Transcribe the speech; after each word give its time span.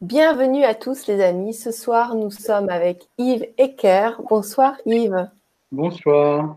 Bienvenue 0.00 0.64
à 0.64 0.74
tous 0.74 1.06
les 1.08 1.22
amis. 1.22 1.52
Ce 1.52 1.70
soir, 1.70 2.14
nous 2.14 2.30
sommes 2.30 2.70
avec 2.70 3.06
Yves 3.18 3.46
Ecker. 3.58 4.12
Bonsoir 4.30 4.76
Yves. 4.86 5.28
Bonsoir. 5.72 6.56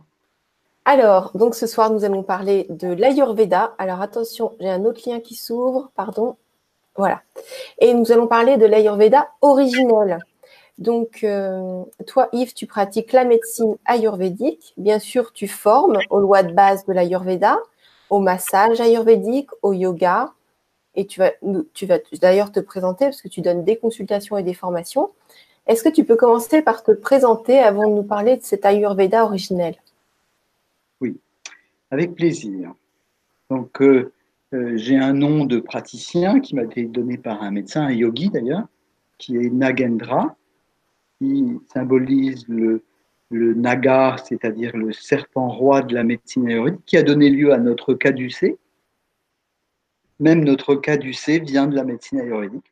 Alors, 0.85 1.31
donc 1.35 1.53
ce 1.53 1.67
soir, 1.67 1.91
nous 1.91 2.05
allons 2.05 2.23
parler 2.23 2.67
de 2.69 2.87
l'Ayurveda. 2.87 3.75
Alors 3.77 3.99
attention, 3.99 4.53
j'ai 4.61 4.69
un 4.69 4.85
autre 4.85 5.01
lien 5.05 5.19
qui 5.19 5.35
s'ouvre, 5.35 5.91
pardon. 5.93 6.37
Voilà. 6.95 7.21
Et 7.79 7.93
nous 7.93 8.13
allons 8.13 8.27
parler 8.27 8.55
de 8.55 8.65
l'Ayurveda 8.65 9.27
originel. 9.41 10.19
Donc, 10.77 11.25
euh, 11.25 11.83
toi, 12.07 12.29
Yves, 12.31 12.53
tu 12.53 12.65
pratiques 12.65 13.11
la 13.11 13.25
médecine 13.25 13.75
ayurvédique. 13.83 14.73
Bien 14.77 14.99
sûr, 14.99 15.33
tu 15.33 15.49
formes 15.49 15.99
aux 16.09 16.21
lois 16.21 16.43
de 16.43 16.53
base 16.53 16.85
de 16.85 16.93
l'Ayurveda, 16.93 17.59
au 18.09 18.19
massage 18.19 18.79
ayurvédique, 18.79 19.49
au 19.61 19.73
yoga, 19.73 20.31
et 20.95 21.07
tu 21.07 21.19
vas, 21.19 21.31
tu 21.73 21.85
vas 21.85 21.99
d'ailleurs 22.21 22.51
te 22.51 22.59
présenter 22.59 23.05
parce 23.05 23.21
que 23.21 23.27
tu 23.27 23.41
donnes 23.41 23.63
des 23.63 23.77
consultations 23.77 24.37
et 24.37 24.43
des 24.43 24.53
formations. 24.53 25.11
Est-ce 25.65 25.83
que 25.83 25.89
tu 25.89 26.03
peux 26.03 26.15
commencer 26.15 26.61
par 26.61 26.83
te 26.83 26.91
présenter 26.91 27.59
avant 27.59 27.89
de 27.89 27.95
nous 27.95 28.03
parler 28.03 28.37
de 28.37 28.43
cet 28.43 28.65
Ayurveda 28.65 29.23
originel 29.23 29.75
Oui, 30.99 31.17
avec 31.89 32.13
plaisir. 32.15 32.73
Donc, 33.49 33.81
euh, 33.81 34.11
euh, 34.53 34.73
j'ai 34.75 34.97
un 34.97 35.13
nom 35.13 35.45
de 35.45 35.59
praticien 35.59 36.39
qui 36.39 36.55
m'a 36.55 36.63
été 36.63 36.83
donné 36.83 37.17
par 37.17 37.41
un 37.41 37.51
médecin, 37.51 37.83
un 37.83 37.91
yogi 37.91 38.29
d'ailleurs, 38.29 38.67
qui 39.17 39.37
est 39.37 39.49
Nagendra, 39.49 40.35
qui 41.19 41.59
symbolise 41.73 42.45
le, 42.49 42.83
le 43.31 43.55
c'est-à-dire 44.23 44.75
le 44.75 44.91
serpent 44.91 45.49
roi 45.49 45.81
de 45.81 45.95
la 45.95 46.03
médecine 46.03 46.47
ayurvédique, 46.47 46.85
qui 46.85 46.97
a 46.97 47.03
donné 47.03 47.29
lieu 47.29 47.53
à 47.53 47.57
notre 47.57 47.93
caducée, 47.93 48.57
même 50.19 50.43
notre 50.43 50.75
cas 50.75 50.97
du 50.97 51.13
C 51.13 51.39
vient 51.39 51.67
de 51.67 51.75
la 51.75 51.83
médecine 51.83 52.19
ayurvédique. 52.19 52.71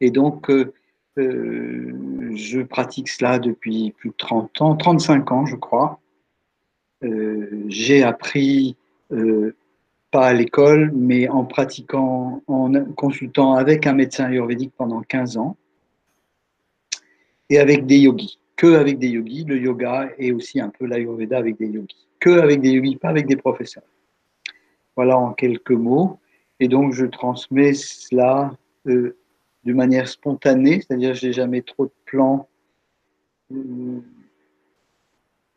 Et 0.00 0.10
donc, 0.10 0.50
euh, 0.50 0.72
euh, 1.18 2.32
je 2.34 2.60
pratique 2.60 3.08
cela 3.08 3.38
depuis 3.38 3.92
plus 3.92 4.10
de 4.10 4.14
30 4.16 4.60
ans, 4.62 4.76
35 4.76 5.32
ans, 5.32 5.46
je 5.46 5.56
crois. 5.56 6.00
Euh, 7.02 7.64
j'ai 7.68 8.02
appris, 8.02 8.76
pas 10.10 10.26
à 10.26 10.32
l'école, 10.32 10.92
mais 10.94 11.28
en 11.28 11.44
pratiquant, 11.44 12.42
en 12.46 12.72
consultant 12.94 13.54
avec 13.54 13.86
un 13.86 13.92
médecin 13.92 14.26
ayurvédique 14.26 14.72
pendant 14.76 15.02
15 15.02 15.36
ans, 15.36 15.56
et 17.48 17.58
avec 17.58 17.86
des 17.86 17.98
yogis. 17.98 18.38
Que 18.56 18.74
avec 18.74 18.98
des 18.98 19.08
yogis, 19.08 19.44
le 19.44 19.58
yoga 19.58 20.10
et 20.18 20.32
aussi 20.32 20.60
un 20.60 20.68
peu 20.68 20.86
l'ayurveda 20.86 21.38
avec 21.38 21.58
des 21.58 21.66
yogis. 21.66 22.08
Que 22.20 22.38
avec 22.38 22.60
des 22.60 22.70
yogis, 22.70 22.96
pas 22.96 23.08
avec 23.08 23.26
des 23.26 23.36
professeurs. 23.36 23.82
Voilà 24.96 25.18
en 25.18 25.32
quelques 25.32 25.70
mots. 25.70 26.18
Et 26.60 26.68
donc, 26.68 26.92
je 26.92 27.06
transmets 27.06 27.72
cela 27.72 28.52
euh, 28.86 29.16
de 29.64 29.72
manière 29.72 30.08
spontanée, 30.08 30.80
c'est-à-dire 30.80 31.14
je 31.14 31.26
n'ai 31.26 31.32
jamais 31.32 31.62
trop 31.62 31.86
de 31.86 31.92
plans 32.04 32.48
euh, 33.52 34.00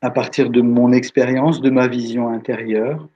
à 0.01 0.09
partir 0.09 0.49
de 0.49 0.61
mon 0.61 0.91
expérience, 0.91 1.61
de 1.61 1.69
ma 1.69 1.87
vision 1.87 2.29
intérieure, 2.29 3.07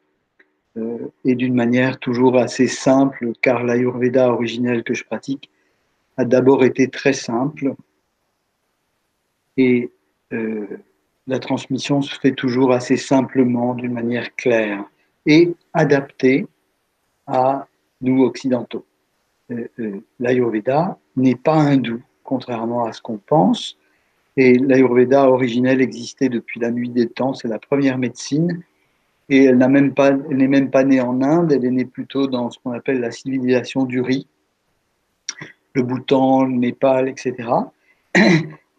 euh, 0.78 0.98
et 1.26 1.36
d'une 1.36 1.54
manière 1.54 1.98
toujours 2.00 2.38
assez 2.38 2.68
simple, 2.68 3.32
car 3.42 3.64
l'Ayurveda 3.64 4.32
originel 4.32 4.84
que 4.84 4.94
je 4.94 5.04
pratique 5.04 5.50
a 6.18 6.26
d'abord 6.26 6.64
été 6.64 6.90
très 6.90 7.14
simple, 7.14 7.74
et 9.56 9.92
la 11.26 11.40
transmission 11.40 12.02
se 12.02 12.20
fait 12.20 12.34
toujours 12.34 12.74
assez 12.74 12.98
simplement, 12.98 13.76
d'une 13.76 13.94
manière 13.94 14.36
claire 14.36 14.84
et 15.28 15.54
adapté 15.74 16.48
à 17.28 17.68
nous 18.02 18.24
occidentaux. 18.24 18.86
Euh, 19.52 19.68
euh, 19.80 20.00
L'Ayurveda 20.20 20.98
n'est 21.16 21.36
pas 21.36 21.56
hindou, 21.56 22.02
contrairement 22.24 22.86
à 22.86 22.94
ce 22.94 23.02
qu'on 23.02 23.18
pense. 23.18 23.78
Et 24.38 24.58
l'Ayurveda 24.58 25.30
originel 25.30 25.82
existait 25.82 26.30
depuis 26.30 26.60
la 26.60 26.72
nuit 26.72 26.90
des 26.90 27.08
temps, 27.08 27.34
c'est 27.34 27.48
la 27.48 27.60
première 27.60 27.98
médecine. 27.98 28.64
Et 29.30 29.44
elle 29.44 29.58
n'est 29.58 29.68
même, 29.68 29.94
pas, 29.94 30.12
même 30.12 30.72
pas 30.72 30.86
née 30.86 31.02
en 31.02 31.22
Inde, 31.22 31.52
elle 31.52 31.66
est 31.66 31.72
née 31.72 31.86
plutôt 31.86 32.28
dans 32.28 32.50
ce 32.50 32.60
qu'on 32.60 32.72
appelle 32.72 33.02
la 33.02 33.12
civilisation 33.12 33.84
du 33.84 34.00
riz, 34.00 34.28
le 35.74 35.84
Bhoutan, 35.84 36.46
le 36.46 36.54
Népal, 36.54 37.10
etc. 37.10 37.36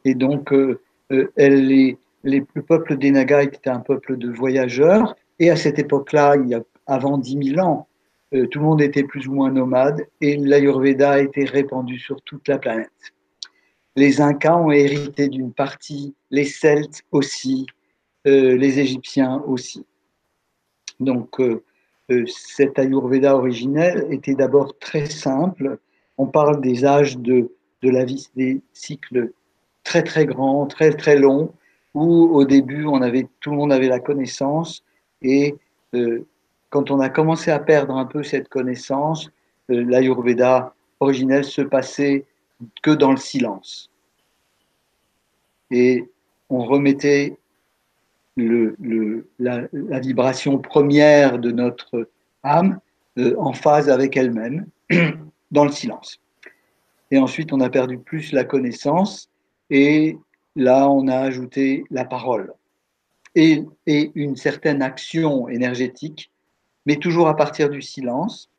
Et 0.06 0.15
donc, 0.15 0.53
euh, 0.53 0.81
elle 1.37 1.71
est, 1.71 1.99
le 2.25 2.62
peuple 2.62 2.97
des 2.97 3.11
Nagas 3.11 3.43
était 3.43 3.69
un 3.69 3.81
peuple 3.81 4.17
de 4.17 4.31
voyageurs, 4.31 5.15
et 5.38 5.50
à 5.50 5.56
cette 5.56 5.78
époque-là, 5.78 6.37
il 6.37 6.49
y 6.49 6.54
a 6.54 6.62
avant 6.87 7.19
10 7.19 7.50
000 7.54 7.60
ans, 7.60 7.87
euh, 8.34 8.47
tout 8.47 8.59
le 8.59 8.65
monde 8.65 8.82
était 8.82 9.04
plus 9.04 9.26
ou 9.28 9.32
moins 9.32 9.50
nomade 9.50 10.06
et 10.21 10.37
l'Ayurveda 10.37 11.12
a 11.12 11.19
été 11.21 11.44
répandu 11.44 11.99
sur 11.99 12.21
toute 12.22 12.47
la 12.49 12.59
planète. 12.59 12.91
Les 13.97 14.21
Incas 14.21 14.56
ont 14.56 14.71
hérité 14.71 15.28
d'une 15.28 15.53
partie, 15.53 16.15
les 16.31 16.44
Celtes 16.44 17.03
aussi, 17.10 17.66
euh, 18.27 18.56
les 18.56 18.78
Égyptiens 18.81 19.43
aussi. 19.47 19.84
Donc, 21.00 21.41
euh, 21.41 21.62
cet 22.27 22.78
Ayurveda 22.78 23.37
originel 23.37 24.06
était 24.10 24.34
d'abord 24.34 24.78
très 24.78 25.06
simple. 25.06 25.78
On 26.16 26.27
parle 26.27 26.60
des 26.60 26.84
âges 26.84 27.19
de, 27.19 27.50
de 27.82 27.91
la 27.91 28.04
vie, 28.04 28.28
des 28.34 28.60
cycles 28.72 29.32
très 29.84 30.03
très 30.03 30.27
grands, 30.27 30.66
très 30.66 30.93
très 30.93 31.19
longs, 31.19 31.53
où 31.94 32.28
au 32.34 32.44
début 32.44 32.87
tout 33.41 33.50
le 33.50 33.56
monde 33.56 33.72
avait 33.72 33.88
la 33.88 34.00
connaissance 34.00 34.84
et 35.23 35.55
euh, 35.95 36.27
quand 36.71 36.91
on 36.91 37.01
a 37.01 37.09
commencé 37.09 37.51
à 37.51 37.59
perdre 37.59 37.97
un 37.97 38.05
peu 38.05 38.23
cette 38.23 38.49
connaissance, 38.49 39.31
euh, 39.71 39.84
l'Ayurveda 39.84 40.75
originel 41.01 41.45
se 41.45 41.62
passait 41.62 42.25
que 42.83 42.91
dans 42.91 43.11
le 43.11 43.17
silence. 43.17 43.91
Et 45.71 46.05
on 46.51 46.65
remettait 46.65 47.37
la, 48.37 49.69
vibration 49.99 50.59
première 50.59 51.39
de 51.39 51.51
notre 51.51 52.09
âme 52.43 52.81
euh, 53.19 53.34
en 53.39 53.53
phase 53.53 53.91
avec 53.91 54.17
elle-même, 54.17 54.67
dans 55.51 55.65
le 55.65 55.73
silence. 55.73 56.21
Et 57.11 57.19
ensuite, 57.19 57.53
on 57.53 57.61
a 57.61 57.71
perdu 57.71 57.99
plus 57.99 58.33
la 58.33 58.45
connaissance, 58.45 59.31
et 59.71 60.19
là, 60.57 60.89
on 60.89 61.09
a 61.09 61.17
ajouté 61.17 61.84
la 61.91 62.05
parole 62.05 62.53
et, 63.34 63.65
une 63.87 64.37
certaine 64.37 64.83
action 64.83 65.49
énergétique, 65.49 66.31
mais 66.87 66.97
toujours 66.97 67.28
à 67.28 67.37
partir 67.37 67.71
du 67.71 67.83
silence. 67.83 68.50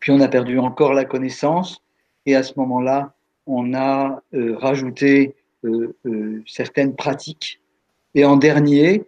Puis 0.00 0.12
on 0.12 0.20
a 0.20 0.28
perdu 0.28 0.58
encore 0.58 0.92
la 0.92 1.04
connaissance, 1.04 1.82
et 2.26 2.34
à 2.34 2.42
ce 2.42 2.52
moment-là, 2.56 3.14
on 3.46 3.74
a 3.74 4.22
euh, 4.34 4.56
rajouté 4.56 5.34
euh, 5.64 5.96
euh, 6.06 6.42
certaines 6.46 6.94
pratiques. 6.94 7.60
Et 8.14 8.24
en 8.24 8.36
dernier, 8.36 9.04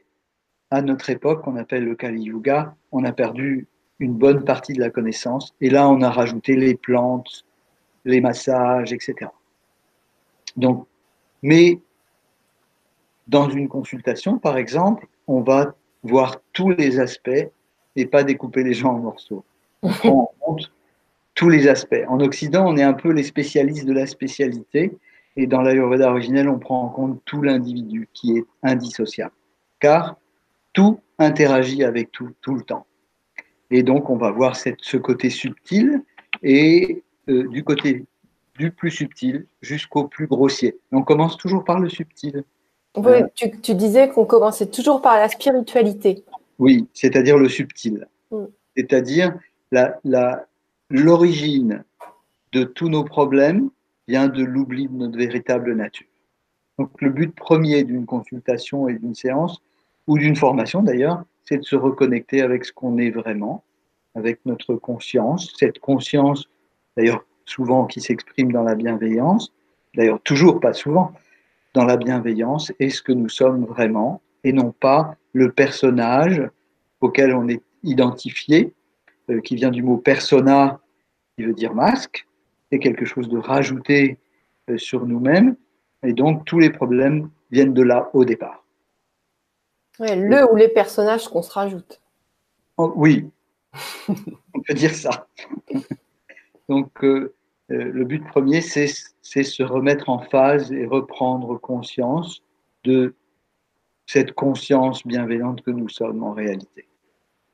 à 0.70 0.82
notre 0.82 1.10
époque, 1.10 1.42
qu'on 1.42 1.56
appelle 1.56 1.84
le 1.84 1.94
Kali 1.94 2.22
Yuga, 2.22 2.74
on 2.92 3.04
a 3.04 3.12
perdu 3.12 3.66
une 3.98 4.14
bonne 4.14 4.44
partie 4.44 4.72
de 4.72 4.80
la 4.80 4.90
connaissance. 4.90 5.54
Et 5.60 5.68
là, 5.68 5.88
on 5.88 6.00
a 6.00 6.10
rajouté 6.10 6.56
les 6.56 6.74
plantes, 6.74 7.44
les 8.04 8.20
massages, 8.20 8.92
etc. 8.92 9.30
Donc, 10.56 10.86
mais 11.42 11.78
dans 13.30 13.48
une 13.48 13.68
consultation, 13.68 14.38
par 14.38 14.58
exemple, 14.58 15.06
on 15.28 15.40
va 15.40 15.74
voir 16.02 16.36
tous 16.52 16.70
les 16.70 16.98
aspects 16.98 17.48
et 17.96 18.06
pas 18.06 18.24
découper 18.24 18.64
les 18.64 18.74
gens 18.74 18.94
en 18.94 18.98
morceaux. 18.98 19.44
On 19.82 19.88
prend 20.00 20.10
en 20.10 20.44
compte 20.44 20.72
tous 21.34 21.48
les 21.48 21.68
aspects. 21.68 22.04
En 22.08 22.20
Occident, 22.20 22.66
on 22.66 22.76
est 22.76 22.82
un 22.82 22.92
peu 22.92 23.12
les 23.12 23.22
spécialistes 23.22 23.86
de 23.86 23.92
la 23.92 24.06
spécialité, 24.06 24.98
et 25.36 25.46
dans 25.46 25.62
l'Ayurveda 25.62 26.10
originel, 26.10 26.48
on 26.48 26.58
prend 26.58 26.82
en 26.82 26.88
compte 26.88 27.20
tout 27.24 27.40
l'individu 27.40 28.08
qui 28.12 28.36
est 28.36 28.44
indissociable, 28.64 29.32
car 29.78 30.16
tout 30.72 31.00
interagit 31.18 31.84
avec 31.84 32.10
tout, 32.10 32.30
tout 32.40 32.54
le 32.54 32.62
temps. 32.62 32.86
Et 33.70 33.84
donc, 33.84 34.10
on 34.10 34.16
va 34.16 34.32
voir 34.32 34.56
cette, 34.56 34.80
ce 34.80 34.96
côté 34.96 35.30
subtil 35.30 36.02
et 36.42 37.04
euh, 37.28 37.46
du 37.48 37.62
côté 37.62 38.06
du 38.58 38.72
plus 38.72 38.90
subtil 38.90 39.46
jusqu'au 39.62 40.08
plus 40.08 40.26
grossier. 40.26 40.78
On 40.90 41.02
commence 41.02 41.36
toujours 41.36 41.64
par 41.64 41.78
le 41.78 41.88
subtil. 41.88 42.44
Oui, 42.96 43.22
tu, 43.34 43.74
disais 43.74 44.08
qu'on 44.08 44.24
commençait 44.24 44.66
toujours 44.66 45.00
par 45.00 45.16
la 45.16 45.28
spiritualité. 45.28 46.24
Oui, 46.58 46.88
c'est-à-dire 46.92 47.38
le 47.38 47.48
subtil. 47.48 48.08
Mm. 48.30 48.44
C'est-à-dire 48.76 49.38
l'origine 50.90 51.84
de 52.52 52.64
tous 52.64 52.88
nos 52.88 53.04
problèmes 53.04 53.70
vient 54.08 54.28
de 54.28 54.42
l'oubli 54.42 54.88
de 54.88 54.92
notre 54.92 55.16
véritable 55.16 55.74
nature. 55.74 56.06
Donc 56.78 56.90
le 57.00 57.10
but 57.10 57.34
premier 57.34 57.84
d'une 57.84 58.06
consultation 58.06 58.88
et 58.88 58.94
d'une 58.94 59.14
séance, 59.14 59.62
ou 60.06 60.18
d'une 60.18 60.34
formation 60.34 60.82
d'ailleurs, 60.82 61.22
c'est 61.44 61.58
de 61.58 61.64
se 61.64 61.76
reconnecter 61.76 62.42
avec 62.42 62.64
ce 62.64 62.72
qu'on 62.72 62.98
est 62.98 63.10
vraiment, 63.10 63.62
avec 64.14 64.40
notre 64.46 64.74
conscience, 64.74 65.52
cette 65.58 65.78
conscience 65.78 66.48
d'ailleurs 66.96 67.24
souvent 67.44 67.86
qui 67.86 68.00
s'exprime 68.00 68.50
dans 68.50 68.62
la 68.62 68.74
bienveillance, 68.74 69.52
d'ailleurs 69.94 70.20
toujours 70.22 70.58
pas 70.58 70.72
souvent, 70.72 71.12
dans 71.74 71.84
la 71.84 71.96
bienveillance 71.96 72.72
est 72.78 72.90
ce 72.90 73.02
que 73.02 73.12
nous 73.12 73.28
sommes 73.28 73.64
vraiment 73.64 74.22
et 74.44 74.52
non 74.52 74.72
pas 74.72 75.16
le 75.32 75.52
personnage 75.52 76.42
auquel 77.00 77.34
on 77.34 77.48
est 77.48 77.62
identifié, 77.82 78.74
euh, 79.30 79.40
qui 79.40 79.54
vient 79.54 79.70
du 79.70 79.82
mot 79.82 79.96
persona, 79.96 80.80
qui 81.36 81.44
veut 81.44 81.54
dire 81.54 81.74
masque, 81.74 82.26
c'est 82.70 82.78
quelque 82.78 83.04
chose 83.04 83.28
de 83.28 83.38
rajouté 83.38 84.18
euh, 84.68 84.78
sur 84.78 85.06
nous-mêmes. 85.06 85.56
Et 86.02 86.12
donc, 86.12 86.44
tous 86.44 86.58
les 86.58 86.70
problèmes 86.70 87.30
viennent 87.50 87.74
de 87.74 87.82
là 87.82 88.10
au 88.14 88.24
départ. 88.24 88.64
le 89.98 90.50
ou 90.50 90.56
les 90.56 90.68
personnages 90.68 91.28
qu'on 91.28 91.42
se 91.42 91.52
rajoute. 91.52 92.00
Oh, 92.76 92.92
oui, 92.96 93.30
on 94.08 94.60
peut 94.66 94.74
dire 94.74 94.94
ça. 94.94 95.26
donc, 96.68 97.04
euh, 97.04 97.34
le 97.70 98.04
but 98.04 98.24
premier, 98.26 98.60
c'est 98.60 98.86
se 98.86 99.62
remettre 99.62 100.08
en 100.08 100.18
phase 100.18 100.72
et 100.72 100.86
reprendre 100.86 101.58
conscience 101.58 102.42
de 102.84 103.14
cette 104.06 104.32
conscience 104.32 105.06
bienveillante 105.06 105.62
que 105.62 105.70
nous 105.70 105.88
sommes 105.88 106.24
en 106.24 106.32
réalité. 106.32 106.88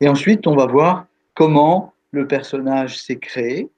Et 0.00 0.08
ensuite, 0.08 0.46
on 0.46 0.56
va 0.56 0.66
voir 0.66 1.06
comment 1.34 1.92
le 2.12 2.26
personnage 2.26 2.98
s'est 2.98 3.18
créé, 3.18 3.70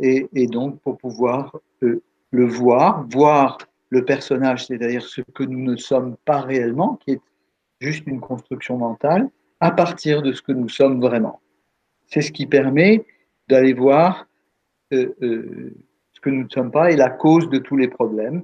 et, 0.00 0.46
donc 0.48 0.80
pour 0.80 0.98
pouvoir 0.98 1.56
euh, 1.82 2.02
le 2.32 2.44
voir, 2.44 3.06
voir 3.08 3.58
le 3.90 4.04
personnage, 4.04 4.66
c'est-à-dire 4.66 5.02
ce 5.02 5.20
que 5.20 5.44
nous 5.44 5.60
ne 5.60 5.76
sommes 5.76 6.16
pas 6.24 6.40
réellement, 6.40 6.96
qui 6.96 7.12
est 7.12 7.20
juste 7.80 8.04
une 8.06 8.20
construction 8.20 8.76
mentale, 8.78 9.30
à 9.60 9.70
partir 9.70 10.22
de 10.22 10.32
ce 10.32 10.42
que 10.42 10.50
nous 10.50 10.68
sommes 10.68 11.00
vraiment. 11.00 11.40
C'est 12.08 12.22
ce 12.22 12.32
qui 12.32 12.46
permet 12.46 13.04
d'aller 13.48 13.72
voir 13.72 14.12
euh, 14.18 14.24
euh, 14.24 14.33
ce 14.94 16.20
que 16.20 16.30
nous 16.30 16.44
ne 16.44 16.48
sommes 16.48 16.70
pas 16.70 16.90
et 16.90 16.96
la 16.96 17.10
cause 17.10 17.48
de 17.48 17.58
tous 17.58 17.76
les 17.76 17.88
problèmes 17.88 18.42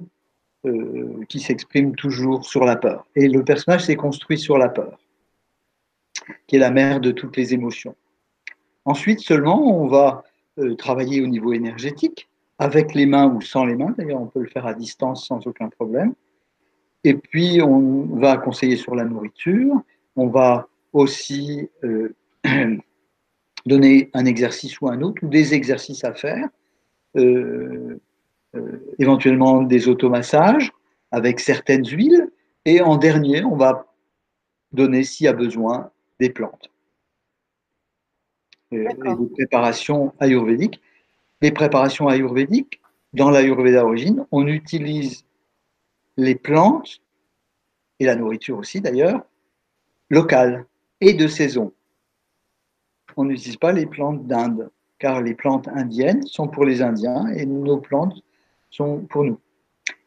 qui 1.27 1.39
s'expriment 1.39 1.95
toujours 1.95 2.45
sur 2.45 2.65
la 2.65 2.75
peur. 2.75 3.07
Et 3.15 3.27
le 3.27 3.43
personnage 3.43 3.85
s'est 3.85 3.95
construit 3.95 4.37
sur 4.37 4.59
la 4.59 4.69
peur, 4.69 4.99
qui 6.45 6.57
est 6.57 6.59
la 6.59 6.69
mère 6.69 6.99
de 6.99 7.09
toutes 7.11 7.35
les 7.35 7.55
émotions. 7.55 7.95
Ensuite 8.85 9.19
seulement, 9.19 9.61
on 9.61 9.87
va 9.87 10.23
euh, 10.59 10.75
travailler 10.75 11.21
au 11.21 11.27
niveau 11.27 11.53
énergétique, 11.53 12.29
avec 12.59 12.93
les 12.93 13.05
mains 13.05 13.27
ou 13.27 13.41
sans 13.41 13.65
les 13.65 13.75
mains. 13.75 13.93
D'ailleurs, 13.97 14.21
on 14.21 14.27
peut 14.27 14.41
le 14.41 14.47
faire 14.47 14.65
à 14.65 14.73
distance 14.73 15.27
sans 15.27 15.45
aucun 15.47 15.69
problème. 15.69 16.13
Et 17.03 17.13
puis, 17.13 17.61
on 17.61 18.05
va 18.17 18.37
conseiller 18.37 18.75
sur 18.75 18.95
la 18.95 19.03
nourriture. 19.03 19.81
On 20.15 20.27
va 20.27 20.67
aussi 20.93 21.69
euh, 21.83 22.13
donner 23.65 24.09
un 24.13 24.25
exercice 24.25 24.79
ou 24.81 24.89
un 24.89 25.01
autre, 25.01 25.23
ou 25.23 25.27
des 25.27 25.53
exercices 25.53 26.03
à 26.03 26.13
faire. 26.13 26.47
Euh, 27.17 27.99
éventuellement 28.99 29.61
des 29.61 29.87
automassages 29.87 30.71
avec 31.11 31.39
certaines 31.39 31.85
huiles. 31.85 32.29
Et 32.65 32.81
en 32.81 32.97
dernier, 32.97 33.43
on 33.43 33.55
va 33.55 33.87
donner, 34.71 35.03
s'il 35.03 35.25
y 35.25 35.27
a 35.29 35.33
besoin, 35.33 35.91
des 36.19 36.29
plantes 36.29 36.69
et, 38.71 38.83
des 38.83 39.27
préparations 39.33 40.13
ayurvédiques. 40.19 40.81
Les 41.41 41.51
préparations 41.51 42.07
ayurvédiques, 42.07 42.81
dans 43.13 43.29
l'ayurveda 43.29 43.85
origine, 43.85 44.25
on 44.31 44.47
utilise 44.47 45.25
les 46.17 46.35
plantes, 46.35 47.01
et 47.99 48.05
la 48.05 48.15
nourriture 48.15 48.57
aussi 48.57 48.81
d'ailleurs, 48.81 49.23
locales 50.09 50.65
et 50.99 51.13
de 51.13 51.27
saison. 51.27 51.73
On 53.17 53.25
n'utilise 53.25 53.57
pas 53.57 53.71
les 53.71 53.85
plantes 53.85 54.25
d'Inde, 54.27 54.69
car 54.99 55.21
les 55.21 55.33
plantes 55.33 55.67
indiennes 55.69 56.23
sont 56.25 56.47
pour 56.47 56.65
les 56.65 56.81
Indiens 56.81 57.27
et 57.35 57.45
nos 57.45 57.77
plantes 57.77 58.21
sont 58.69 58.99
pour 59.09 59.23
nous. 59.23 59.39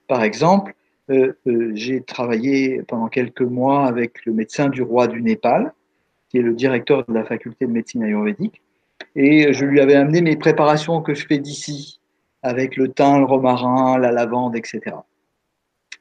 Par 0.08 0.22
exemple, 0.22 0.74
euh, 1.10 1.34
euh, 1.46 1.72
j'ai 1.74 2.02
travaillé 2.02 2.82
pendant 2.82 3.08
quelques 3.08 3.42
mois 3.42 3.86
avec 3.86 4.24
le 4.24 4.32
médecin 4.32 4.68
du 4.68 4.82
roi 4.82 5.06
du 5.06 5.22
Népal, 5.22 5.72
qui 6.28 6.38
est 6.38 6.42
le 6.42 6.54
directeur 6.54 7.04
de 7.06 7.12
la 7.12 7.24
faculté 7.24 7.66
de 7.66 7.72
médecine 7.72 8.02
ayurvédique. 8.02 8.62
Et 9.16 9.52
je 9.52 9.64
lui 9.64 9.80
avais 9.80 9.94
amené 9.94 10.22
mes 10.22 10.36
préparations 10.36 11.02
que 11.02 11.14
je 11.14 11.26
fais 11.26 11.38
d'ici, 11.38 12.00
avec 12.42 12.76
le 12.76 12.88
thym, 12.88 13.18
le 13.18 13.24
romarin, 13.24 13.98
la 13.98 14.12
lavande, 14.12 14.56
etc. 14.56 14.96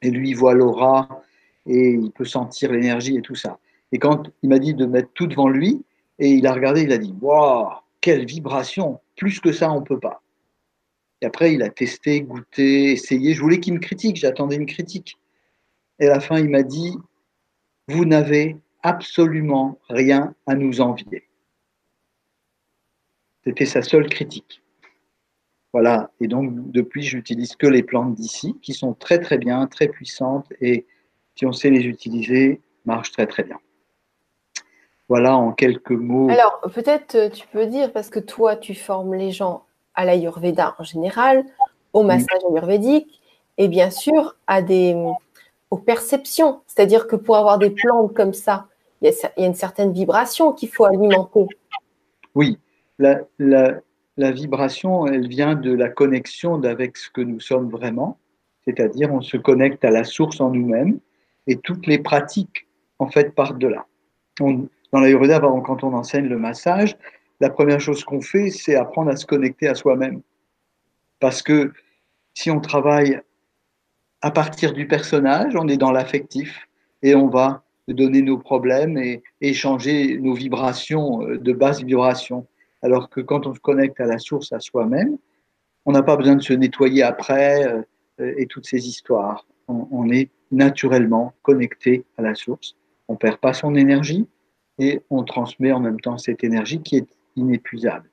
Et 0.02 0.10
lui, 0.10 0.30
il 0.30 0.36
voit 0.36 0.54
l'aura 0.54 1.22
et 1.66 1.90
il 1.90 2.10
peut 2.10 2.24
sentir 2.24 2.72
l'énergie 2.72 3.16
et 3.16 3.22
tout 3.22 3.34
ça. 3.34 3.58
Et 3.92 3.98
quand 3.98 4.30
il 4.42 4.48
m'a 4.48 4.58
dit 4.58 4.74
de 4.74 4.86
mettre 4.86 5.10
tout 5.14 5.26
devant 5.26 5.48
lui, 5.48 5.84
et 6.18 6.30
il 6.30 6.46
a 6.46 6.52
regardé, 6.52 6.82
il 6.82 6.92
a 6.92 6.98
dit 6.98 7.14
Waouh, 7.20 7.68
quelle 8.00 8.24
vibration 8.26 9.00
Plus 9.16 9.40
que 9.40 9.52
ça, 9.52 9.70
on 9.72 9.80
ne 9.80 9.84
peut 9.84 10.00
pas. 10.00 10.22
Et 11.20 11.26
après, 11.26 11.54
il 11.54 11.62
a 11.62 11.70
testé, 11.70 12.20
goûté, 12.22 12.92
essayé. 12.92 13.34
Je 13.34 13.40
voulais 13.40 13.60
qu'il 13.60 13.74
me 13.74 13.78
critique, 13.78 14.16
j'attendais 14.16 14.56
une 14.56 14.66
critique. 14.66 15.16
Et 15.98 16.06
à 16.06 16.14
la 16.14 16.20
fin, 16.20 16.38
il 16.38 16.50
m'a 16.50 16.62
dit 16.62 16.96
Vous 17.88 18.04
n'avez 18.04 18.56
absolument 18.82 19.78
rien 19.88 20.34
à 20.46 20.54
nous 20.54 20.80
envier. 20.80 21.24
C'était 23.44 23.66
sa 23.66 23.82
seule 23.82 24.08
critique. 24.08 24.62
Voilà, 25.72 26.12
et 26.20 26.28
donc 26.28 26.70
depuis, 26.70 27.02
j'utilise 27.02 27.56
que 27.56 27.66
les 27.66 27.82
plantes 27.82 28.14
d'ici, 28.14 28.54
qui 28.62 28.72
sont 28.72 28.94
très 28.94 29.18
très 29.18 29.38
bien, 29.38 29.66
très 29.66 29.88
puissantes, 29.88 30.46
et 30.60 30.86
si 31.34 31.46
on 31.46 31.52
sait 31.52 31.70
les 31.70 31.82
utiliser, 31.82 32.60
marchent 32.84 33.10
très 33.10 33.26
très 33.26 33.42
bien. 33.42 33.58
Voilà 35.08 35.36
en 35.36 35.52
quelques 35.52 35.90
mots. 35.90 36.30
Alors, 36.30 36.60
peut-être 36.72 37.14
euh, 37.14 37.28
tu 37.28 37.46
peux 37.48 37.66
dire, 37.66 37.92
parce 37.92 38.08
que 38.08 38.20
toi, 38.20 38.56
tu 38.56 38.74
formes 38.74 39.14
les 39.14 39.32
gens 39.32 39.64
à 39.94 40.04
l'Ayurveda 40.04 40.74
en 40.78 40.84
général, 40.84 41.44
au 41.92 42.02
massage 42.02 42.40
ayurvédique, 42.50 43.20
et 43.58 43.68
bien 43.68 43.90
sûr 43.90 44.36
à 44.46 44.62
des, 44.62 44.96
aux 45.70 45.78
perceptions. 45.78 46.62
C'est-à-dire 46.66 47.06
que 47.06 47.16
pour 47.16 47.36
avoir 47.36 47.58
des 47.58 47.70
plantes 47.70 48.14
comme 48.14 48.32
ça, 48.32 48.66
il 49.00 49.10
y, 49.10 49.10
a, 49.10 49.46
une 49.46 49.54
certaine 49.54 49.92
vibration 49.92 50.52
qu'il 50.52 50.70
faut 50.70 50.84
alimenter. 50.84 51.46
Oui, 52.34 52.58
la, 52.98 53.20
la, 53.38 54.30
vibration, 54.32 55.06
elle 55.06 55.28
vient 55.28 55.54
de 55.54 55.72
la 55.72 55.88
connexion 55.88 56.62
avec 56.64 56.96
ce 56.96 57.10
que 57.10 57.20
nous 57.20 57.40
sommes 57.40 57.68
vraiment, 57.68 58.18
c'est-à-dire 58.64 59.12
on 59.12 59.20
se 59.20 59.36
connecte 59.36 59.84
à 59.84 59.90
la 59.90 60.04
source 60.04 60.40
en 60.40 60.50
nous-mêmes 60.50 60.98
et 61.46 61.56
toutes 61.56 61.86
les 61.86 61.98
pratiques 61.98 62.66
en 62.98 63.08
fait 63.08 63.34
partent 63.34 63.58
de 63.58 63.68
là. 63.68 63.86
On, 64.40 64.66
dans 64.94 65.00
l'Ayurveda, 65.00 65.40
quand 65.40 65.82
on 65.82 65.92
enseigne 65.92 66.28
le 66.28 66.38
massage, 66.38 66.96
la 67.40 67.50
première 67.50 67.80
chose 67.80 68.04
qu'on 68.04 68.20
fait, 68.20 68.50
c'est 68.50 68.76
apprendre 68.76 69.10
à 69.10 69.16
se 69.16 69.26
connecter 69.26 69.66
à 69.66 69.74
soi-même. 69.74 70.22
Parce 71.18 71.42
que 71.42 71.72
si 72.32 72.48
on 72.48 72.60
travaille 72.60 73.20
à 74.22 74.30
partir 74.30 74.72
du 74.72 74.86
personnage, 74.86 75.56
on 75.56 75.66
est 75.66 75.78
dans 75.78 75.90
l'affectif 75.90 76.68
et 77.02 77.16
on 77.16 77.26
va 77.26 77.64
donner 77.88 78.22
nos 78.22 78.38
problèmes 78.38 78.96
et 78.96 79.24
échanger 79.40 80.16
nos 80.18 80.32
vibrations 80.32 81.26
euh, 81.26 81.38
de 81.38 81.52
basse 81.52 81.82
vibration. 81.82 82.46
Alors 82.80 83.10
que 83.10 83.20
quand 83.20 83.48
on 83.48 83.54
se 83.54 83.58
connecte 83.58 83.98
à 83.98 84.06
la 84.06 84.20
source, 84.20 84.52
à 84.52 84.60
soi-même, 84.60 85.18
on 85.86 85.92
n'a 85.92 86.04
pas 86.04 86.16
besoin 86.16 86.36
de 86.36 86.42
se 86.42 86.52
nettoyer 86.52 87.02
après 87.02 87.66
euh, 87.66 88.34
et 88.36 88.46
toutes 88.46 88.66
ces 88.66 88.86
histoires. 88.86 89.44
On, 89.66 90.08
est 90.08 90.30
naturellement 90.52 91.32
connecté 91.42 92.04
à 92.16 92.22
la 92.22 92.36
source. 92.36 92.76
On 93.08 93.16
perd 93.16 93.38
pas 93.38 93.54
son 93.54 93.74
énergie 93.74 94.28
et 94.78 95.00
on 95.10 95.24
transmet 95.24 95.72
en 95.72 95.80
même 95.80 96.00
temps 96.00 96.18
cette 96.18 96.44
énergie 96.44 96.80
qui 96.80 96.96
est 96.96 97.08
inépuisable. 97.36 98.08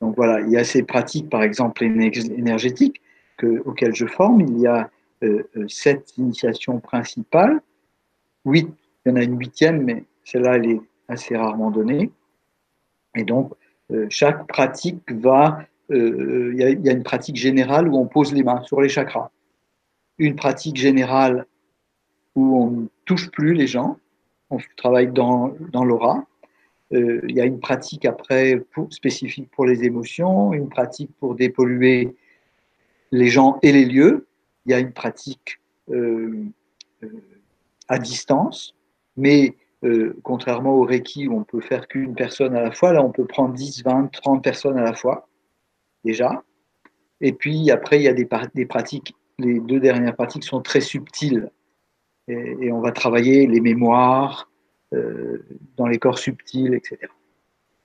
Donc 0.00 0.16
voilà, 0.16 0.40
il 0.40 0.50
y 0.50 0.56
a 0.56 0.64
ces 0.64 0.82
pratiques, 0.82 1.30
par 1.30 1.42
exemple 1.42 1.82
énergétiques, 1.82 3.00
que, 3.36 3.62
auxquelles 3.64 3.94
je 3.94 4.06
forme. 4.06 4.42
Il 4.42 4.58
y 4.60 4.66
a 4.66 4.90
euh, 5.22 5.42
sept 5.68 6.16
initiations 6.18 6.80
principales 6.80 7.60
huit, 8.44 8.68
il 9.04 9.08
y 9.08 9.12
en 9.12 9.16
a 9.16 9.22
une 9.22 9.38
huitième, 9.38 9.82
mais 9.82 10.04
celle-là, 10.24 10.56
elle 10.56 10.70
est 10.70 10.80
assez 11.08 11.36
rarement 11.36 11.70
donnée. 11.70 12.10
Et 13.14 13.24
donc, 13.24 13.52
euh, 13.92 14.06
chaque 14.08 14.46
pratique 14.46 15.10
va, 15.12 15.60
euh, 15.90 16.52
il 16.54 16.84
y, 16.84 16.88
a 16.88 16.92
une 16.92 17.02
pratique 17.02 17.36
générale 17.36 17.88
où 17.88 17.96
on 17.96 18.06
pose 18.06 18.32
les 18.32 18.42
mains 18.42 18.62
sur 18.62 18.80
les 18.80 18.88
chakras. 18.88 19.30
Une 20.18 20.36
pratique 20.36 20.76
générale 20.76 21.46
où 22.34 22.56
on 22.56 22.70
ne 22.70 22.86
touche 23.04 23.30
plus 23.30 23.54
les 23.54 23.66
gens, 23.66 23.98
on 24.50 24.58
travaille 24.76 25.08
dans, 25.08 25.54
dans 25.72 25.84
l'aura. 25.84 26.24
Euh, 26.92 27.20
il 27.28 27.34
y 27.34 27.40
a 27.40 27.44
une 27.44 27.60
pratique 27.60 28.04
après 28.04 28.62
spécifique 28.90 29.50
pour 29.50 29.66
les 29.66 29.84
émotions, 29.84 30.52
une 30.52 30.68
pratique 30.68 31.10
pour 31.18 31.34
dépolluer 31.34 32.14
les 33.10 33.28
gens 33.28 33.58
et 33.62 33.72
les 33.72 33.84
lieux. 33.84 34.26
Il 34.66 34.72
y 34.72 34.74
a 34.74 34.78
une 34.78 34.92
pratique 34.92 35.60
à 37.88 37.98
distance, 37.98 38.74
mais 39.16 39.56
euh, 39.84 40.16
contrairement 40.22 40.74
au 40.74 40.84
Reiki 40.84 41.28
où 41.28 41.36
on 41.36 41.44
peut 41.44 41.60
faire 41.60 41.88
qu'une 41.88 42.14
personne 42.14 42.56
à 42.56 42.62
la 42.62 42.70
fois, 42.70 42.92
là 42.92 43.02
on 43.04 43.10
peut 43.10 43.26
prendre 43.26 43.54
10, 43.54 43.84
20, 43.84 44.10
30 44.12 44.42
personnes 44.42 44.78
à 44.78 44.82
la 44.82 44.94
fois, 44.94 45.28
déjà. 46.04 46.42
Et 47.20 47.32
puis 47.32 47.70
après, 47.70 47.98
il 47.98 48.02
y 48.02 48.08
a 48.08 48.14
des, 48.14 48.28
des 48.54 48.66
pratiques, 48.66 49.14
les 49.38 49.60
deux 49.60 49.80
dernières 49.80 50.14
pratiques 50.14 50.44
sont 50.44 50.62
très 50.62 50.80
subtiles. 50.80 51.50
Et, 52.28 52.72
on 52.72 52.80
va 52.80 52.92
travailler 52.92 53.46
les 53.46 53.60
mémoires 53.60 54.50
euh, 54.92 55.44
dans 55.76 55.86
les 55.86 55.98
corps 55.98 56.18
subtils, 56.18 56.74
etc. 56.74 56.98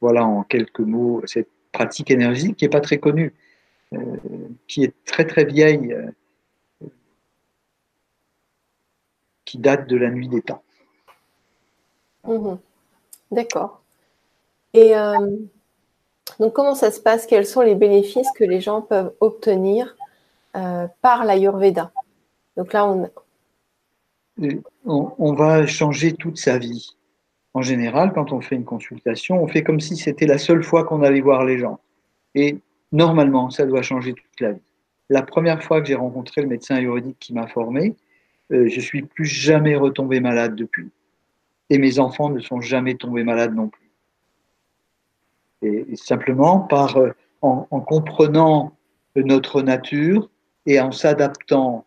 Voilà 0.01 0.25
en 0.25 0.43
quelques 0.43 0.79
mots 0.79 1.21
cette 1.25 1.49
pratique 1.71 2.09
énergétique 2.09 2.55
qui 2.57 2.65
n'est 2.65 2.69
pas 2.69 2.81
très 2.81 2.99
connue, 2.99 3.33
euh, 3.93 4.17
qui 4.67 4.83
est 4.83 4.93
très 5.05 5.25
très 5.25 5.45
vieille 5.45 5.93
qui 9.49 9.57
date 9.57 9.87
de 9.87 9.97
la 9.97 10.11
nuit 10.11 10.27
des 10.27 10.43
temps. 10.43 10.61
Mhm. 12.23 12.59
D'accord. 13.31 13.81
Et 14.73 14.95
euh, 14.95 15.37
Donc, 16.39 16.53
comment 16.53 16.75
ça 16.75 16.91
se 16.91 16.99
passe? 16.99 17.25
Quels 17.25 17.47
sont 17.47 17.61
les 17.61 17.73
bénéfices 17.73 18.29
que 18.35 18.43
les 18.43 18.61
gens 18.61 18.83
peuvent 18.83 19.11
obtenir 19.19 19.95
euh, 20.55 20.87
par 21.01 21.25
l'Ayurveda? 21.25 21.91
Donc 22.57 22.73
là, 22.73 22.85
on... 22.85 23.09
on... 24.85 25.11
on 25.17 25.33
va 25.33 25.65
changer 25.67 26.13
toute 26.13 26.37
sa 26.37 26.57
vie. 26.57 26.95
En 27.53 27.61
général, 27.61 28.13
quand 28.13 28.31
on 28.31 28.41
fait 28.41 28.55
une 28.55 28.65
consultation, 28.65 29.41
on 29.43 29.47
fait 29.47 29.63
comme 29.63 29.79
si 29.79 29.97
c'était 29.97 30.27
la 30.27 30.37
seule 30.37 30.63
fois 30.63 30.83
qu'on 30.83 31.01
allait 31.01 31.21
voir 31.21 31.43
les 31.45 31.57
gens. 31.57 31.79
Et 32.35 32.59
normalement, 32.91 33.49
ça 33.49 33.65
doit 33.65 33.81
changer 33.81 34.13
toute 34.13 34.39
la 34.39 34.53
vie. 34.53 34.61
La 35.09 35.23
première 35.23 35.63
fois 35.63 35.81
que 35.81 35.87
j'ai 35.87 35.95
rencontré 35.95 36.41
le 36.41 36.47
médecin 36.47 36.75
ayurvédique 36.75 37.17
qui 37.19 37.33
m'a 37.33 37.47
formé, 37.47 37.95
euh, 38.51 38.67
je 38.67 38.79
suis 38.79 39.01
plus 39.01 39.25
jamais 39.25 39.75
retombé 39.75 40.19
malade 40.19 40.55
depuis. 40.55 40.89
Et 41.71 41.79
mes 41.79 41.99
enfants 41.99 42.29
ne 42.29 42.39
sont 42.39 42.61
jamais 42.61 42.95
tombés 42.95 43.23
malades 43.23 43.55
non 43.55 43.69
plus. 43.69 43.89
Et, 45.61 45.95
simplement 45.95 46.59
par, 46.59 46.97
euh, 46.97 47.11
en, 47.41 47.81
comprenant 47.81 48.75
notre 49.15 49.61
nature 49.61 50.29
et 50.65 50.79
en 50.79 50.91
s'adaptant 50.91 51.85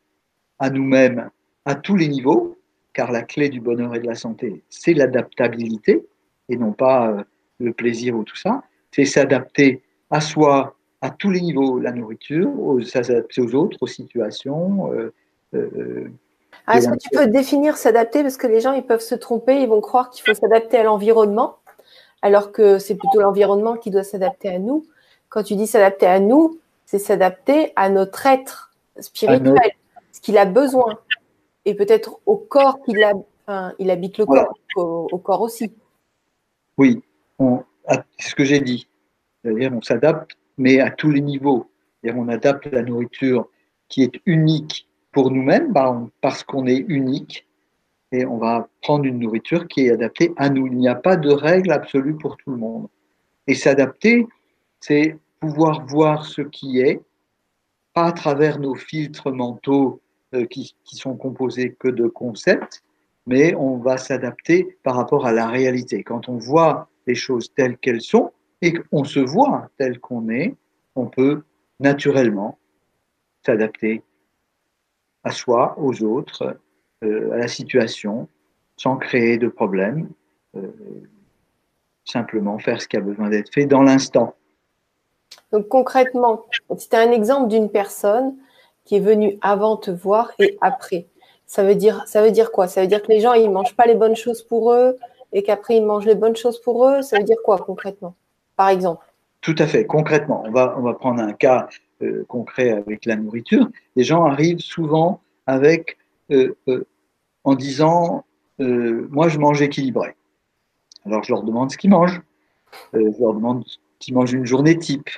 à 0.59 0.71
nous-mêmes 0.71 1.31
à 1.65 1.75
tous 1.75 1.97
les 1.97 2.09
niveaux, 2.09 2.57
car 2.93 3.13
la 3.13 3.23
clé 3.23 3.49
du 3.49 3.61
bonheur 3.61 3.95
et 3.95 4.01
de 4.01 4.07
la 4.07 4.15
santé, 4.15 4.63
c'est 4.69 4.95
l'adaptabilité 4.95 6.07
et 6.49 6.57
non 6.57 6.73
pas 6.73 7.09
euh, 7.09 7.23
le 7.59 7.73
plaisir 7.73 8.17
ou 8.17 8.25
tout 8.25 8.37
ça. 8.37 8.63
C'est 8.91 9.05
s'adapter 9.05 9.83
à 10.11 10.21
soi 10.21 10.77
à 11.01 11.11
tous 11.11 11.31
les 11.31 11.41
niveaux, 11.41 11.81
la 11.81 11.93
nourriture, 11.93 12.51
s'adapter 12.85 13.41
aux 13.41 13.55
autres, 13.55 13.79
aux 13.81 13.87
situations. 13.87 14.93
Euh, 14.93 15.13
euh, 15.55 16.09
ah, 16.67 16.79
Est-ce 16.79 16.89
que 16.89 16.97
tu 16.97 17.09
peux 17.11 17.27
définir 17.27 17.77
s'adapter? 17.77 18.23
Parce 18.23 18.37
que 18.37 18.47
les 18.47 18.61
gens, 18.61 18.73
ils 18.73 18.85
peuvent 18.85 19.01
se 19.01 19.17
tromper, 19.17 19.61
ils 19.63 19.69
vont 19.69 19.81
croire 19.81 20.11
qu'il 20.11 20.25
faut 20.25 20.39
s'adapter 20.39 20.77
à 20.77 20.85
l'environnement, 20.85 21.57
alors 22.21 22.53
que 22.53 22.79
c'est 22.79 22.95
plutôt 22.95 23.21
l'environnement 23.21 23.77
qui 23.77 23.91
doit 23.91 24.05
s'adapter 24.05 24.49
à 24.49 24.59
nous. 24.61 24.87
Quand 25.29 25.43
tu 25.43 25.57
dis 25.57 25.67
s'adapter 25.67 26.07
à 26.07 26.21
nous, 26.21 26.59
c'est 26.87 27.01
s'adapter 27.01 27.73
à 27.75 27.89
notre 27.89 28.27
être 28.27 28.71
spirituel, 29.01 29.73
ce 30.13 30.21
qu'il 30.21 30.39
a 30.39 30.45
besoin 30.45 30.99
et 31.65 31.75
peut-être 31.75 32.19
au 32.27 32.37
corps 32.37 32.83
qu'il 32.83 33.03
a, 33.03 33.13
il 33.79 33.91
habite 33.91 34.19
le 34.19 34.27
corps, 34.27 34.55
au, 34.77 35.19
corps 35.19 35.43
aussi. 35.43 35.73
Oui, 36.79 37.03
c'est 37.39 38.31
ce 38.31 38.35
que 38.35 38.45
j'ai 38.45 38.61
dit. 38.61 38.89
C'est-à-dire, 39.43 39.73
on 39.73 39.83
s'adapte, 39.83 40.33
mais 40.59 40.81
à 40.81 40.91
tous 40.91 41.11
les 41.11 41.21
niveaux. 41.21 41.71
on 42.05 42.29
adapte 42.29 42.67
la 42.67 42.83
nourriture 42.83 43.49
qui 43.89 44.03
est 44.03 44.21
unique 44.27 44.89
pour 45.13 45.31
nous-mêmes, 45.31 45.73
bah, 45.73 46.01
parce 46.21 46.43
qu'on 46.43 46.67
est 46.67 46.85
unique, 46.89 47.47
et 48.13 48.27
on 48.27 48.39
va 48.39 48.69
prendre 48.83 49.05
une 49.07 49.19
nourriture 49.19 49.67
qui 49.69 49.87
est 49.87 49.91
adaptée 49.91 50.33
à 50.37 50.51
nous. 50.51 50.67
Il 50.67 50.77
n'y 50.77 50.89
a 50.89 50.95
pas 50.95 51.17
de 51.17 51.31
règle 51.31 51.73
absolue 51.73 52.17
pour 52.17 52.37
tout 52.37 52.51
le 52.51 52.59
monde. 52.59 52.89
Et 53.47 53.55
s'adapter, 53.55 54.27
c'est 54.81 55.19
pouvoir 55.41 55.85
voir 55.87 56.27
ce 56.27 56.43
qui 56.43 56.81
est, 56.81 57.01
pas 57.95 58.07
à 58.07 58.13
travers 58.13 58.59
nos 58.59 58.75
filtres 58.75 59.31
mentaux 59.31 60.01
qui, 60.51 60.75
qui, 60.85 60.97
sont 60.97 61.17
composés 61.17 61.75
que 61.79 61.89
de 61.89 62.07
concepts, 62.07 62.83
mais 63.27 63.55
on 63.55 63.77
va 63.77 63.99
s'adapter 63.99 64.77
par 64.83 64.97
rapport 64.97 65.27
à 65.27 65.33
la 65.33 65.47
réalité. 65.47 66.03
Quand 66.03 66.29
on 66.29 66.37
voit 66.37 66.89
les 67.07 67.15
choses 67.15 67.53
telles 67.55 67.77
qu'elles 67.79 68.01
sont 68.01 68.33
et 68.61 68.73
qu'on 68.73 69.05
se 69.05 69.21
voit 69.21 69.69
tel 69.79 69.99
qu'on 70.01 70.29
est, 70.29 70.55
on 70.97 71.07
peut 71.07 71.43
naturellement 71.81 72.59
s'adapter 73.45 74.03
à 75.25 75.31
soi, 75.31 75.75
aux 75.79 76.03
autres, 76.03 76.57
euh, 77.05 77.33
à 77.33 77.39
la 77.39 77.49
situation, 77.49 78.29
sans 78.77 78.97
créer 78.97 79.39
de 79.39 79.49
problème, 79.49 80.09
euh, 80.57 80.69
simplement 82.05 82.59
faire 82.59 82.81
ce 82.81 82.89
qui 82.89 82.97
a 82.97 83.01
besoin 83.01 83.31
d'être 83.31 83.53
fait 83.53 83.67
dans 83.67 83.83
l'instant. 83.83 84.35
Donc 85.53 85.69
concrètement, 85.69 86.45
c'était 86.77 86.97
un 86.97 87.13
exemple 87.13 87.49
d'une 87.49 87.71
personne 87.71 88.37
qui 88.85 88.97
est 88.97 89.01
venu 89.01 89.39
avant 89.41 89.77
te 89.77 89.91
voir 89.91 90.33
et 90.39 90.59
après. 90.61 91.07
Ça 91.47 91.63
veut 91.63 91.75
dire, 91.75 92.03
ça 92.07 92.23
veut 92.23 92.31
dire 92.31 92.51
quoi? 92.51 92.67
Ça 92.67 92.81
veut 92.81 92.87
dire 92.87 93.03
que 93.03 93.09
les 93.09 93.21
gens, 93.21 93.35
ils 93.35 93.51
mangent 93.51 93.77
pas 93.77 93.87
les 93.87 93.95
bonnes 93.95 94.17
choses 94.17 94.43
pour 94.43 94.73
eux 94.73 94.97
et 95.33 95.43
qu'après, 95.43 95.77
ils 95.77 95.85
mangent 95.85 96.07
les 96.07 96.15
bonnes 96.15 96.37
choses 96.37 96.61
pour 96.61 96.89
eux? 96.89 97.03
Ça 97.03 97.19
veut 97.19 97.25
dire 97.25 97.37
quoi 97.45 97.59
concrètement? 97.59 98.15
Par 98.57 98.69
exemple 98.69 99.05
Tout 99.41 99.55
à 99.59 99.67
fait, 99.67 99.87
concrètement. 99.87 100.43
On 100.47 100.51
va, 100.51 100.75
on 100.79 100.83
va 100.83 100.95
prendre 100.95 101.23
un 101.23 101.33
cas 101.33 101.69
euh, 102.03 102.25
concret 102.29 102.71
avec 102.71 103.07
la 103.07 103.17
nourriture. 103.17 103.69
Les 103.97 104.05
gens 104.05 104.25
arrivent 104.25 104.61
souvent 104.61 105.21
avec, 105.47 105.99
euh, 106.31 106.57
euh, 106.69 106.87
en 107.45 107.55
disant, 107.55 108.25
moi, 108.59 109.29
je 109.29 109.39
mange 109.39 109.61
équilibré. 109.61 110.15
Alors, 111.05 111.25
je 111.25 111.33
leur 111.33 111.43
demande 111.43 111.73
ce 111.73 111.77
qu'ils 111.77 111.91
mangent. 111.91 112.23
je 112.93 113.21
leur 113.21 113.35
demande 113.35 113.65
qu'ils 113.99 114.15
mangent 114.15 114.33
une 114.33 114.47
journée 114.47 114.79
type. 114.79 115.11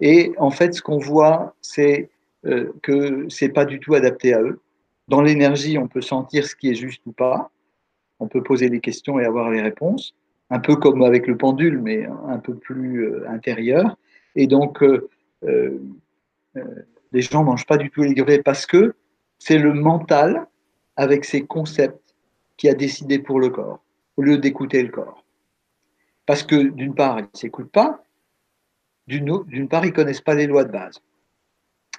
Et 0.00 0.32
en 0.38 0.50
fait, 0.50 0.74
ce 0.74 0.82
qu'on 0.82 0.98
voit, 0.98 1.54
c'est 1.60 2.10
euh, 2.46 2.72
que 2.82 3.28
c'est 3.28 3.48
pas 3.48 3.64
du 3.64 3.80
tout 3.80 3.94
adapté 3.94 4.32
à 4.32 4.40
eux. 4.42 4.60
Dans 5.08 5.22
l'énergie, 5.22 5.78
on 5.78 5.88
peut 5.88 6.00
sentir 6.00 6.46
ce 6.46 6.54
qui 6.54 6.70
est 6.70 6.74
juste 6.74 7.02
ou 7.06 7.12
pas. 7.12 7.50
On 8.20 8.28
peut 8.28 8.42
poser 8.42 8.70
des 8.70 8.80
questions 8.80 9.18
et 9.18 9.24
avoir 9.24 9.50
les 9.50 9.60
réponses, 9.60 10.14
un 10.50 10.60
peu 10.60 10.76
comme 10.76 11.02
avec 11.02 11.26
le 11.26 11.36
pendule, 11.36 11.78
mais 11.78 12.06
un 12.26 12.38
peu 12.38 12.54
plus 12.54 13.04
euh, 13.04 13.28
intérieur. 13.28 13.96
Et 14.36 14.46
donc, 14.46 14.82
euh, 14.82 15.80
les 17.12 17.22
gens 17.22 17.42
mangent 17.42 17.66
pas 17.66 17.76
du 17.76 17.90
tout 17.90 18.02
équilibré 18.04 18.42
parce 18.42 18.66
que 18.66 18.94
c'est 19.38 19.58
le 19.58 19.72
mental 19.72 20.46
avec 20.96 21.24
ses 21.24 21.44
concepts 21.46 22.14
qui 22.56 22.68
a 22.68 22.74
décidé 22.74 23.18
pour 23.18 23.40
le 23.40 23.50
corps, 23.50 23.80
au 24.16 24.22
lieu 24.22 24.38
d'écouter 24.38 24.82
le 24.82 24.90
corps. 24.90 25.24
Parce 26.26 26.42
que 26.42 26.56
d'une 26.56 26.94
part, 26.94 27.20
ils 27.20 27.22
ne 27.22 27.38
s'écoutent 27.38 27.72
pas, 27.72 28.02
d'une 29.06 29.68
part, 29.68 29.86
ils 29.86 29.92
connaissent 29.92 30.20
pas 30.20 30.34
les 30.34 30.46
lois 30.46 30.64
de 30.64 30.72
base. 30.72 31.00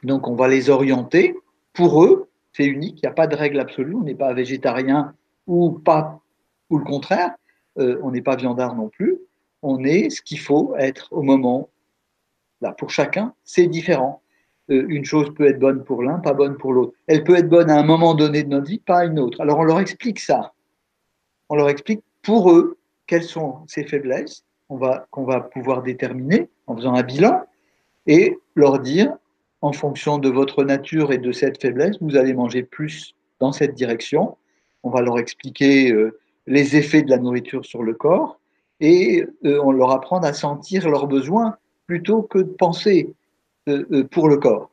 Donc 0.03 0.27
on 0.27 0.35
va 0.35 0.47
les 0.47 0.69
orienter. 0.69 1.35
Pour 1.73 2.03
eux, 2.03 2.29
c'est 2.53 2.65
unique, 2.65 2.99
il 3.01 3.05
n'y 3.05 3.09
a 3.09 3.13
pas 3.13 3.27
de 3.27 3.35
règle 3.35 3.59
absolue, 3.59 3.95
on 3.95 4.01
n'est 4.01 4.15
pas 4.15 4.33
végétarien 4.33 5.13
ou 5.47 5.71
pas, 5.71 6.21
ou 6.69 6.77
le 6.77 6.83
contraire, 6.83 7.35
euh, 7.77 7.99
on 8.03 8.11
n'est 8.11 8.21
pas 8.21 8.35
viandard 8.35 8.75
non 8.75 8.89
plus, 8.89 9.19
on 9.61 9.83
est 9.83 10.09
ce 10.09 10.21
qu'il 10.21 10.39
faut 10.39 10.75
être 10.77 11.07
au 11.11 11.21
moment. 11.21 11.69
Là, 12.61 12.71
pour 12.73 12.89
chacun, 12.89 13.33
c'est 13.43 13.67
différent. 13.67 14.21
Euh, 14.69 14.85
une 14.89 15.05
chose 15.05 15.33
peut 15.33 15.47
être 15.47 15.59
bonne 15.59 15.83
pour 15.83 16.03
l'un, 16.03 16.19
pas 16.19 16.33
bonne 16.33 16.57
pour 16.57 16.73
l'autre. 16.73 16.93
Elle 17.07 17.23
peut 17.23 17.35
être 17.35 17.49
bonne 17.49 17.69
à 17.69 17.79
un 17.79 17.83
moment 17.83 18.15
donné 18.15 18.43
de 18.43 18.49
notre 18.49 18.67
vie, 18.67 18.79
pas 18.79 18.99
à 18.99 19.05
une 19.05 19.19
autre. 19.19 19.41
Alors 19.41 19.59
on 19.59 19.63
leur 19.63 19.79
explique 19.79 20.19
ça. 20.19 20.53
On 21.49 21.55
leur 21.55 21.69
explique 21.69 22.01
pour 22.21 22.51
eux 22.51 22.77
quelles 23.07 23.23
sont 23.23 23.65
ces 23.67 23.83
faiblesses 23.83 24.45
qu'on 24.67 24.77
va, 24.77 25.07
qu'on 25.11 25.23
va 25.23 25.41
pouvoir 25.41 25.81
déterminer 25.81 26.49
en 26.67 26.75
faisant 26.75 26.93
un 26.93 27.03
bilan 27.03 27.43
et 28.05 28.37
leur 28.55 28.79
dire 28.79 29.15
en 29.61 29.73
fonction 29.73 30.17
de 30.17 30.29
votre 30.29 30.63
nature 30.63 31.11
et 31.11 31.17
de 31.17 31.31
cette 31.31 31.61
faiblesse, 31.61 31.97
vous 32.01 32.15
allez 32.15 32.33
manger 32.33 32.63
plus 32.63 33.15
dans 33.39 33.51
cette 33.51 33.73
direction. 33.73 34.37
On 34.83 34.89
va 34.89 35.01
leur 35.01 35.19
expliquer 35.19 35.91
euh, 35.91 36.17
les 36.47 36.77
effets 36.77 37.01
de 37.01 37.09
la 37.09 37.17
nourriture 37.17 37.65
sur 37.65 37.83
le 37.83 37.93
corps 37.93 38.39
et 38.79 39.25
euh, 39.45 39.59
on 39.63 39.71
leur 39.71 39.91
apprend 39.91 40.19
à 40.19 40.33
sentir 40.33 40.89
leurs 40.89 41.07
besoins 41.07 41.57
plutôt 41.87 42.21
que 42.21 42.39
de 42.39 42.51
penser 42.51 43.13
euh, 43.67 44.03
pour 44.05 44.29
le 44.29 44.37
corps. 44.37 44.71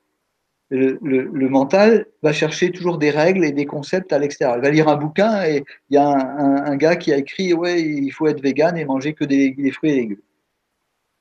Le, 0.71 1.49
mental 1.49 2.07
va 2.23 2.33
chercher 2.33 2.73
toujours 2.73 2.99
des 2.99 3.11
règles 3.11 3.45
et 3.45 3.53
des 3.53 3.67
concepts 3.67 4.13
à 4.13 4.19
l'extérieur. 4.19 4.57
Il 4.57 4.63
va 4.63 4.71
lire 4.71 4.89
un 4.89 4.97
bouquin 4.97 5.45
et 5.45 5.65
il 5.91 5.95
y 5.95 5.97
a 5.97 6.09
un, 6.09 6.77
gars 6.77 6.97
qui 6.97 7.13
a 7.13 7.19
écrit 7.19 7.55
ouais 7.55 7.81
il 7.81 8.11
faut 8.11 8.27
être 8.27 8.43
vegan 8.43 8.77
et 8.77 8.85
manger 8.85 9.15
que 9.15 9.25
des, 9.25 9.55
fruits 9.71 9.91
et 9.91 9.95
légumes. 9.95 10.23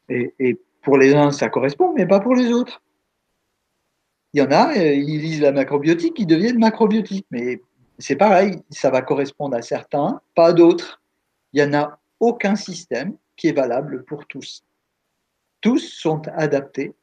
Et, 0.10 0.34
et 0.40 0.60
pour 0.82 0.98
les 0.98 1.14
uns 1.14 1.32
ça 1.32 1.50
correspond, 1.50 1.94
mais 1.96 2.08
pas 2.08 2.20
pour 2.20 2.34
les 2.34 2.52
autres. 2.52 2.82
Il 4.36 4.40
y 4.40 4.42
en 4.42 4.52
a, 4.52 4.78
euh, 4.78 4.94
ils 4.94 5.22
lisent 5.22 5.40
la 5.40 5.54
macrobiotique, 5.54 6.20
ils 6.20 6.28
deviennent 6.28 6.60
macrobiotiques. 6.60 7.26
Mais 7.32 7.62
c'est 8.00 8.18
pareil, 8.18 8.62
ça 8.70 8.90
va 8.90 9.02
correspondre 9.02 9.56
à 9.56 9.62
certains, 9.62 10.20
pas 10.36 10.48
à 10.48 10.52
d'autres. 10.52 11.02
Il 11.54 11.64
n'y 11.64 11.70
en 11.70 11.80
a 11.80 12.00
aucun 12.20 12.58
système 12.58 13.16
qui 13.38 13.48
est 13.48 13.54
valable 13.54 14.04
pour 14.04 14.26
tous. 14.28 14.66
Tous 15.62 15.80
sont 15.80 16.22
adaptés 16.34 16.94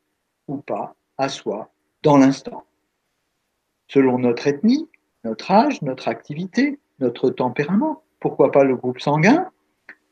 ou 0.47 0.59
pas 0.59 0.95
à 1.17 1.31
soi 1.31 1.71
dans 2.03 2.19
l'instant. 2.19 2.65
Selon 3.89 4.19
notre 4.19 4.47
ethnie, 4.47 4.91
notre 5.25 5.51
âge, 5.53 5.81
notre 5.81 6.09
activité, 6.09 6.81
notre 6.99 7.31
tempérament, 7.31 8.03
pourquoi 8.21 8.53
pas 8.53 8.63
le 8.63 8.77
groupe 8.77 9.01
sanguin, 9.01 9.51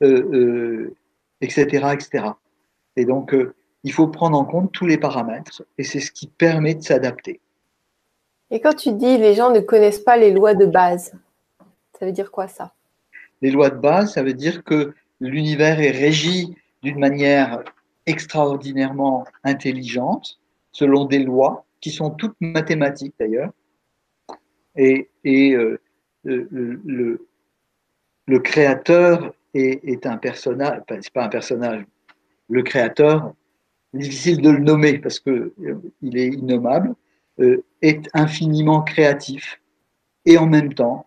etc., 0.00 0.14
euh, 0.32 0.94
euh, 1.44 1.92
etc. 1.92 2.28
Et 2.96 3.04
donc, 3.04 3.34
il 3.84 3.92
faut 3.92 4.08
prendre 4.08 4.38
en 4.38 4.44
compte 4.44 4.72
tous 4.72 4.86
les 4.86 4.98
paramètres 4.98 5.64
et 5.78 5.84
c'est 5.84 6.00
ce 6.00 6.10
qui 6.10 6.26
permet 6.26 6.74
de 6.74 6.82
s'adapter. 6.82 7.40
Et 8.50 8.60
quand 8.60 8.74
tu 8.74 8.92
dis 8.92 9.16
les 9.18 9.34
gens 9.34 9.50
ne 9.50 9.60
connaissent 9.60 10.00
pas 10.00 10.16
les 10.16 10.32
lois 10.32 10.54
de 10.54 10.66
base, 10.66 11.12
ça 11.98 12.06
veut 12.06 12.12
dire 12.12 12.30
quoi 12.30 12.48
ça? 12.48 12.74
Les 13.42 13.50
lois 13.50 13.70
de 13.70 13.78
base, 13.78 14.14
ça 14.14 14.22
veut 14.22 14.34
dire 14.34 14.64
que 14.64 14.94
l'univers 15.20 15.80
est 15.80 15.90
régi 15.90 16.56
d'une 16.82 16.98
manière 16.98 17.62
extraordinairement 18.06 19.24
intelligente, 19.44 20.40
selon 20.72 21.04
des 21.04 21.20
lois 21.20 21.64
qui 21.80 21.90
sont 21.90 22.10
toutes 22.10 22.36
mathématiques 22.40 23.14
d'ailleurs. 23.18 23.50
Et, 24.76 25.08
euh, 25.26 25.80
le, 26.24 27.26
le, 28.26 28.38
créateur 28.38 29.34
est, 29.54 29.84
est 29.84 30.06
un 30.06 30.16
personnage, 30.16 30.82
c'est 30.88 31.12
pas 31.12 31.24
un 31.24 31.28
personnage, 31.28 31.84
le 32.48 32.62
créateur 32.62 33.34
difficile 33.92 34.40
de 34.40 34.50
le 34.50 34.60
nommer 34.60 34.98
parce 34.98 35.18
qu'il 35.20 35.52
il 36.02 36.18
est 36.18 36.28
innommable, 36.28 36.94
est 37.82 38.08
infiniment 38.14 38.82
créatif 38.82 39.60
et 40.26 40.38
en 40.38 40.46
même 40.46 40.74
temps, 40.74 41.06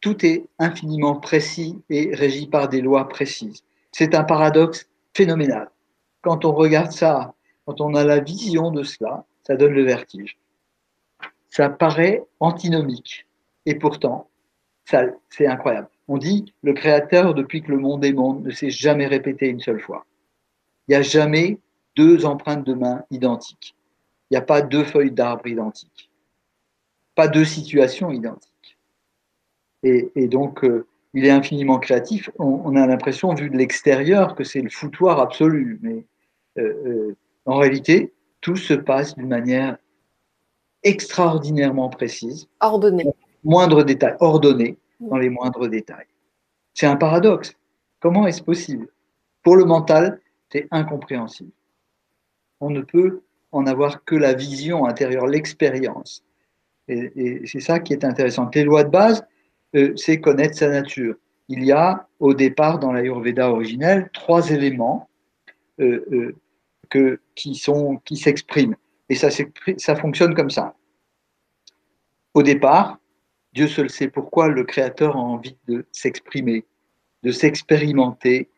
tout 0.00 0.24
est 0.24 0.46
infiniment 0.58 1.16
précis 1.16 1.78
et 1.90 2.14
régi 2.14 2.46
par 2.46 2.68
des 2.68 2.80
lois 2.80 3.08
précises. 3.08 3.62
C'est 3.92 4.14
un 4.14 4.24
paradoxe 4.24 4.88
phénoménal. 5.14 5.70
Quand 6.22 6.44
on 6.44 6.52
regarde 6.52 6.90
ça, 6.90 7.34
quand 7.66 7.80
on 7.80 7.94
a 7.94 8.04
la 8.04 8.20
vision 8.20 8.70
de 8.70 8.82
cela, 8.82 9.26
ça 9.42 9.56
donne 9.56 9.72
le 9.72 9.84
vertige. 9.84 10.38
Ça 11.50 11.68
paraît 11.68 12.22
antinomique. 12.38 13.26
Et 13.66 13.74
pourtant, 13.74 14.30
c'est 14.84 15.46
incroyable. 15.46 15.88
On 16.08 16.16
dit 16.16 16.54
le 16.62 16.72
créateur, 16.72 17.34
depuis 17.34 17.62
que 17.62 17.70
le 17.70 17.78
monde 17.78 18.04
est 18.04 18.12
monde, 18.12 18.44
ne 18.44 18.50
s'est 18.50 18.70
jamais 18.70 19.06
répété 19.06 19.48
une 19.48 19.60
seule 19.60 19.80
fois. 19.80 20.06
Il 20.88 20.92
n'y 20.92 20.96
a 20.96 21.02
jamais 21.02 21.58
deux 21.96 22.24
empreintes 22.24 22.64
de 22.64 22.74
main 22.74 23.04
identiques. 23.10 23.74
Il 24.30 24.34
n'y 24.34 24.38
a 24.38 24.42
pas 24.42 24.62
deux 24.62 24.84
feuilles 24.84 25.10
d'arbre 25.10 25.46
identiques. 25.46 26.10
Pas 27.14 27.28
deux 27.28 27.44
situations 27.44 28.10
identiques. 28.10 28.78
Et, 29.82 30.28
donc, 30.28 30.62
euh, 30.62 30.86
il 31.14 31.24
est 31.24 31.30
infiniment 31.30 31.78
créatif. 31.78 32.30
On, 32.38 32.76
a 32.76 32.86
l'impression, 32.86 33.34
vu 33.34 33.50
de 33.50 33.56
l'extérieur, 33.56 34.34
que 34.34 34.44
c'est 34.44 34.60
le 34.60 34.68
foutoir 34.68 35.18
absolu. 35.20 35.78
Mais 35.82 36.04
euh, 36.58 36.74
euh, 36.86 37.16
en 37.46 37.56
réalité, 37.56 38.12
tout 38.40 38.56
se 38.56 38.74
passe 38.74 39.16
d'une 39.16 39.28
manière 39.28 39.78
extraordinairement 40.82 41.88
précise. 41.88 42.46
Ordonnée. 42.60 43.06
Moindre 43.42 43.82
détail, 43.82 44.16
ordonnée 44.20 44.76
dans 45.00 45.16
les 45.16 45.30
moindres 45.30 45.68
détails. 45.68 46.06
C'est 46.74 46.86
un 46.86 46.96
paradoxe. 46.96 47.56
Comment 48.00 48.26
est-ce 48.26 48.42
possible? 48.42 48.88
Pour 49.42 49.56
le 49.56 49.64
mental, 49.64 50.20
c'est 50.50 50.68
incompréhensible. 50.70 51.52
On 52.60 52.70
ne 52.70 52.82
peut 52.82 53.22
en 53.52 53.66
avoir 53.66 54.04
que 54.04 54.14
la 54.14 54.34
vision 54.34 54.86
intérieure, 54.86 55.26
l'expérience. 55.26 56.24
Et, 56.88 57.42
c'est 57.46 57.60
ça 57.60 57.78
qui 57.80 57.92
est 57.92 58.04
intéressant. 58.04 58.50
Les 58.54 58.64
lois 58.64 58.84
de 58.84 58.90
base, 58.90 59.24
euh, 59.76 59.92
c'est 59.96 60.20
connaître 60.20 60.56
sa 60.56 60.68
nature. 60.68 61.14
Il 61.48 61.64
y 61.64 61.72
a 61.72 62.08
au 62.18 62.34
départ 62.34 62.78
dans 62.78 62.92
l'Ayurveda 62.92 63.50
originelle 63.50 64.10
trois 64.12 64.50
éléments 64.50 65.08
euh, 65.80 66.32
euh, 66.92 67.20
qui 67.34 68.16
s'expriment. 68.16 68.76
Et 69.08 69.14
ça, 69.14 69.28
ça 69.30 69.96
fonctionne 69.96 70.34
comme 70.34 70.50
ça. 70.50 70.74
Au 72.34 72.42
départ, 72.42 72.98
Dieu 73.52 73.66
seul 73.66 73.90
sait 73.90 74.08
pourquoi 74.08 74.48
le 74.48 74.62
Créateur 74.62 75.16
a 75.16 75.20
envie 75.20 75.56
de 75.66 75.84
s'exprimer, 75.90 76.64
de 77.24 77.32
s'expérimenter 77.32 78.48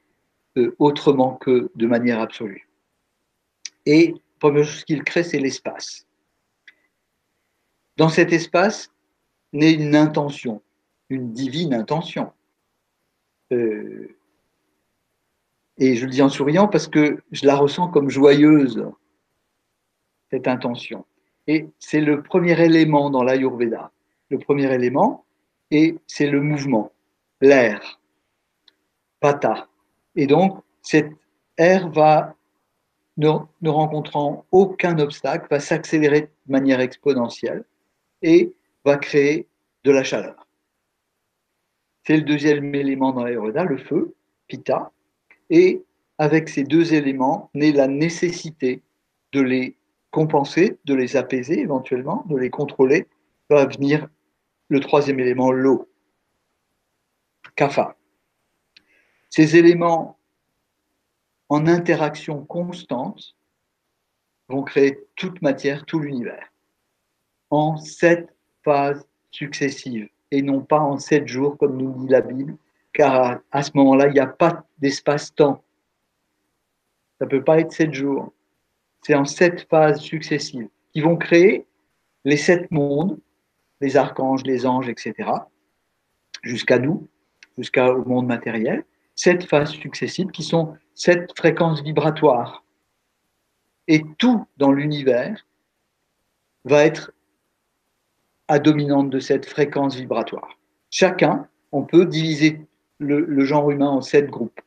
autrement 0.79 1.37
que 1.37 1.71
de 1.75 1.87
manière 1.87 2.21
absolue. 2.21 2.69
Et 3.87 4.15
première 4.39 4.65
chose 4.65 4.85
qu'il 4.85 5.03
crée, 5.05 5.25
c'est 5.25 5.39
l'espace. 5.39 6.07
Dans 7.97 8.09
cet 8.09 8.33
espace 8.33 8.91
naît 9.53 9.75
une 9.75 9.95
intention, 9.95 10.63
une 11.11 11.33
divine 11.33 11.75
intention. 11.75 12.33
Euh, 13.53 14.17
et 15.79 15.97
je 15.97 16.07
le 16.07 16.11
dis 16.11 16.23
en 16.23 16.29
souriant 16.29 16.69
parce 16.69 16.87
que 16.87 17.23
je 17.33 17.47
la 17.47 17.57
ressens 17.57 17.89
comme 17.89 18.09
joyeuse, 18.09 18.85
cette 20.31 20.49
intention. 20.49 21.05
Et 21.47 21.69
c'est 21.79 22.01
le 22.01 22.23
premier 22.23 22.59
élément 22.61 23.11
dans 23.11 23.23
l'Ayurveda. 23.23 23.91
Le 24.31 24.39
premier 24.39 24.73
élément, 24.73 25.25
et 25.71 25.99
c'est 26.07 26.27
le 26.27 26.41
mouvement, 26.41 26.93
l'air, 27.41 28.01
pata. 29.21 29.69
Et 30.17 30.27
donc, 30.27 30.63
cet 30.83 31.11
air 31.59 31.91
va, 31.91 32.35
ne, 33.23 33.69
rencontrant 33.69 34.47
aucun 34.51 34.99
obstacle, 34.99 35.47
va 35.51 35.61
s'accélérer 35.61 36.23
de 36.23 36.53
manière 36.53 36.81
exponentielle 36.81 37.65
et 38.23 38.53
va 38.85 38.97
créer 38.97 39.47
de 39.85 39.91
la 39.91 40.03
chaleur. 40.03 40.47
C'est 42.05 42.17
le 42.17 42.23
deuxième 42.23 42.75
élément 42.75 43.13
dans 43.13 43.25
l'aéroda, 43.25 43.65
le 43.65 43.79
feu, 43.79 44.15
pita, 44.49 44.91
et 45.51 45.83
avec 46.19 46.49
ces 46.49 46.65
deux 46.65 46.95
éléments 46.95 47.51
naît 47.55 47.73
la 47.73 47.89
nécessité 47.89 48.83
de 49.33 49.41
les 49.41 49.77
compenser, 50.11 50.79
de 50.85 50.95
les 50.95 51.17
apaiser 51.17 51.61
éventuellement, 51.61 52.25
de 52.29 52.37
les 52.37 52.51
contrôler, 52.51 53.07
va 53.49 53.67
venir 53.67 54.09
le 54.69 54.81
troisième 54.81 55.21
élément, 55.21 55.53
l'eau, 55.53 55.89
kapha. 57.57 57.97
Ces 59.31 59.57
éléments 59.57 60.19
en 61.53 61.67
interaction 61.67 62.47
constante 62.47 63.37
vont 64.49 64.63
créer 64.63 64.99
toute 65.17 65.43
matière, 65.43 65.85
tout 65.85 65.99
l'univers, 65.99 66.51
en 67.51 67.77
sept 67.77 68.35
phases 68.65 69.07
successives 69.31 70.09
et 70.31 70.41
non 70.41 70.63
pas 70.63 70.81
en 70.81 70.97
sept 70.97 71.29
jours, 71.29 71.59
comme 71.59 71.77
nous 71.77 71.93
dit 72.07 72.11
la 72.11 72.23
Bible, 72.23 72.57
car 72.95 73.41
à, 73.51 73.63
ce 73.63 73.71
moment-là, 73.75 74.07
il 74.07 74.15
n'y 74.15 74.19
a 74.19 74.27
pas 74.27 74.65
d'espace-temps. 74.79 75.63
Ça 77.19 77.27
ne 77.27 77.31
peut 77.31 77.45
pas 77.45 77.61
être 77.61 77.73
sept 77.73 77.93
jours. 77.93 78.33
C'est 79.03 79.15
en 79.15 79.27
sept 79.27 79.69
phases 79.69 80.01
successives 80.01 80.71
qui 80.95 81.03
vont 81.03 81.17
créer 81.17 81.67
les 82.25 82.39
sept 82.39 82.71
mondes, 82.71 83.21
les 83.83 83.99
archanges, 83.99 84.43
les 84.45 84.65
anges, 84.65 84.89
etc., 84.89 85.29
jusqu'à 86.43 86.79
nous, 86.79 87.09
jusqu'au 87.59 88.07
monde 88.07 88.27
matériel. 88.27 88.87
Sept 89.17 89.45
phases 89.45 89.73
successives 89.73 90.29
qui 90.29 90.45
sont 90.45 90.79
sept 90.95 91.33
fréquences 91.37 91.83
vibratoires. 91.83 92.65
Et 93.89 94.03
tout 94.19 94.47
dans 94.57 94.73
l'univers 94.73 95.47
va 96.65 96.85
être 96.85 97.13
à 98.49 98.59
dominante 98.59 99.11
de 99.11 99.19
cette 99.19 99.47
fréquence 99.47 99.97
vibratoire. 99.97 100.59
Chacun, 100.91 101.49
on 101.73 101.85
peut 101.85 102.07
diviser 102.07 102.61
le, 102.99 103.45
genre 103.45 103.71
humain 103.71 103.89
en 103.89 104.01
sept 104.01 104.29
groupes, 104.31 104.61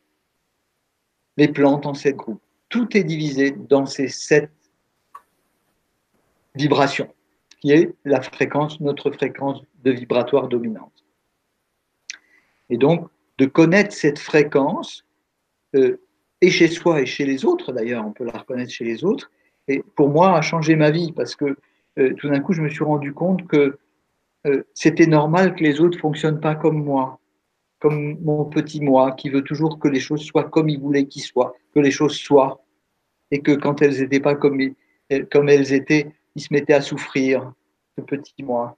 les 1.36 1.48
plantes 1.48 1.86
en 1.86 1.94
sept 1.94 2.16
groupes. 2.16 2.42
Tout 2.68 2.96
est 2.96 3.04
divisé 3.04 3.52
dans 3.52 3.86
ces 3.86 4.08
sept 4.08 4.50
vibrations, 6.54 7.12
qui 7.60 7.70
est 7.70 7.94
la 8.04 8.20
fréquence, 8.20 8.80
notre 8.80 9.10
fréquence 9.10 9.62
de 9.84 9.92
vibratoire 9.92 10.48
dominante. 10.48 11.04
Et 12.68 12.76
donc, 12.76 13.08
de 13.38 13.46
connaître 13.46 13.94
cette 13.94 14.18
fréquence, 14.18 15.04
euh, 15.74 16.00
et 16.40 16.50
chez 16.50 16.68
soi 16.68 17.00
et 17.00 17.06
chez 17.06 17.24
les 17.24 17.44
autres 17.44 17.72
d'ailleurs, 17.72 18.04
on 18.06 18.12
peut 18.12 18.24
la 18.24 18.38
reconnaître 18.38 18.70
chez 18.70 18.84
les 18.84 19.04
autres, 19.04 19.30
et 19.68 19.82
pour 19.94 20.08
moi 20.08 20.36
a 20.36 20.42
changé 20.42 20.76
ma 20.76 20.90
vie 20.90 21.12
parce 21.12 21.34
que 21.34 21.56
euh, 21.98 22.14
tout 22.14 22.28
d'un 22.28 22.40
coup, 22.40 22.52
je 22.52 22.62
me 22.62 22.68
suis 22.68 22.84
rendu 22.84 23.12
compte 23.12 23.46
que 23.46 23.78
euh, 24.46 24.62
c'était 24.74 25.06
normal 25.06 25.54
que 25.54 25.64
les 25.64 25.80
autres 25.80 25.98
fonctionnent 25.98 26.40
pas 26.40 26.54
comme 26.54 26.84
moi, 26.84 27.18
comme 27.80 28.18
mon 28.20 28.44
petit 28.44 28.80
moi, 28.80 29.12
qui 29.12 29.30
veut 29.30 29.42
toujours 29.42 29.78
que 29.78 29.88
les 29.88 30.00
choses 30.00 30.22
soient 30.22 30.44
comme 30.44 30.68
il 30.68 30.78
voulait 30.78 31.06
qu'ils 31.06 31.22
soient, 31.22 31.54
que 31.74 31.80
les 31.80 31.90
choses 31.90 32.16
soient, 32.16 32.62
et 33.30 33.40
que 33.40 33.52
quand 33.52 33.82
elles 33.82 33.98
n'étaient 33.98 34.20
pas 34.20 34.34
comme, 34.34 34.60
comme 35.32 35.48
elles 35.48 35.72
étaient, 35.72 36.12
il 36.36 36.42
se 36.42 36.52
mettait 36.52 36.74
à 36.74 36.80
souffrir, 36.80 37.52
ce 37.96 38.02
petit 38.02 38.42
moi. 38.42 38.76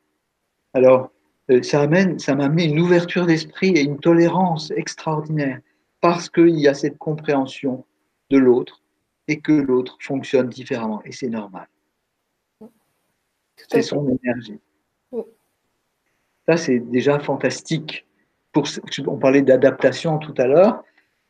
Alors, 0.74 1.10
euh, 1.50 1.62
ça 1.62 1.82
amène, 1.82 2.18
ça 2.18 2.34
m'a 2.34 2.44
amené 2.44 2.64
une 2.64 2.78
ouverture 2.78 3.26
d'esprit 3.26 3.70
et 3.70 3.82
une 3.82 3.98
tolérance 3.98 4.70
extraordinaire, 4.76 5.60
parce 6.00 6.28
qu'il 6.30 6.58
y 6.58 6.68
a 6.68 6.74
cette 6.74 6.98
compréhension 6.98 7.84
de 8.30 8.38
l'autre 8.38 8.82
et 9.26 9.40
que 9.40 9.52
l'autre 9.52 9.98
fonctionne 10.00 10.48
différemment, 10.48 11.02
et 11.04 11.12
c'est 11.12 11.28
normal. 11.28 11.68
C'est 13.56 13.82
son 13.82 14.08
énergie. 14.08 14.58
Ça, 16.46 16.56
c'est 16.56 16.78
déjà 16.78 17.18
fantastique. 17.18 18.06
Pour, 18.52 18.66
on 19.06 19.18
parlait 19.18 19.42
d'adaptation 19.42 20.18
tout 20.18 20.34
à 20.38 20.46
l'heure. 20.46 20.82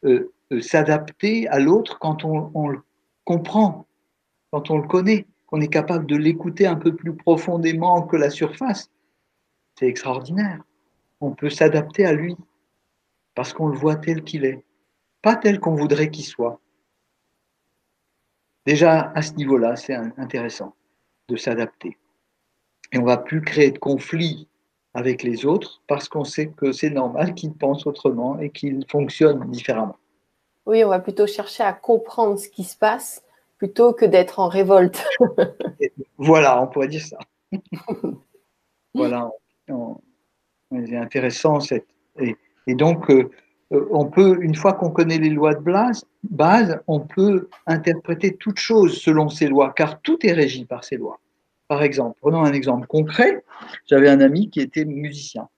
Euh, 0.04 0.32
euh, 0.52 0.60
s'adapter 0.60 1.48
à 1.48 1.58
l'autre 1.58 1.98
quand 1.98 2.24
on, 2.24 2.68
le 2.68 2.80
comprend, 3.24 3.86
quand 4.50 4.70
on 4.70 4.78
le 4.78 4.86
connaît, 4.86 5.26
qu'on 5.46 5.60
est 5.60 5.68
capable 5.68 6.06
de 6.06 6.16
l'écouter 6.16 6.66
un 6.66 6.76
peu 6.76 6.94
plus 6.94 7.14
profondément 7.14 8.02
que 8.02 8.16
la 8.16 8.30
surface. 8.30 8.90
C'est 9.78 9.86
extraordinaire. 9.86 10.62
On 11.20 11.32
peut 11.32 11.50
s'adapter 11.50 12.06
à 12.06 12.12
lui 12.12 12.36
parce 13.38 13.52
qu'on 13.52 13.68
le 13.68 13.78
voit 13.78 13.94
tel 13.94 14.24
qu'il 14.24 14.44
est, 14.44 14.64
pas 15.22 15.36
tel 15.36 15.60
qu'on 15.60 15.76
voudrait 15.76 16.10
qu'il 16.10 16.24
soit. 16.24 16.58
Déjà, 18.66 19.12
à 19.14 19.22
ce 19.22 19.34
niveau-là, 19.34 19.76
c'est 19.76 19.94
intéressant 19.94 20.74
de 21.28 21.36
s'adapter. 21.36 21.96
Et 22.90 22.98
on 22.98 23.04
va 23.04 23.16
plus 23.16 23.40
créer 23.40 23.70
de 23.70 23.78
conflits 23.78 24.48
avec 24.92 25.22
les 25.22 25.46
autres 25.46 25.82
parce 25.86 26.08
qu'on 26.08 26.24
sait 26.24 26.48
que 26.48 26.72
c'est 26.72 26.90
normal 26.90 27.34
qu'ils 27.34 27.54
pensent 27.54 27.86
autrement 27.86 28.40
et 28.40 28.50
qu'ils 28.50 28.84
fonctionnent 28.90 29.48
différemment. 29.52 29.98
Oui, 30.66 30.82
on 30.82 30.88
va 30.88 30.98
plutôt 30.98 31.28
chercher 31.28 31.62
à 31.62 31.72
comprendre 31.72 32.40
ce 32.40 32.48
qui 32.48 32.64
se 32.64 32.76
passe 32.76 33.22
plutôt 33.56 33.92
que 33.92 34.04
d'être 34.04 34.40
en 34.40 34.48
révolte. 34.48 35.06
voilà, 36.18 36.60
on 36.60 36.66
pourrait 36.66 36.88
dire 36.88 37.06
ça. 37.06 37.18
voilà, 38.94 39.30
c'est 40.72 40.96
intéressant. 40.96 41.60
Cette, 41.60 41.86
et, 42.18 42.36
donc, 42.74 43.10
euh, 43.10 43.30
euh, 43.72 43.86
on 43.90 44.06
peut, 44.06 44.38
une 44.40 44.54
fois 44.54 44.72
qu'on 44.72 44.90
connaît 44.90 45.18
les 45.18 45.30
lois 45.30 45.54
de 45.54 45.62
base, 46.24 46.80
on 46.86 47.00
peut 47.00 47.48
interpréter 47.66 48.36
toute 48.36 48.58
chose 48.58 48.98
selon 49.00 49.28
ces 49.28 49.48
lois, 49.48 49.72
car 49.76 50.00
tout 50.00 50.24
est 50.26 50.32
régi 50.32 50.64
par 50.64 50.84
ces 50.84 50.96
lois. 50.96 51.20
Par 51.68 51.82
exemple, 51.82 52.16
prenons 52.20 52.42
un 52.42 52.52
exemple 52.52 52.86
concret. 52.86 53.44
J'avais 53.86 54.08
un 54.08 54.20
ami 54.20 54.48
qui 54.48 54.60
était 54.60 54.86
musicien. 54.86 55.48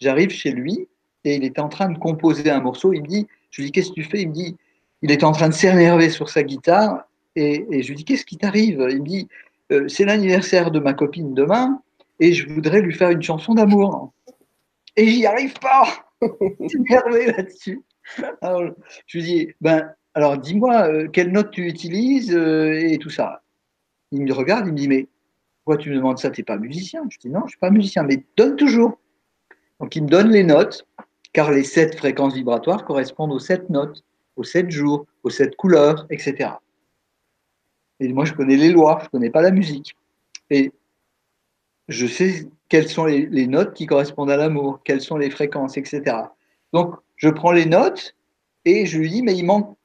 J'arrive 0.00 0.30
chez 0.30 0.52
lui 0.52 0.88
et 1.24 1.36
il 1.36 1.44
était 1.44 1.60
en 1.60 1.68
train 1.68 1.88
de 1.88 1.98
composer 1.98 2.50
un 2.50 2.60
morceau. 2.60 2.92
Il 2.92 3.02
me 3.02 3.06
dit, 3.08 3.26
je 3.50 3.62
lui 3.62 3.66
dis, 3.66 3.72
qu'est-ce 3.72 3.90
que 3.90 3.94
tu 3.94 4.04
fais? 4.04 4.22
Il 4.22 4.28
me 4.28 4.34
dit, 4.34 4.56
il 5.02 5.10
était 5.10 5.24
en 5.24 5.32
train 5.32 5.48
de 5.48 5.54
s'énerver 5.54 6.10
sur 6.10 6.28
sa 6.28 6.44
guitare 6.44 7.04
et, 7.34 7.82
je 7.82 7.88
lui 7.88 7.96
dis, 7.96 8.04
qu'est-ce 8.04 8.24
qui 8.24 8.36
t'arrive? 8.36 8.86
Il 8.90 9.02
me 9.02 9.06
dit, 9.06 9.28
euh, 9.72 9.88
c'est 9.88 10.04
l'anniversaire 10.04 10.70
de 10.70 10.78
ma 10.78 10.94
copine 10.94 11.34
demain 11.34 11.80
et 12.20 12.32
je 12.32 12.48
voudrais 12.48 12.80
lui 12.80 12.94
faire 12.94 13.10
une 13.10 13.22
chanson 13.22 13.54
d'amour. 13.54 14.12
Et 14.96 15.08
j'y 15.08 15.26
arrive 15.26 15.54
pas 15.54 16.03
énervé 16.60 17.26
là-dessus. 17.26 17.82
je 19.06 19.18
lui 19.18 19.24
dis, 19.24 19.48
ben, 19.60 19.92
alors 20.14 20.38
dis-moi, 20.38 20.88
euh, 20.88 21.08
quelle 21.08 21.32
note 21.32 21.50
tu 21.50 21.66
utilises 21.66 22.34
euh, 22.34 22.78
et 22.78 22.98
tout 22.98 23.10
ça. 23.10 23.42
Il 24.12 24.22
me 24.22 24.32
regarde, 24.32 24.66
il 24.66 24.72
me 24.72 24.78
dit, 24.78 24.88
mais 24.88 25.08
pourquoi 25.64 25.82
tu 25.82 25.90
me 25.90 25.96
demandes 25.96 26.18
ça? 26.18 26.30
Tu 26.30 26.40
n'es 26.40 26.44
pas 26.44 26.58
musicien? 26.58 27.02
Je 27.10 27.18
dis, 27.18 27.28
non, 27.28 27.40
je 27.40 27.44
ne 27.44 27.48
suis 27.50 27.58
pas 27.58 27.70
musicien, 27.70 28.02
mais 28.04 28.24
donne 28.36 28.56
toujours. 28.56 29.00
Donc 29.80 29.96
il 29.96 30.04
me 30.04 30.08
donne 30.08 30.30
les 30.30 30.44
notes, 30.44 30.86
car 31.32 31.50
les 31.50 31.64
sept 31.64 31.96
fréquences 31.96 32.34
vibratoires 32.34 32.84
correspondent 32.84 33.32
aux 33.32 33.40
sept 33.40 33.70
notes, 33.70 34.04
aux 34.36 34.44
sept 34.44 34.70
jours, 34.70 35.06
aux 35.24 35.30
sept 35.30 35.56
couleurs, 35.56 36.06
etc. 36.10 36.50
Et 38.00 38.12
moi, 38.12 38.24
je 38.24 38.34
connais 38.34 38.56
les 38.56 38.70
lois, 38.70 38.98
je 39.00 39.06
ne 39.06 39.10
connais 39.10 39.30
pas 39.30 39.42
la 39.42 39.50
musique. 39.50 39.96
Et 40.50 40.72
je 41.88 42.06
sais 42.06 42.48
quelles 42.68 42.88
sont 42.88 43.04
les, 43.04 43.46
notes 43.46 43.74
qui 43.74 43.86
correspondent 43.86 44.30
à 44.30 44.36
l'amour, 44.36 44.80
quelles 44.84 45.00
sont 45.00 45.16
les 45.16 45.30
fréquences, 45.30 45.76
etc. 45.76 46.16
Donc, 46.72 46.94
je 47.16 47.28
prends 47.28 47.52
les 47.52 47.66
notes 47.66 48.16
et 48.64 48.86
je 48.86 48.98
lui 48.98 49.10
dis, 49.10 49.22
mais 49.22 49.36
il 49.36 49.44
manque, 49.44 49.76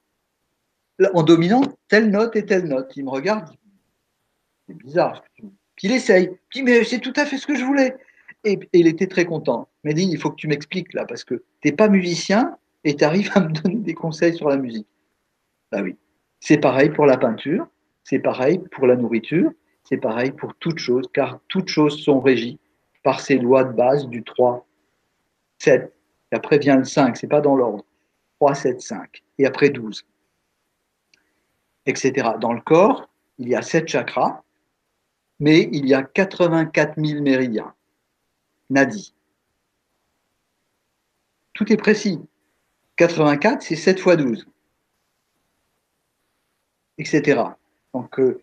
en 1.14 1.22
dominant, 1.22 1.62
telle 1.88 2.10
note 2.10 2.36
et 2.36 2.44
telle 2.44 2.64
note. 2.64 2.92
Il 2.96 3.04
me 3.04 3.10
regarde, 3.10 3.48
c'est 4.66 4.76
bizarre. 4.76 5.22
Puis 5.36 5.88
il 5.88 5.92
essaye. 5.92 6.30
Dis, 6.52 6.62
mais 6.62 6.84
c'est 6.84 6.98
tout 6.98 7.12
à 7.16 7.26
fait 7.26 7.38
ce 7.38 7.46
que 7.46 7.54
je 7.54 7.64
voulais. 7.64 7.96
Et, 8.44 8.58
il 8.72 8.86
était 8.86 9.06
très 9.06 9.24
content. 9.24 9.68
Il 9.84 9.88
m'a 9.88 9.94
dit, 9.94 10.08
il 10.10 10.18
faut 10.18 10.30
que 10.30 10.36
tu 10.36 10.48
m'expliques 10.48 10.92
là, 10.94 11.04
parce 11.04 11.24
que 11.24 11.34
tu 11.34 11.68
n'es 11.68 11.72
pas 11.72 11.88
musicien 11.88 12.56
et 12.84 12.96
tu 12.96 13.04
arrives 13.04 13.30
à 13.34 13.40
me 13.40 13.52
donner 13.52 13.76
des 13.76 13.94
conseils 13.94 14.34
sur 14.34 14.48
la 14.48 14.56
musique. 14.56 14.88
Bah 15.70 15.82
oui. 15.82 15.96
C'est 16.40 16.58
pareil 16.58 16.88
pour 16.88 17.04
la 17.04 17.18
peinture, 17.18 17.68
c'est 18.02 18.18
pareil 18.18 18.60
pour 18.72 18.86
la 18.86 18.96
nourriture, 18.96 19.52
c'est 19.84 19.98
pareil 19.98 20.32
pour 20.32 20.54
toutes 20.54 20.78
choses, 20.78 21.06
car 21.12 21.38
toutes 21.48 21.68
choses 21.68 22.02
sont 22.02 22.20
régies 22.20 22.58
par 23.02 23.20
ces 23.20 23.38
lois 23.38 23.64
de 23.64 23.72
base 23.72 24.06
du 24.08 24.22
3, 24.22 24.66
7. 25.58 25.92
Et 26.32 26.36
après 26.36 26.58
vient 26.58 26.76
le 26.76 26.84
5, 26.84 27.16
c'est 27.16 27.26
pas 27.26 27.40
dans 27.40 27.56
l'ordre. 27.56 27.84
3, 28.40 28.54
7, 28.54 28.80
5. 28.80 29.22
Et 29.38 29.46
après 29.46 29.70
12. 29.70 30.04
Etc. 31.86 32.12
Dans 32.40 32.52
le 32.52 32.60
corps, 32.60 33.08
il 33.38 33.48
y 33.48 33.54
a 33.54 33.62
7 33.62 33.88
chakras, 33.88 34.42
mais 35.38 35.68
il 35.72 35.86
y 35.86 35.94
a 35.94 36.02
84 36.02 36.94
000 37.02 37.22
méridiens. 37.22 37.74
Nadi. 38.68 39.14
Tout 41.54 41.72
est 41.72 41.76
précis. 41.76 42.20
84, 42.96 43.62
c'est 43.62 43.76
7 43.76 43.98
fois 43.98 44.16
12. 44.16 44.46
Etc. 46.98 47.42
Donc, 47.94 48.20
euh, 48.20 48.42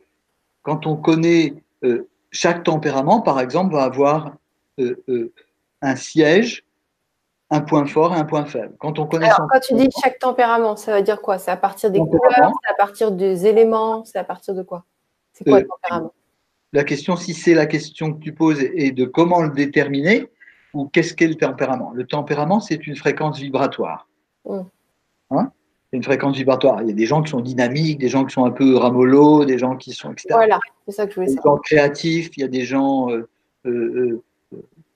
quand 0.64 0.88
on 0.88 0.98
connaît 0.98 1.54
euh, 1.84 2.10
chaque 2.32 2.64
tempérament, 2.64 3.22
par 3.22 3.40
exemple, 3.40 3.74
va 3.74 3.84
avoir 3.84 4.36
un 5.82 5.96
siège, 5.96 6.66
un 7.50 7.62
point 7.62 7.86
fort 7.86 8.14
et 8.14 8.18
un 8.18 8.26
point 8.26 8.46
faible. 8.46 8.76
Quand 8.80 9.00
on 9.00 9.06
connaît 9.06 9.30
quand 9.30 9.60
tu 9.60 9.74
dis 9.76 9.90
chaque 10.02 10.20
tempérament, 10.20 10.76
ça 10.76 10.98
veut 10.98 11.04
dire 11.04 11.22
quoi? 11.22 11.38
C'est 11.38 11.52
à 11.52 11.58
partir 11.58 11.92
des 11.92 12.00
couleurs, 12.00 12.52
c'est 12.64 12.72
à 12.72 12.76
partir 12.76 13.12
des 13.12 13.46
éléments, 13.46 14.04
c'est 14.06 14.20
à 14.20 14.24
partir 14.24 14.54
de 14.54 14.64
quoi? 14.64 14.86
C'est 15.34 15.46
quoi 15.46 15.62
le 15.62 15.68
tempérament? 15.68 16.14
La 16.74 16.84
question, 16.84 17.16
si 17.16 17.34
c'est 17.34 17.54
la 17.54 17.66
question 17.66 18.14
que 18.14 18.20
tu 18.20 18.34
poses, 18.34 18.62
est 18.62 18.92
de 18.92 19.06
comment 19.06 19.42
le 19.42 19.50
déterminer 19.50 20.30
ou 20.74 20.88
qu'est-ce 20.88 21.14
qu'est 21.14 21.28
le 21.28 21.36
tempérament? 21.36 21.92
Le 21.94 22.06
tempérament, 22.06 22.60
c'est 22.60 22.86
une 22.86 22.96
fréquence 22.96 23.40
vibratoire. 23.40 24.08
Mmh. 24.46 24.60
Hein? 25.32 25.52
Une 25.94 26.04
fréquence 26.04 26.36
vibratoire. 26.36 26.82
Il 26.82 26.90
y 26.90 26.92
a 26.92 26.94
des 26.94 27.06
gens 27.06 27.22
qui 27.22 27.32
sont 27.32 27.40
dynamiques, 27.40 28.00
des 28.00 28.10
gens 28.10 28.26
qui 28.26 28.34
sont 28.34 28.44
un 28.44 28.52
peu 28.52 28.76
ramollos, 28.76 29.46
des 29.46 29.58
gens 29.58 29.78
qui 29.78 29.94
sont, 29.94 30.12
etc. 30.12 30.28
Voilà, 30.32 30.60
c'est 30.86 30.92
ça 30.94 31.06
que 31.06 31.12
je 31.12 31.16
voulais 31.16 31.28
savoir. 31.28 31.56
Des 31.56 31.58
gens 31.58 31.62
créatifs, 31.62 32.36
il 32.36 32.42
y 32.42 32.44
a 32.44 32.50
des 32.50 32.66
gens 32.66 33.10
euh, 33.10 33.30
euh, 33.66 33.70
euh, 33.70 34.24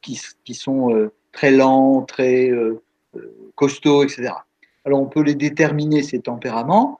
qui, 0.01 0.53
sont 0.53 1.09
très 1.31 1.51
lents, 1.51 2.01
très 2.01 2.51
costauds, 3.55 4.03
etc. 4.03 4.33
Alors 4.85 5.01
on 5.01 5.05
peut 5.05 5.21
les 5.21 5.35
déterminer, 5.35 6.03
ces 6.03 6.19
tempéraments, 6.19 6.99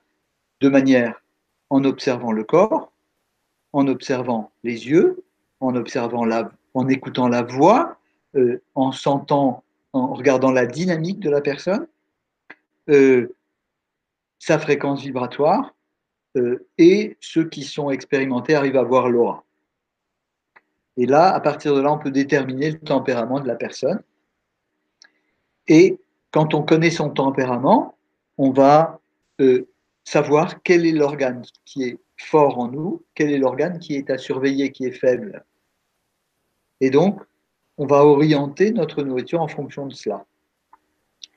de 0.60 0.70
manière 0.70 1.22
en 1.70 1.84
observant 1.84 2.32
le 2.32 2.44
corps, 2.44 2.92
en 3.74 3.88
observant 3.88 4.52
les 4.64 4.88
yeux, 4.88 5.24
en 5.60 5.76
observant 5.76 6.26
la, 6.26 6.52
en 6.74 6.88
écoutant 6.88 7.28
la 7.28 7.42
voix, 7.42 7.98
en 8.76 8.92
sentant, 8.92 9.64
en 9.94 10.14
regardant 10.14 10.52
la 10.52 10.66
dynamique 10.66 11.20
de 11.20 11.30
la 11.30 11.42
personne. 11.42 11.88
Euh, 12.90 13.34
sa 14.40 14.58
fréquence 14.58 15.02
vibratoire, 15.02 15.76
euh, 16.36 16.68
et 16.80 17.16
ceux 17.20 17.48
qui 17.48 17.64
sont 17.64 17.92
expérimentés 17.92 18.56
arrivent 18.56 18.78
à 18.78 18.84
voir 18.84 19.08
l'aura. 19.08 19.44
Et 20.98 21.06
là, 21.06 21.34
à 21.34 21.40
partir 21.40 21.76
de 21.76 21.82
là, 21.82 21.92
on 21.92 21.98
peut 21.98 22.12
déterminer 22.12 22.72
le 22.72 22.80
tempérament 22.80 23.40
de 23.40 23.48
la 23.48 23.56
personne. 23.56 24.02
Et 25.68 26.00
quand 26.32 26.54
on 26.54 26.64
connaît 26.64 26.92
son 26.92 27.10
tempérament, 27.10 27.96
on 28.38 28.52
va 28.52 29.00
euh, 29.40 29.68
savoir 30.04 30.62
quel 30.64 30.86
est 30.86 30.92
l'organe 30.92 31.44
qui 31.66 31.84
est 31.84 31.98
fort 32.18 32.60
en 32.60 32.68
nous, 32.68 33.04
quel 33.16 33.32
est 33.32 33.38
l'organe 33.38 33.80
qui 33.80 33.96
est 33.96 34.10
à 34.10 34.18
surveiller, 34.18 34.72
qui 34.72 34.86
est 34.86 34.92
faible. 34.92 35.44
Et 36.80 36.90
donc, 36.90 37.22
on 37.78 37.86
va 37.86 38.06
orienter 38.06 38.72
notre 38.72 39.04
nourriture 39.04 39.42
en 39.42 39.48
fonction 39.48 39.88
de 39.88 39.94
cela. 39.94 40.26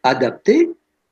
Adapter 0.02 0.70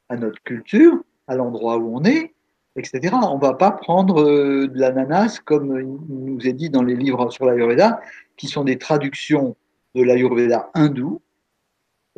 à 0.09 0.17
notre 0.17 0.43
culture, 0.43 1.03
à 1.27 1.37
l'endroit 1.37 1.79
où 1.79 1.97
on 1.97 2.05
est, 2.05 2.32
On 2.75 2.81
ne 2.81 3.41
va 3.41 3.55
pas 3.55 3.71
prendre 3.71 4.23
euh, 4.23 4.67
de 4.67 4.79
l'ananas, 4.79 5.41
comme 5.45 5.79
il 5.79 6.25
nous 6.25 6.47
est 6.47 6.55
dit 6.55 6.71
dans 6.71 6.83
les 6.83 6.97
livres 6.97 7.31
sur 7.31 7.45
l'Ayurveda, 7.45 8.01
qui 8.37 8.47
sont 8.47 8.65
des 8.65 8.79
traductions 8.79 9.57
de 9.95 10.03
l'Ayurveda 10.03 10.71
hindou. 10.75 11.21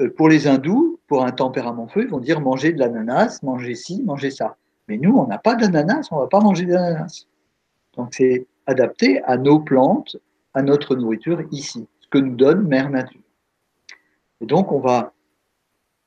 Euh, 0.00 0.10
pour 0.16 0.28
les 0.28 0.46
hindous, 0.46 1.00
pour 1.08 1.24
un 1.24 1.32
tempérament 1.32 1.88
feu, 1.88 2.02
ils 2.02 2.08
vont 2.08 2.20
dire 2.20 2.40
manger 2.40 2.72
de 2.72 2.78
l'ananas, 2.78 3.40
manger 3.42 3.74
ci, 3.74 4.02
manger 4.04 4.30
ça. 4.30 4.56
Mais 4.86 4.96
nous, 4.96 5.16
on 5.16 5.26
n'a 5.26 5.38
pas 5.38 5.56
d'ananas, 5.56 6.08
on 6.12 6.16
ne 6.16 6.20
va 6.20 6.28
pas 6.28 6.40
manger 6.40 6.66
d'ananas. 6.66 7.26
Donc 7.96 8.08
c'est 8.12 8.46
adapté 8.66 9.22
à 9.24 9.36
nos 9.36 9.58
plantes, 9.58 10.16
à 10.52 10.62
notre 10.62 10.94
nourriture 10.94 11.42
ici, 11.50 11.86
ce 12.00 12.08
que 12.08 12.18
nous 12.18 12.36
donne 12.36 12.66
Mère 12.66 12.90
Nature. 12.90 13.20
Et 14.40 14.46
donc 14.46 14.72
on 14.72 14.80
va 14.80 15.12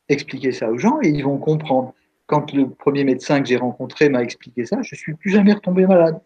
expliquer 0.10 0.52
ça 0.52 0.70
aux 0.70 0.78
gens 0.78 1.00
et 1.02 1.10
ils 1.10 1.24
vont 1.24 1.38
comprendre 1.38 1.94
quand 2.28 2.54
le 2.54 2.70
premier 2.70 3.04
médecin 3.04 3.42
que 3.42 3.48
j'ai 3.48 3.58
rencontré 3.58 4.10
m'a 4.10 4.22
expliqué 4.22 4.66
ça, 4.66 4.82
je 4.82 4.96
ne 4.96 4.98
suis 4.98 5.14
plus 5.16 5.32
jamais 5.32 5.54
retombé 5.54 5.88
malade. 5.88 6.22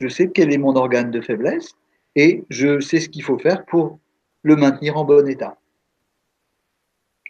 Je 0.00 0.08
sais 0.08 0.30
quel 0.30 0.52
est 0.52 0.58
mon 0.58 0.76
organe 0.76 1.10
de 1.10 1.20
faiblesse 1.20 1.74
et 2.14 2.44
je 2.50 2.80
sais 2.80 3.00
ce 3.00 3.08
qu'il 3.08 3.24
faut 3.24 3.38
faire 3.38 3.64
pour 3.66 3.98
le 4.42 4.56
maintenir 4.56 4.96
en 4.96 5.04
bon 5.04 5.26
état. 5.28 5.58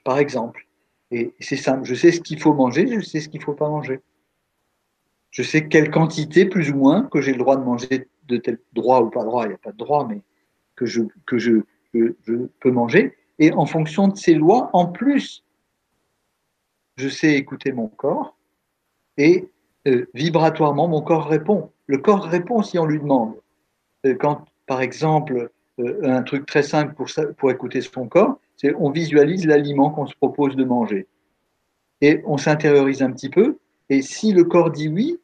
Par 0.04 0.18
exemple. 0.18 0.66
Et 1.10 1.34
c'est 1.40 1.56
simple, 1.56 1.84
je 1.84 1.94
sais 1.94 2.12
ce 2.12 2.20
qu'il 2.20 2.38
faut 2.38 2.52
manger, 2.52 2.86
je 2.86 3.00
sais 3.00 3.20
ce 3.20 3.30
qu'il 3.30 3.40
ne 3.40 3.44
faut 3.44 3.54
pas 3.54 3.70
manger. 3.70 4.00
Je 5.30 5.42
sais 5.42 5.66
quelle 5.66 5.90
quantité, 5.90 6.44
plus 6.44 6.70
ou 6.70 6.76
moins, 6.76 7.04
que 7.04 7.22
j'ai 7.22 7.32
le 7.32 7.38
droit 7.38 7.56
de 7.56 7.64
manger 7.64 8.08
de 8.24 8.36
tel 8.36 8.58
droit 8.74 9.00
ou 9.00 9.08
pas 9.08 9.24
droit, 9.24 9.44
il 9.44 9.48
n'y 9.48 9.54
a 9.54 9.58
pas 9.58 9.72
de 9.72 9.78
droit, 9.78 10.06
mais 10.06 10.22
que 10.76 10.84
je, 10.86 11.00
peux 11.92 12.70
manger. 12.70 13.16
Et 13.38 13.52
en 13.52 13.64
fonction 13.64 14.08
de 14.08 14.16
ces 14.16 14.34
lois, 14.34 14.68
en 14.74 14.86
plus 14.86 15.44
je 16.98 17.08
sais 17.08 17.34
écouter 17.34 17.72
mon 17.72 17.88
corps 17.88 18.36
et 19.16 19.48
euh, 19.86 20.06
vibratoirement, 20.14 20.88
mon 20.88 21.00
corps 21.00 21.28
répond. 21.28 21.70
Le 21.86 21.98
corps 21.98 22.24
répond 22.24 22.62
si 22.62 22.78
on 22.78 22.84
lui 22.84 22.98
demande. 22.98 23.34
Euh, 24.04 24.14
quand, 24.14 24.44
par 24.66 24.80
exemple, 24.80 25.50
euh, 25.78 26.00
un 26.02 26.22
truc 26.22 26.44
très 26.44 26.62
simple 26.62 26.94
pour, 26.94 27.08
pour 27.36 27.50
écouter 27.50 27.80
son 27.80 28.08
corps, 28.08 28.38
c'est 28.56 28.74
on 28.74 28.90
visualise 28.90 29.46
l'aliment 29.46 29.90
qu'on 29.90 30.06
se 30.06 30.16
propose 30.16 30.56
de 30.56 30.64
manger. 30.64 31.06
Et 32.00 32.20
on 32.26 32.36
s'intériorise 32.36 33.02
un 33.02 33.12
petit 33.12 33.30
peu. 33.30 33.58
Et 33.88 34.02
si 34.02 34.32
le 34.32 34.44
corps 34.44 34.70
dit 34.70 34.88
oui, 34.88 35.18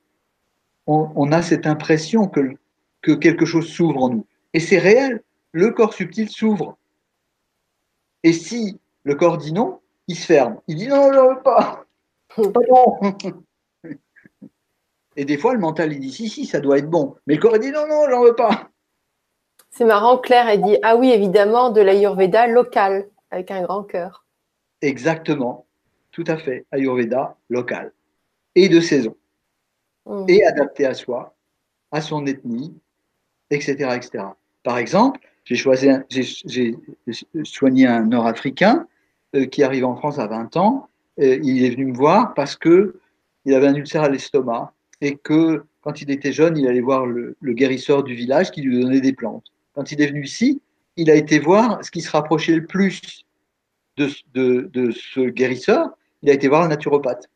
on, 0.86 1.10
on 1.16 1.32
a 1.32 1.42
cette 1.42 1.66
impression 1.66 2.28
que, 2.28 2.56
que 3.02 3.12
quelque 3.12 3.44
chose 3.44 3.68
s'ouvre 3.68 4.02
en 4.02 4.08
nous. 4.10 4.26
Et 4.54 4.60
c'est 4.60 4.78
réel. 4.78 5.22
Le 5.52 5.70
corps 5.70 5.92
subtil 5.92 6.28
s'ouvre. 6.28 6.78
Et 8.22 8.32
si 8.32 8.78
le 9.04 9.14
corps 9.14 9.38
dit 9.38 9.52
non, 9.52 9.80
il 10.08 10.16
se 10.16 10.26
ferme. 10.26 10.60
Il 10.68 10.76
dit 10.76 10.88
non, 10.88 11.12
je 11.12 11.18
ne 11.18 11.34
veux 11.34 11.42
pas. 11.42 11.84
Et 15.16 15.24
des 15.24 15.38
fois, 15.38 15.54
le 15.54 15.60
mental, 15.60 15.92
il 15.92 16.00
dit 16.00 16.12
si, 16.12 16.28
si, 16.28 16.44
ça 16.46 16.60
doit 16.60 16.78
être 16.78 16.90
bon. 16.90 17.14
Mais 17.26 17.34
le 17.34 17.40
corps, 17.40 17.56
il 17.56 17.60
dit 17.60 17.70
non, 17.70 17.86
non, 17.88 18.06
j'en 18.10 18.22
veux 18.22 18.34
pas. 18.34 18.68
C'est 19.70 19.84
marrant, 19.84 20.18
Claire, 20.18 20.48
elle 20.48 20.62
dit 20.62 20.76
ah 20.82 20.96
oui, 20.96 21.10
évidemment, 21.10 21.70
de 21.70 21.80
l'Ayurveda 21.80 22.46
local, 22.46 23.08
avec 23.30 23.50
un 23.50 23.62
grand 23.62 23.84
cœur. 23.84 24.24
Exactement. 24.82 25.66
tout 26.12 26.24
à 26.28 26.36
fait, 26.36 26.64
Ayurveda 26.70 27.36
local 27.48 27.92
et 28.54 28.68
de 28.68 28.78
saison 28.78 29.16
Mhm. 30.06 30.26
et 30.28 30.44
adapté 30.44 30.86
à 30.86 30.94
soi, 30.94 31.34
à 31.90 32.00
son 32.00 32.26
ethnie, 32.26 32.74
etc. 33.50 33.72
etc. 33.96 34.24
Par 34.62 34.78
exemple, 34.78 35.20
j'ai 35.44 35.56
soigné 37.44 37.86
un 37.86 38.04
Nord-Africain 38.04 38.86
euh, 39.34 39.46
qui 39.46 39.62
arrive 39.62 39.84
en 39.84 39.96
France 39.96 40.18
à 40.18 40.26
20 40.26 40.56
ans. 40.56 40.88
Il 41.18 41.64
est 41.64 41.70
venu 41.70 41.86
me 41.86 41.96
voir 41.96 42.34
parce 42.34 42.56
que 42.56 42.96
il 43.44 43.54
avait 43.54 43.68
un 43.68 43.74
ulcère 43.74 44.02
à 44.02 44.08
l'estomac 44.08 44.72
et 45.00 45.16
que 45.16 45.62
quand 45.82 46.00
il 46.00 46.10
était 46.10 46.32
jeune, 46.32 46.56
il 46.56 46.66
allait 46.66 46.80
voir 46.80 47.06
le, 47.06 47.36
le 47.40 47.52
guérisseur 47.52 48.02
du 48.02 48.14
village 48.14 48.50
qui 48.50 48.62
lui 48.62 48.80
donnait 48.80 49.00
des 49.00 49.12
plantes. 49.12 49.44
Quand 49.74 49.92
il 49.92 50.00
est 50.00 50.06
venu 50.06 50.24
ici, 50.24 50.60
il 50.96 51.10
a 51.10 51.14
été 51.14 51.38
voir 51.38 51.84
ce 51.84 51.90
qui 51.90 52.00
se 52.00 52.10
rapprochait 52.10 52.54
le 52.54 52.66
plus 52.66 53.24
de, 53.96 54.08
ce 54.08 55.28
guérisseur. 55.28 55.90
Il 56.22 56.30
a 56.30 56.32
été 56.32 56.48
voir 56.48 56.62
un 56.62 56.68
naturopathe. 56.68 57.28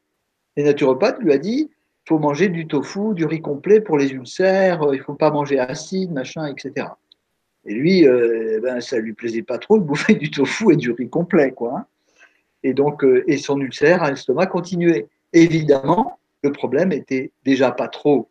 Et 0.57 0.63
le 0.63 0.69
naturopathe 0.69 1.19
lui 1.21 1.33
a 1.33 1.39
dit 1.39 1.71
il 1.71 2.09
faut 2.09 2.19
manger 2.19 2.49
du 2.49 2.67
tofu, 2.67 3.15
du 3.15 3.27
riz 3.27 3.43
complet 3.43 3.81
pour 3.81 3.99
les 3.99 4.13
ulcères, 4.13 4.83
euh, 4.83 4.95
il 4.95 4.99
ne 4.99 5.05
faut 5.05 5.15
pas 5.15 5.31
manger 5.31 5.59
acide, 5.59 6.11
machin, 6.11 6.47
etc. 6.47 6.87
Et 7.69 7.75
lui, 7.75 8.07
euh, 8.09 8.61
ben, 8.63 8.81
ça 8.81 8.99
lui 8.99 9.13
plaisait 9.13 9.43
pas 9.43 9.59
trop 9.59 9.79
de 9.79 9.85
bouffer 9.85 10.15
du 10.15 10.31
tofu 10.31 10.73
et 10.73 10.77
du 10.77 10.91
riz 10.91 11.11
complet, 11.11 11.53
quoi. 11.53 11.77
hein. 11.77 11.87
Et 12.63 12.73
donc, 12.73 13.05
euh, 13.05 13.23
et 13.27 13.37
son 13.37 13.61
ulcère 13.61 14.03
à 14.03 14.11
l'estomac 14.11 14.47
continuait. 14.47 15.07
Évidemment, 15.35 16.19
le 16.43 16.51
problème 16.51 16.93
était 16.93 17.31
déjà 17.45 17.71
pas 17.71 17.89
trop 17.89 18.31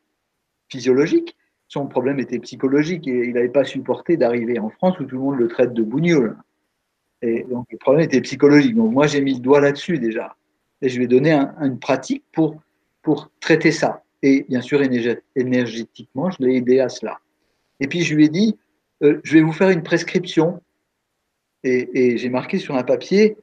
physiologique, 0.69 1.37
son 1.67 1.85
problème 1.85 2.19
était 2.19 2.39
psychologique 2.39 3.07
et 3.07 3.27
il 3.27 3.33
n'avait 3.33 3.47
pas 3.49 3.63
supporté 3.63 4.17
d'arriver 4.17 4.57
en 4.57 4.69
France 4.69 4.99
où 4.99 5.03
tout 5.05 5.15
le 5.15 5.21
monde 5.21 5.37
le 5.37 5.47
traite 5.47 5.73
de 5.73 5.83
bougnoul. 5.83 6.35
Et 7.21 7.43
donc, 7.43 7.67
le 7.71 7.77
problème 7.77 8.05
était 8.05 8.21
psychologique. 8.21 8.75
Donc, 8.75 8.91
moi, 8.91 9.05
j'ai 9.05 9.21
mis 9.21 9.35
le 9.35 9.39
doigt 9.39 9.61
là-dessus 9.61 9.99
déjà. 9.99 10.35
Et 10.81 10.89
je 10.89 10.97
lui 10.97 11.05
ai 11.05 11.07
donné 11.07 11.31
un- 11.31 11.53
une 11.61 11.77
pratique 11.77 12.23
pour, 12.31 12.59
pour 13.03 13.29
traiter 13.39 13.71
ça. 13.71 14.03
Et 14.23 14.45
bien 14.49 14.61
sûr, 14.61 14.81
énergé- 14.81 15.21
énergétiquement, 15.35 16.31
je 16.31 16.37
l'ai 16.43 16.55
aidé 16.55 16.79
à 16.79 16.89
cela. 16.89 17.19
Et 17.79 17.87
puis, 17.87 18.01
je 18.01 18.15
lui 18.15 18.25
ai 18.25 18.29
dit, 18.29 18.57
euh, 19.03 19.19
je 19.23 19.33
vais 19.33 19.41
vous 19.41 19.51
faire 19.51 19.69
une 19.69 19.83
prescription. 19.83 20.61
Et, 21.63 22.17
j'ai 22.17 22.29
marqué 22.29 22.59
sur 22.59 22.75
un 22.75 22.83
papier, 22.83 23.35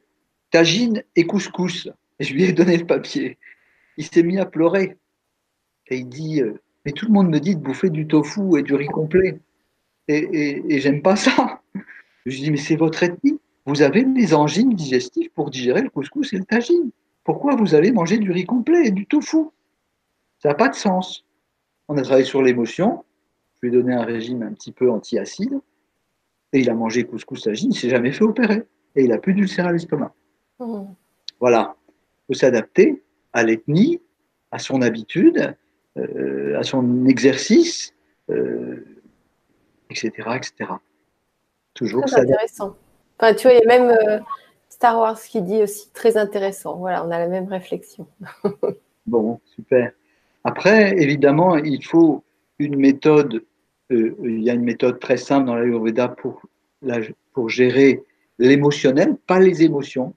tagine 0.49 1.03
et 1.15 1.25
couscous. 1.25 1.89
Et 2.19 2.23
je 2.23 2.33
lui 2.33 2.43
ai 2.45 2.53
donné 2.53 2.77
le 2.77 2.85
papier. 2.85 3.37
Il 3.97 4.05
s'est 4.05 4.23
mis 4.23 4.39
à 4.39 4.45
pleurer. 4.45 4.97
Et 5.87 5.97
il 5.97 6.09
dit, 6.09 6.41
euh, 6.41 6.53
mais 6.85 6.91
tout 6.91 7.05
le 7.05 7.13
monde 7.13 7.29
me 7.29 7.39
dit 7.39 7.55
de 7.55 7.61
bouffer 7.61 7.89
du 7.89 8.07
tofu 8.07 8.57
et 8.57 8.63
du 8.63 8.73
riz 8.73 8.87
complet. 8.87 9.39
Et, 10.07 10.79
j'aime 10.79 11.01
pas 11.01 11.15
ça. 11.15 11.61
Je 12.25 12.37
dis, 12.37 12.51
mais 12.51 12.57
c'est 12.57 12.75
votre 12.75 13.03
ethnie. 13.03 13.39
Vous 13.67 13.81
avez 13.81 14.03
les 14.03 14.33
enzymes 14.33 14.73
digestives 14.73 15.29
pour 15.35 15.49
digérer 15.49 15.81
le 15.81 15.89
couscous 15.89 16.33
et 16.33 16.37
le 16.37 16.45
tagine. 16.45 16.91
Pourquoi 17.23 17.55
vous 17.55 17.75
allez 17.75 17.91
manger 17.91 18.17
du 18.17 18.31
riz 18.31 18.45
complet 18.45 18.87
et 18.87 18.91
du 18.91 19.05
tofu? 19.05 19.45
Ça 20.39 20.49
n'a 20.49 20.55
pas 20.55 20.69
de 20.69 20.75
sens. 20.75 21.25
On 21.87 21.97
a 21.97 22.01
travaillé 22.01 22.25
sur 22.25 22.41
l'émotion. 22.41 23.03
Lui 23.65 23.75
ai 23.75 23.81
donné 23.81 23.95
un 23.95 24.03
régime 24.03 24.43
un 24.43 24.53
petit 24.53 24.71
peu 24.71 24.91
anti-acide. 24.91 25.59
Et 26.53 26.59
il 26.59 26.69
a 26.69 26.75
mangé 26.75 27.03
couscous 27.03 27.41
tagine. 27.41 27.71
Il 27.71 27.75
ne 27.75 27.79
s'est 27.79 27.89
jamais 27.89 28.11
fait 28.11 28.23
opérer. 28.23 28.63
Et 28.95 29.03
il 29.03 29.09
n'a 29.09 29.17
plus 29.17 29.33
d'ulcère 29.33 29.65
à 29.65 29.71
l'estomac. 29.71 30.13
Mhm. 30.59 30.93
Voilà. 31.39 31.75
Il 31.87 32.21
faut 32.27 32.39
s'adapter 32.39 33.03
à 33.33 33.43
l'ethnie, 33.43 34.01
à 34.51 34.59
son 34.59 34.83
habitude, 34.83 35.55
euh, 35.97 36.59
à 36.59 36.63
son 36.63 37.05
exercice, 37.07 37.93
euh, 38.29 38.85
etc., 39.89 40.11
etc. 40.35 40.71
Toujours 41.73 42.05
Très 42.05 42.21
intéressant. 42.21 42.75
Enfin, 43.19 43.33
tu 43.33 43.47
vois, 43.47 43.53
il 43.53 43.59
y 43.59 43.63
a 43.63 43.79
même 43.79 43.89
euh, 43.89 44.19
Star 44.69 44.99
Wars 44.99 45.19
qui 45.19 45.41
dit 45.41 45.63
aussi 45.63 45.91
très 45.91 46.17
intéressant. 46.17 46.77
Voilà, 46.77 47.03
on 47.03 47.09
a 47.09 47.17
la 47.17 47.27
même 47.27 47.47
réflexion. 47.47 48.07
Bon, 49.07 49.39
super. 49.45 49.91
Après, 50.43 50.97
évidemment, 50.99 51.57
il 51.57 51.85
faut 51.85 52.23
une 52.57 52.75
méthode. 52.75 53.43
Euh, 53.91 54.15
il 54.23 54.41
y 54.41 54.49
a 54.49 54.53
une 54.53 54.63
méthode 54.63 54.99
très 54.99 55.17
simple 55.17 55.45
dans 55.47 55.55
l'Ayurveda 55.55 56.07
pour, 56.09 56.41
la- 56.81 56.99
pour 57.33 57.49
gérer 57.49 58.01
l'émotionnel, 58.39 59.15
pas 59.27 59.39
les 59.39 59.63
émotions. 59.63 60.13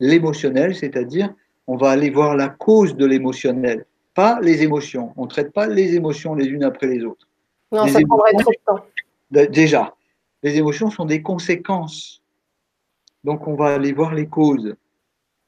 L'émotionnel, 0.00 0.74
c'est-à-dire, 0.74 1.32
on 1.66 1.76
va 1.76 1.90
aller 1.90 2.10
voir 2.10 2.36
la 2.36 2.48
cause 2.48 2.96
de 2.96 3.06
l'émotionnel, 3.06 3.86
pas 4.14 4.40
les 4.40 4.62
émotions. 4.62 5.12
On 5.16 5.24
ne 5.24 5.28
traite 5.28 5.52
pas 5.52 5.66
les 5.66 5.94
émotions 5.94 6.34
les 6.34 6.46
unes 6.46 6.64
après 6.64 6.86
les 6.88 7.04
autres. 7.04 7.28
Non, 7.70 7.84
Les 7.84 7.92
ça 7.92 8.00
prendrait 8.06 8.32
trop 8.34 8.50
de 8.50 8.56
temps. 8.66 8.84
Déjà, 9.52 9.94
les 10.42 10.56
émotions 10.56 10.90
sont 10.90 11.04
des 11.04 11.22
conséquences. 11.22 12.22
Donc, 13.24 13.46
on 13.46 13.54
va 13.54 13.74
aller 13.74 13.92
voir 13.92 14.12
les 14.14 14.26
causes. 14.26 14.74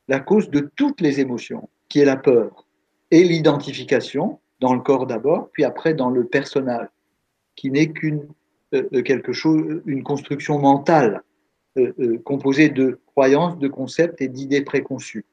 La 0.06 0.20
cause 0.20 0.48
de 0.50 0.70
toutes 0.76 1.00
les 1.00 1.20
émotions, 1.20 1.68
qui 1.88 1.98
est 2.00 2.04
la 2.04 2.16
peur, 2.16 2.64
et 3.10 3.24
l'identification 3.24 4.38
dans 4.60 4.74
le 4.74 4.80
corps 4.80 5.06
d'abord, 5.06 5.48
puis 5.52 5.64
après 5.64 5.94
dans 5.94 6.10
le 6.10 6.24
personnage, 6.24 6.86
qui 7.56 7.70
n'est 7.70 7.90
qu'une 7.90 8.26
euh, 8.74 8.88
euh, 8.92 9.02
quelque 9.02 9.32
chose, 9.32 9.82
une 9.86 10.02
construction 10.02 10.58
mentale 10.58 11.22
euh, 11.76 12.18
composée 12.24 12.68
de 12.68 13.00
croyances, 13.06 13.58
de 13.58 13.68
concepts 13.68 14.20
et 14.20 14.28
d'idées 14.28 14.62
préconçues. 14.62 15.24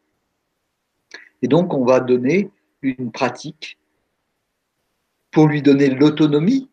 Et 1.42 1.48
donc, 1.48 1.74
on 1.74 1.86
va 1.86 2.00
donner 2.00 2.50
une 2.82 3.12
pratique 3.12 3.80
pour 5.32 5.48
lui 5.48 5.62
donner 5.62 5.90
l'autonomie. 5.90 6.70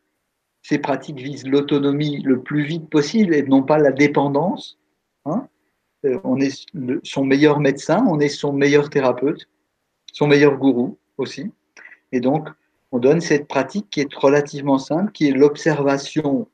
Ces 0.62 0.78
pratiques 0.78 1.18
visent 1.18 1.46
l'autonomie 1.46 2.22
le 2.22 2.42
plus 2.42 2.64
vite 2.64 2.90
possible 2.90 3.34
et 3.34 3.42
non 3.42 3.62
pas 3.62 3.78
la 3.78 3.92
dépendance. 3.92 4.78
Hein. 5.24 5.48
On 6.24 6.38
est 6.40 6.66
son 7.02 7.24
meilleur 7.24 7.60
médecin, 7.60 8.04
on 8.08 8.20
est 8.20 8.28
son 8.28 8.52
meilleur 8.52 8.90
thérapeute, 8.90 9.48
son 10.12 10.26
meilleur 10.26 10.56
gourou 10.56 10.98
aussi. 11.16 11.50
Et 12.12 12.20
donc, 12.20 12.48
on 12.92 12.98
donne 12.98 13.20
cette 13.20 13.48
pratique 13.48 13.90
qui 13.90 14.00
est 14.00 14.14
relativement 14.14 14.78
simple, 14.78 15.12
qui 15.12 15.28
est 15.28 15.32
l'observation 15.32 16.48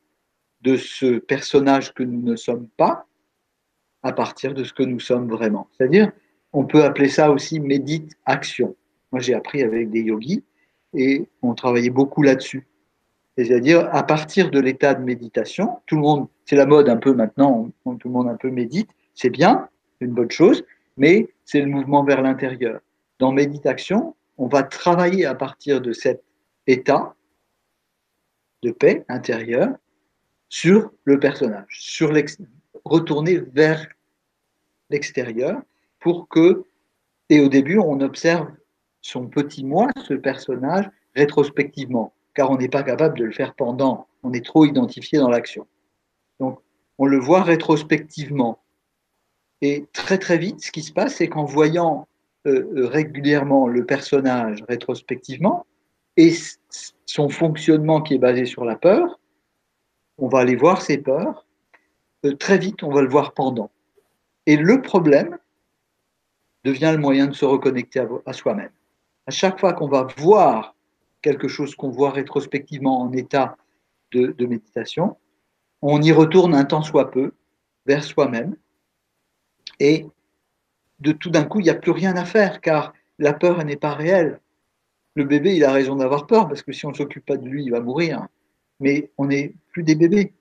de 0.63 0.77
ce 0.77 1.19
personnage 1.19 1.93
que 1.95 2.03
nous 2.03 2.23
ne 2.23 2.37
sommes 2.37 2.69
pas 2.77 3.07
à 4.03 4.13
partir 4.13 4.55
de 4.55 4.65
ce 4.65 4.73
que 4.73 4.83
nous 4.83 5.01
sommes 5.01 5.29
vraiment. 5.29 5.69
C'est-à-dire, 5.73 6.11
on 6.53 6.65
peut 6.65 6.85
appeler 6.85 7.09
ça 7.09 7.31
aussi 7.31 7.61
médite-action. 7.61 8.75
Moi, 9.13 9.21
j'ai 9.21 9.35
appris 9.35 9.63
avec 9.63 9.91
des 9.91 10.01
yogis 10.01 10.43
et 10.95 11.27
on 11.43 11.55
travaillait 11.55 11.91
beaucoup 11.91 12.23
là-dessus. 12.23 12.67
C'est-à-dire, 13.37 13.89
à 13.93 14.03
partir 14.05 14.51
de 14.51 14.61
l'état 14.61 14.95
de 14.95 15.03
méditation, 15.03 15.79
tout 15.87 15.97
le 15.97 16.03
monde, 16.03 16.29
c'est 16.45 16.57
la 16.57 16.67
mode 16.67 16.89
un 16.89 16.97
peu 16.97 17.13
maintenant, 17.13 17.69
tout 17.85 18.09
le 18.09 18.11
monde 18.11 18.29
un 18.29 18.37
peu 18.37 18.51
médite, 18.51 18.89
c'est 19.15 19.31
bien, 19.31 19.69
c'est 19.99 20.07
une 20.07 20.13
bonne 20.13 20.31
chose, 20.31 20.65
mais 20.97 21.29
c'est 21.45 21.61
le 21.61 21.67
mouvement 21.67 22.05
vers 22.05 22.23
l'intérieur. 22.23 22.81
Dans 23.19 23.33
méditation, 23.33 24.15
on 24.39 24.47
va 24.47 24.63
travailler 24.63 25.25
à 25.27 25.35
partir 25.35 25.81
de 25.81 25.93
cet 25.93 26.23
état 26.67 27.15
de 28.63 28.71
paix 28.71 29.05
intérieure 29.09 29.75
sur 30.49 30.91
le 31.05 31.19
personnage, 31.19 31.67
sur 31.81 32.13
retourner 32.85 33.39
vers 33.39 33.87
l'extérieur 34.91 35.63
pour 36.01 36.29
que, 36.29 36.65
et 37.29 37.41
au 37.41 37.49
début, 37.49 37.79
on 37.79 38.01
observe 38.01 38.51
son 39.01 39.29
petit 39.29 39.65
moi, 39.65 39.89
ce 40.07 40.15
personnage, 40.15 40.89
rétrospectivement, 41.15 42.15
car 42.35 42.51
on 42.51 42.57
n'est 42.57 42.69
pas 42.69 42.83
capable 42.83 43.19
de 43.19 43.25
le 43.25 43.33
faire 43.33 43.55
pendant, 43.55 44.07
on 44.23 44.33
est 44.33 44.45
trop 44.45 44.65
identifié 44.65 45.19
dans 45.19 45.31
l'action. 45.31 45.67
Donc, 46.41 46.61
on 46.99 47.07
le 47.07 47.19
voit 47.19 47.43
rétrospectivement. 47.43 48.63
Et 49.61 49.87
très 49.93 50.19
très 50.19 50.39
vite, 50.39 50.63
ce 50.63 50.71
qui 50.71 50.83
se 50.83 50.93
passe, 50.93 51.17
c'est 51.17 51.29
qu'en 51.29 51.45
voyant 51.45 52.07
euh, 52.47 52.71
euh, 52.77 52.87
régulièrement 52.87 53.69
le 53.69 53.87
personnage 53.87 54.63
rétrospectivement 54.69 55.67
et 56.19 56.33
son 57.07 57.31
fonctionnement 57.31 58.03
qui 58.03 58.15
est 58.15 58.19
basé 58.19 58.45
sur 58.45 58.65
la 58.65 58.77
peur, 58.77 59.19
on 60.19 60.29
va 60.29 60.41
aller 60.41 60.55
voir 60.55 60.83
ses 60.83 60.99
peurs. 60.99 61.47
Euh, 62.25 62.35
très 62.37 62.59
vite, 62.59 62.83
on 62.83 62.91
va 62.91 63.01
le 63.01 63.09
voir 63.09 63.33
pendant. 63.33 63.71
Et 64.45 64.57
le 64.57 64.83
problème 64.83 65.39
devient 66.65 66.93
le 66.95 67.01
moyen 67.01 67.27
de 67.29 67.35
se 67.35 67.47
reconnecter 67.47 68.05
à 68.27 68.33
soi-même. 68.35 68.73
À 69.27 69.31
chaque 69.31 69.59
fois 69.59 69.73
qu'on 69.73 69.89
va 69.89 70.07
voir 70.19 70.75
quelque 71.23 71.49
chose 71.49 71.75
qu'on 71.75 71.91
voit 71.91 72.11
rétrospectivement 72.11 73.01
en 73.01 73.13
état 73.13 73.57
de, 74.13 74.29
de 74.37 74.47
méditation, 74.47 75.17
on 75.81 76.03
y 76.03 76.13
retourne 76.13 76.55
un 76.55 76.65
temps 76.65 76.83
soit 76.83 77.11
peu 77.11 77.33
vers 77.87 78.05
soi-même 78.05 78.55
et 79.81 80.07
de 81.01 81.13
tout 81.13 81.31
d'un 81.31 81.45
coup, 81.45 81.61
il 81.61 81.65
n'y 81.65 81.71
a 81.71 81.75
plus 81.75 81.91
rien 81.93 82.17
à 82.17 82.25
faire 82.25 82.61
car 82.61 82.93
la 83.19 83.33
peur 83.33 83.65
n'est 83.65 83.77
pas 83.77 83.95
réelle. 83.95 84.41
Le 85.15 85.25
bébé, 85.25 85.55
il 85.55 85.65
a 85.65 85.73
raison 85.73 85.97
d'avoir 85.97 86.27
peur 86.27 86.49
parce 86.49 86.63
que 86.63 86.73
si 86.73 86.87
on 86.87 86.91
ne 86.91 86.97
s'occupe 86.97 87.25
pas 87.25 87.37
de 87.37 87.47
lui, 87.47 87.65
il 87.65 87.71
va 87.71 87.81
mourir. 87.81 88.27
Mais 88.81 89.11
on 89.19 89.27
n'est 89.27 89.55
plus 89.71 89.83
des 89.83 89.95
bébés. 89.95 90.33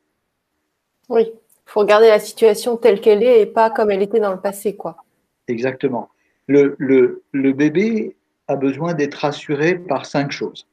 Oui, 1.09 1.25
il 1.27 1.69
faut 1.71 1.81
regarder 1.81 2.07
la 2.07 2.19
situation 2.19 2.77
telle 2.77 2.99
qu'elle 2.99 3.23
est 3.23 3.41
et 3.41 3.45
pas 3.45 3.69
comme 3.69 3.91
elle 3.91 4.01
était 4.01 4.19
dans 4.19 4.31
le 4.31 4.41
passé, 4.41 4.75
quoi. 4.75 5.03
Exactement. 5.47 6.09
Le, 6.47 6.75
le, 6.79 7.23
le 7.31 7.53
bébé 7.53 8.15
a 8.47 8.55
besoin 8.55 8.93
d'être 8.93 9.15
rassuré 9.15 9.75
par 9.75 10.05
cinq 10.05 10.31
choses 10.31 10.67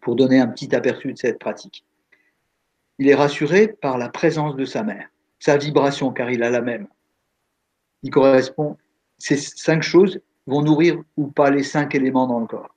pour 0.00 0.16
donner 0.16 0.38
un 0.38 0.46
petit 0.46 0.74
aperçu 0.74 1.12
de 1.12 1.18
cette 1.18 1.38
pratique. 1.38 1.84
Il 2.98 3.08
est 3.08 3.14
rassuré 3.14 3.68
par 3.68 3.98
la 3.98 4.08
présence 4.08 4.56
de 4.56 4.64
sa 4.64 4.82
mère, 4.82 5.08
sa 5.38 5.56
vibration, 5.56 6.12
car 6.12 6.30
il 6.30 6.42
a 6.42 6.50
la 6.50 6.60
même. 6.60 6.86
Il 8.02 8.10
correspond, 8.10 8.76
ces 9.18 9.36
cinq 9.36 9.82
choses 9.82 10.20
vont 10.46 10.62
nourrir 10.62 11.02
ou 11.16 11.28
pas 11.28 11.50
les 11.50 11.62
cinq 11.62 11.94
éléments 11.94 12.26
dans 12.26 12.40
le 12.40 12.46
corps. 12.46 12.74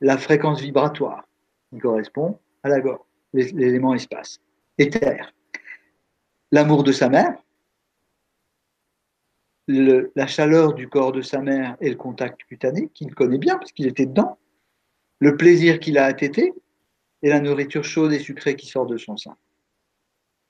La 0.00 0.16
fréquence 0.16 0.60
vibratoire, 0.60 1.26
qui 1.70 1.78
correspond 1.78 2.38
à 2.62 2.68
la 2.68 2.80
gorge, 2.80 3.00
l'élément 3.32 3.94
espace. 3.94 4.40
Éther. 4.78 5.32
L'amour 6.52 6.84
de 6.84 6.92
sa 6.92 7.08
mère, 7.08 7.36
la 9.68 10.26
chaleur 10.26 10.74
du 10.74 10.88
corps 10.88 11.12
de 11.12 11.22
sa 11.22 11.40
mère 11.40 11.76
et 11.80 11.90
le 11.90 11.96
contact 11.96 12.42
cutané, 12.44 12.88
qu'il 12.88 13.14
connaît 13.14 13.38
bien 13.38 13.56
parce 13.56 13.72
qu'il 13.72 13.86
était 13.86 14.06
dedans, 14.06 14.38
le 15.20 15.36
plaisir 15.36 15.78
qu'il 15.78 15.98
a 15.98 16.06
à 16.06 16.12
et 17.22 17.28
la 17.28 17.40
nourriture 17.40 17.84
chaude 17.84 18.12
et 18.12 18.18
sucrée 18.18 18.56
qui 18.56 18.66
sort 18.66 18.86
de 18.86 18.96
son 18.96 19.16
sein. 19.16 19.36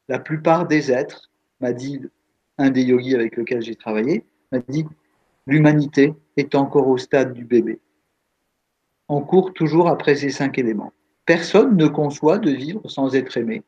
La 0.08 0.18
plupart 0.18 0.66
des 0.66 0.92
êtres, 0.92 1.30
m'a 1.60 1.72
dit 1.72 2.00
un 2.60 2.70
des 2.70 2.82
yogis 2.82 3.14
avec 3.14 3.36
lequel 3.36 3.62
j'ai 3.62 3.74
travaillé, 3.74 4.24
m'a 4.52 4.58
dit 4.58 4.86
l'humanité 5.46 6.14
est 6.36 6.54
encore 6.54 6.88
au 6.88 6.98
stade 6.98 7.32
du 7.32 7.44
bébé. 7.44 7.80
On 9.08 9.22
court 9.22 9.52
toujours 9.54 9.88
après 9.88 10.14
ces 10.14 10.30
cinq 10.30 10.58
éléments. 10.58 10.92
Personne 11.24 11.76
ne 11.76 11.86
conçoit 11.86 12.38
de 12.38 12.50
vivre 12.50 12.88
sans 12.88 13.14
être 13.14 13.36
aimé, 13.36 13.62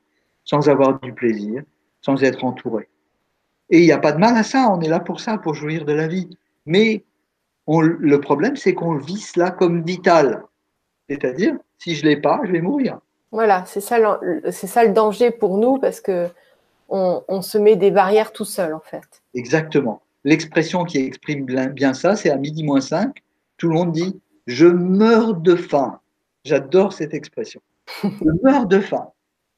sans 0.44 0.68
avoir 0.68 1.00
du 1.00 1.12
plaisir, 1.12 1.62
sans 2.00 2.22
être 2.22 2.44
entouré. 2.44 2.88
Et 3.70 3.78
il 3.78 3.84
n'y 3.84 3.92
a 3.92 3.98
pas 3.98 4.12
de 4.12 4.18
mal 4.18 4.36
à 4.36 4.42
ça, 4.42 4.68
on 4.70 4.80
est 4.80 4.88
là 4.88 5.00
pour 5.00 5.20
ça, 5.20 5.38
pour 5.38 5.54
jouir 5.54 5.84
de 5.84 5.92
la 5.92 6.06
vie. 6.06 6.36
Mais 6.66 7.04
le 7.66 8.16
problème, 8.18 8.56
c'est 8.56 8.74
qu'on 8.74 8.96
vit 8.96 9.20
cela 9.20 9.50
comme 9.50 9.82
vital. 9.82 10.44
C'est-à-dire, 11.08 11.56
si 11.78 11.94
je 11.94 12.04
ne 12.04 12.10
l'ai 12.10 12.20
pas, 12.20 12.40
je 12.44 12.52
vais 12.52 12.60
mourir. 12.60 13.00
Voilà, 13.30 13.64
c'est 13.64 13.80
ça, 13.80 14.20
ça 14.50 14.84
le 14.84 14.92
danger 14.92 15.30
pour 15.30 15.56
nous 15.56 15.78
parce 15.78 16.00
que 16.00 16.28
on, 16.92 17.42
se 17.42 17.58
met 17.58 17.76
des 17.76 17.90
barrières 17.90 18.32
tout 18.32 18.44
seul, 18.44 18.74
en 18.74 18.80
fait. 18.80 19.22
Exactement. 19.34 20.02
L'expression 20.24 20.84
qui 20.84 20.98
exprime 20.98 21.46
bien 21.46 21.94
ça, 21.94 22.16
c'est 22.16 22.30
à 22.30 22.36
midi 22.36 22.62
moins 22.62 22.80
5, 22.80 23.22
tout 23.56 23.68
le 23.68 23.74
monde 23.74 23.92
dit 23.92 24.20
Je 24.46 24.66
meurs 24.66 25.34
de 25.34 25.56
faim. 25.56 26.00
J'adore 26.44 26.92
cette 26.92 27.14
expression. 27.14 27.60
Je 28.02 28.08
meurs 28.42 28.66
de 28.66 28.80
faim. 28.80 29.08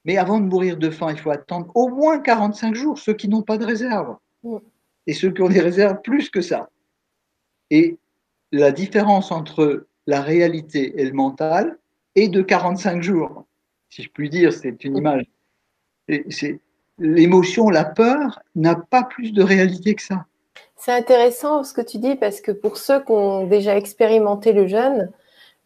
Mais 0.05 0.17
avant 0.17 0.39
de 0.39 0.47
mourir 0.47 0.77
de 0.77 0.91
faim, 0.91 1.09
il 1.11 1.19
faut 1.19 1.31
attendre 1.31 1.71
au 1.75 1.89
moins 1.89 2.21
45 2.21 2.75
jours, 2.75 2.99
ceux 2.99 3.15
qui 3.15 3.29
n'ont 3.29 3.43
pas 3.43 3.59
de 3.59 3.65
réserve. 3.65 4.17
Et 5.07 5.15
ceux 5.15 5.31
qui 5.31 5.43
ont 5.43 5.49
des 5.49 5.61
réserves, 5.61 6.01
plus 6.03 6.31
que 6.31 6.41
ça. 6.41 6.71
Et 7.71 7.99
la 8.53 8.71
différence 8.71 9.33
entre 9.33 9.87
la 10.07 10.21
réalité 10.21 11.01
et 11.01 11.05
le 11.05 11.13
mental 11.13 11.79
est 12.15 12.29
de 12.29 12.43
45 12.43 13.03
jours. 13.03 13.47
Si 13.89 14.03
je 14.03 14.11
puis 14.11 14.29
dire, 14.29 14.53
c'est 14.53 14.85
une 14.85 14.97
image. 14.97 15.25
C'est 16.29 16.61
l'émotion, 16.99 17.69
la 17.71 17.85
peur 17.85 18.41
n'a 18.55 18.75
pas 18.75 19.03
plus 19.03 19.33
de 19.33 19.43
réalité 19.43 19.95
que 19.95 20.03
ça. 20.03 20.27
C'est 20.77 20.93
intéressant 20.93 21.65
ce 21.65 21.73
que 21.73 21.81
tu 21.81 21.99
dis 21.99 22.15
parce 22.15 22.41
que 22.41 22.53
pour 22.53 22.77
ceux 22.77 23.01
qui 23.01 23.13
ont 23.13 23.47
déjà 23.47 23.77
expérimenté 23.77 24.53
le 24.53 24.67
jeûne, 24.67 25.11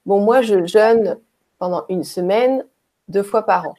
bon, 0.06 0.20
moi 0.20 0.42
je 0.42 0.64
jeûne 0.66 1.18
pendant 1.58 1.84
une 1.88 2.04
semaine, 2.04 2.64
deux 3.08 3.22
fois 3.22 3.42
par 3.42 3.68
an. 3.68 3.74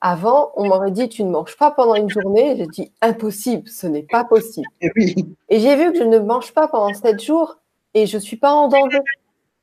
Avant, 0.00 0.52
on 0.56 0.68
m'aurait 0.68 0.90
dit 0.90 1.08
tu 1.08 1.24
ne 1.24 1.30
manges 1.30 1.56
pas 1.56 1.70
pendant 1.70 1.94
une 1.94 2.10
journée. 2.10 2.56
J'ai 2.56 2.66
dit 2.66 2.92
impossible, 3.00 3.66
ce 3.68 3.86
n'est 3.86 4.02
pas 4.02 4.24
possible. 4.24 4.68
Et, 4.82 4.90
oui. 4.96 5.14
et 5.48 5.60
j'ai 5.60 5.76
vu 5.76 5.92
que 5.92 5.98
je 5.98 6.04
ne 6.04 6.18
mange 6.18 6.52
pas 6.52 6.68
pendant 6.68 6.92
sept 6.92 7.22
jours 7.22 7.56
et 7.94 8.06
je 8.06 8.16
ne 8.16 8.22
suis 8.22 8.36
pas 8.36 8.52
en 8.52 8.68
danger. 8.68 9.00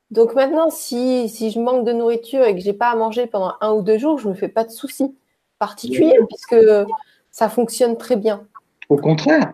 Donc 0.10 0.34
maintenant, 0.34 0.72
si, 0.72 1.30
si 1.30 1.52
je 1.52 1.60
manque 1.60 1.86
de 1.86 1.94
nourriture 1.94 2.44
et 2.44 2.56
que 2.56 2.62
j'ai 2.62 2.74
pas 2.74 2.90
à 2.90 2.96
manger 2.96 3.28
pendant 3.28 3.54
un 3.62 3.72
ou 3.74 3.82
deux 3.84 4.00
jours, 4.00 4.18
je 4.18 4.28
ne 4.28 4.34
me 4.34 4.38
fais 4.38 4.48
pas 4.48 4.64
de 4.64 4.72
soucis 4.72 5.16
particuliers 5.60 6.18
puisque 6.28 6.56
ça 7.32 7.50
fonctionne 7.50 7.98
très 7.98 8.16
bien. 8.16 8.46
Au 8.90 8.98
contraire. 8.98 9.54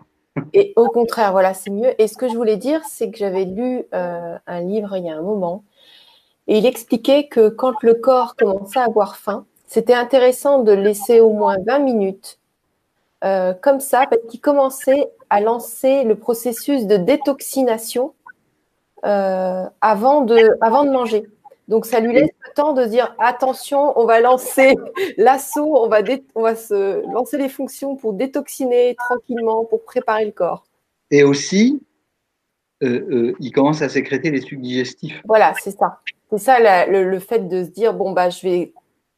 Et 0.52 0.72
au 0.76 0.88
contraire, 0.88 1.32
voilà, 1.32 1.54
c'est 1.54 1.70
mieux. 1.70 2.00
Et 2.00 2.06
ce 2.06 2.16
que 2.16 2.28
je 2.28 2.34
voulais 2.34 2.56
dire, 2.56 2.80
c'est 2.88 3.10
que 3.10 3.18
j'avais 3.18 3.44
lu 3.44 3.84
euh, 3.94 4.36
un 4.46 4.60
livre 4.60 4.96
il 4.96 5.04
y 5.04 5.10
a 5.10 5.16
un 5.16 5.22
moment 5.22 5.64
et 6.48 6.58
il 6.58 6.66
expliquait 6.66 7.28
que 7.28 7.48
quand 7.50 7.82
le 7.82 7.94
corps 7.94 8.34
commençait 8.34 8.80
à 8.80 8.84
avoir 8.84 9.16
faim, 9.16 9.44
c'était 9.66 9.94
intéressant 9.94 10.60
de 10.60 10.72
laisser 10.72 11.20
au 11.20 11.30
moins 11.30 11.56
20 11.66 11.78
minutes 11.80 12.38
euh, 13.22 13.52
comme 13.52 13.80
ça, 13.80 14.06
parce 14.10 14.22
qu'il 14.28 14.40
commençait 14.40 15.10
à 15.28 15.40
lancer 15.40 16.04
le 16.04 16.14
processus 16.14 16.86
de 16.86 16.96
détoxination 16.96 18.14
euh, 19.04 19.64
avant, 19.82 20.22
de, 20.22 20.56
avant 20.62 20.84
de 20.84 20.90
manger. 20.90 21.28
Donc, 21.68 21.84
ça 21.84 22.00
lui 22.00 22.14
laisse 22.14 22.30
le 22.46 22.54
temps 22.54 22.72
de 22.72 22.84
dire 22.84 23.14
attention, 23.18 23.98
on 23.98 24.06
va 24.06 24.20
lancer 24.20 24.74
l'assaut, 25.18 25.76
on, 25.76 25.88
va 25.88 26.00
on 26.34 26.42
va 26.42 26.56
se 26.56 27.06
lancer 27.12 27.36
les 27.36 27.48
fonctions 27.48 27.94
pour 27.94 28.14
détoxiner 28.14 28.96
tranquillement, 28.96 29.64
pour 29.64 29.84
préparer 29.84 30.24
le 30.24 30.32
corps. 30.32 30.64
Et 31.10 31.24
aussi, 31.24 31.82
euh, 32.82 33.34
il 33.38 33.52
commence 33.52 33.82
à 33.82 33.88
sécréter 33.88 34.30
les 34.30 34.40
sucs 34.40 34.60
digestifs. 34.60 35.20
Voilà, 35.26 35.52
c'est 35.60 35.76
ça. 35.76 36.00
C'est 36.30 36.38
ça 36.38 36.86
le, 36.86 37.04
le, 37.08 37.18
fait 37.18 37.48
de 37.48 37.64
se 37.64 37.70
dire 37.70 37.94
bon, 37.94 38.12
bah, 38.12 38.30
je 38.30 38.42
vais 38.42 38.72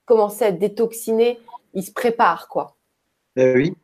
commencer 0.04 0.44
à 0.44 0.52
détoxiner, 0.52 1.38
il 1.74 1.82
se 1.82 1.92
prépare, 1.92 2.48
quoi. 2.48 2.76
Euh, 3.38 3.54
oui. 3.54 3.74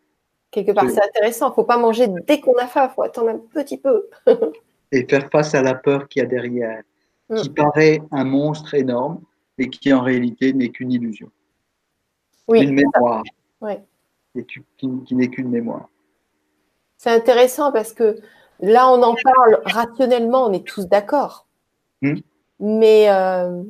Quelque 0.50 0.72
part, 0.72 0.88
c'est 0.88 1.02
intéressant. 1.02 1.48
Il 1.48 1.50
ne 1.50 1.54
faut 1.54 1.64
pas 1.64 1.76
manger 1.76 2.08
dès 2.26 2.40
qu'on 2.40 2.54
a 2.54 2.66
faim, 2.66 2.88
il 2.90 2.94
faut 2.94 3.02
attendre 3.02 3.30
un 3.30 3.38
petit 3.38 3.78
peu. 3.78 4.08
et 4.92 5.04
faire 5.04 5.28
face 5.30 5.54
à 5.54 5.62
la 5.62 5.74
peur 5.74 6.08
qu'il 6.08 6.22
y 6.22 6.24
a 6.24 6.28
derrière, 6.28 6.82
qui 7.34 7.50
mm. 7.50 7.54
paraît 7.54 8.02
un 8.12 8.24
monstre 8.24 8.74
énorme, 8.74 9.20
et 9.58 9.70
qui 9.70 9.92
en 9.92 10.02
réalité 10.02 10.52
n'est 10.52 10.68
qu'une 10.68 10.92
illusion. 10.92 11.30
Oui, 12.48 12.62
une 12.62 12.74
mémoire. 12.74 13.22
Oui. 13.60 13.72
Et 14.34 14.44
qui, 14.44 15.14
n'est 15.14 15.28
qu'une 15.28 15.48
mémoire. 15.48 15.88
C'est 16.98 17.10
intéressant 17.10 17.72
parce 17.72 17.92
que 17.92 18.16
là, 18.60 18.90
on 18.90 19.02
en 19.02 19.14
parle 19.14 19.60
rationnellement, 19.64 20.46
on 20.46 20.52
est 20.52 20.66
tous 20.66 20.86
d'accord. 20.86 21.46
Mm. 22.02 22.16
Mais 22.60 23.10
euh, 23.10 23.62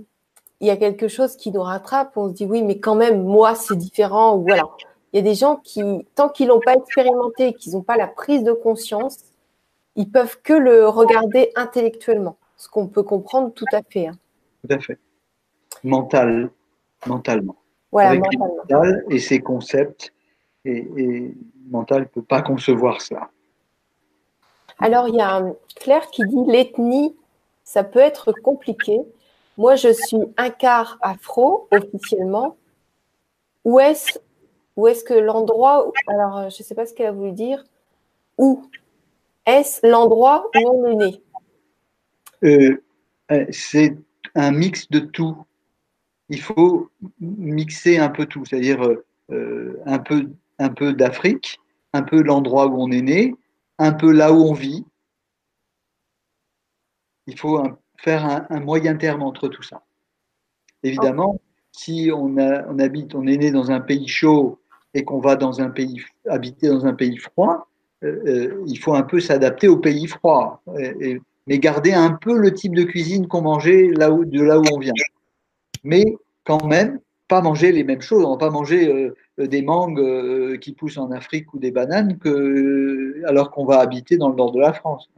il 0.60 0.66
y 0.66 0.70
a 0.70 0.76
quelque 0.76 1.08
chose 1.08 1.36
qui 1.36 1.50
nous 1.50 1.62
rattrape, 1.62 2.16
on 2.16 2.28
se 2.28 2.34
dit 2.34 2.46
oui, 2.46 2.62
mais 2.62 2.78
quand 2.78 2.94
même, 2.94 3.22
moi, 3.22 3.54
c'est 3.54 3.76
différent. 3.76 4.36
Ou 4.36 4.42
voilà. 4.42 4.64
Il 5.12 5.16
y 5.16 5.20
a 5.20 5.22
des 5.22 5.34
gens 5.34 5.56
qui, 5.56 5.82
tant 6.14 6.28
qu'ils 6.28 6.48
n'ont 6.48 6.60
pas 6.60 6.74
expérimenté, 6.74 7.54
qu'ils 7.54 7.72
n'ont 7.72 7.82
pas 7.82 7.96
la 7.96 8.08
prise 8.08 8.42
de 8.42 8.52
conscience, 8.52 9.18
ils 9.94 10.10
peuvent 10.10 10.40
que 10.42 10.52
le 10.52 10.88
regarder 10.88 11.52
intellectuellement, 11.56 12.36
ce 12.56 12.68
qu'on 12.68 12.86
peut 12.88 13.02
comprendre 13.02 13.52
tout 13.52 13.66
à 13.72 13.82
fait. 13.82 14.08
Hein. 14.08 14.18
Tout 14.62 14.74
à 14.74 14.78
fait. 14.78 14.98
Mental, 15.84 16.50
mentalement. 17.06 17.56
Voilà, 17.92 18.14
mentalement. 18.14 18.56
Mental 18.56 19.04
et 19.10 19.18
ses 19.18 19.40
concepts, 19.40 20.12
et, 20.64 20.86
et 20.96 21.34
mental 21.68 22.02
ne 22.02 22.06
peut 22.06 22.22
pas 22.22 22.42
concevoir 22.42 23.00
cela. 23.00 23.30
Alors, 24.78 25.08
il 25.08 25.14
y 25.14 25.20
a 25.20 25.42
Claire 25.76 26.08
qui 26.10 26.22
dit 26.26 26.44
l'ethnie, 26.46 27.16
ça 27.64 27.84
peut 27.84 28.00
être 28.00 28.32
compliqué. 28.32 29.00
Moi, 29.56 29.76
je 29.76 29.92
suis 29.92 30.20
un 30.36 30.50
quart 30.50 30.98
afro 31.00 31.68
officiellement. 31.70 32.56
Où 33.64 33.80
est-ce 33.80 34.18
où 34.76 34.86
est-ce 34.86 35.04
que 35.04 35.14
l'endroit, 35.14 35.90
alors 36.06 36.50
je 36.50 36.60
ne 36.60 36.64
sais 36.64 36.74
pas 36.74 36.84
ce 36.84 36.92
qu'elle 36.92 37.06
a 37.06 37.12
voulu 37.12 37.32
dire, 37.32 37.64
où 38.36 38.62
est-ce 39.46 39.86
l'endroit 39.86 40.50
où 40.54 40.84
on 40.84 41.00
est? 41.00 41.12
né 41.12 41.22
euh, 42.44 42.82
euh, 43.30 43.46
C'est 43.50 43.96
un 44.34 44.52
mix 44.52 44.88
de 44.90 45.00
tout. 45.00 45.36
Il 46.28 46.40
faut 46.40 46.90
mixer 47.20 47.98
un 47.98 48.08
peu 48.08 48.26
tout, 48.26 48.44
c'est-à-dire 48.44 48.82
un 49.30 49.98
peu, 49.98 50.28
un 50.58 50.68
peu 50.70 50.92
d'Afrique, 50.92 51.60
un 51.92 52.02
peu 52.02 52.22
l'endroit 52.22 52.66
où 52.66 52.82
on 52.82 52.90
est 52.90 53.02
né, 53.02 53.34
un 53.78 53.92
peu 53.92 54.10
là 54.10 54.32
où 54.32 54.42
on 54.42 54.52
vit. 54.52 54.84
Il 57.28 57.38
faut 57.38 57.62
faire 57.98 58.46
un, 58.50 58.60
moyen 58.60 58.96
terme 58.96 59.22
entre 59.22 59.48
tout 59.48 59.62
ça. 59.62 59.84
Évidemment, 60.82 61.40
si 61.72 62.10
on, 62.12 62.36
habite, 62.78 63.14
on 63.14 63.26
est 63.26 63.36
né 63.36 63.50
dans 63.50 63.70
un 63.70 63.80
pays 63.80 64.08
chaud 64.08 64.60
et 64.94 65.04
qu'on 65.04 65.20
va 65.20 65.36
dans 65.36 65.60
un 65.60 65.70
pays, 65.70 66.02
habiter 66.28 66.68
dans 66.68 66.86
un 66.86 66.94
pays 66.94 67.18
froid, 67.18 67.68
euh, 68.04 68.22
euh, 68.26 68.64
il 68.66 68.78
faut 68.78 68.94
un 68.94 69.02
peu 69.02 69.20
s'adapter 69.20 69.68
au 69.68 69.78
pays 69.78 70.06
froid, 70.06 70.62
mais 71.46 71.58
garder 71.58 71.92
un 71.92 72.12
peu 72.12 72.36
le 72.36 72.52
type 72.52 72.74
de 72.74 72.84
cuisine 72.84 73.28
qu'on 73.28 73.42
mangeait 73.42 73.90
là 73.96 74.10
où, 74.10 74.24
de 74.24 74.42
là 74.42 74.58
où 74.58 74.64
on 74.72 74.78
vient. 74.78 74.92
Mais 75.84 76.16
quand 76.44 76.64
même, 76.64 77.00
pas 77.28 77.40
manger 77.40 77.72
les 77.72 77.84
mêmes 77.84 78.02
choses. 78.02 78.24
On 78.24 78.32
va 78.32 78.38
pas 78.38 78.50
manger 78.50 79.12
euh, 79.38 79.46
des 79.46 79.62
mangues 79.62 80.58
qui 80.60 80.72
poussent 80.72 80.98
en 80.98 81.10
Afrique 81.10 81.52
ou 81.54 81.58
des 81.58 81.70
bananes 81.70 82.18
que, 82.18 83.22
alors 83.26 83.50
qu'on 83.50 83.64
va 83.64 83.80
habiter 83.80 84.16
dans 84.16 84.28
le 84.28 84.36
nord 84.36 84.52
de 84.52 84.60
la 84.60 84.72
France. 84.72 85.08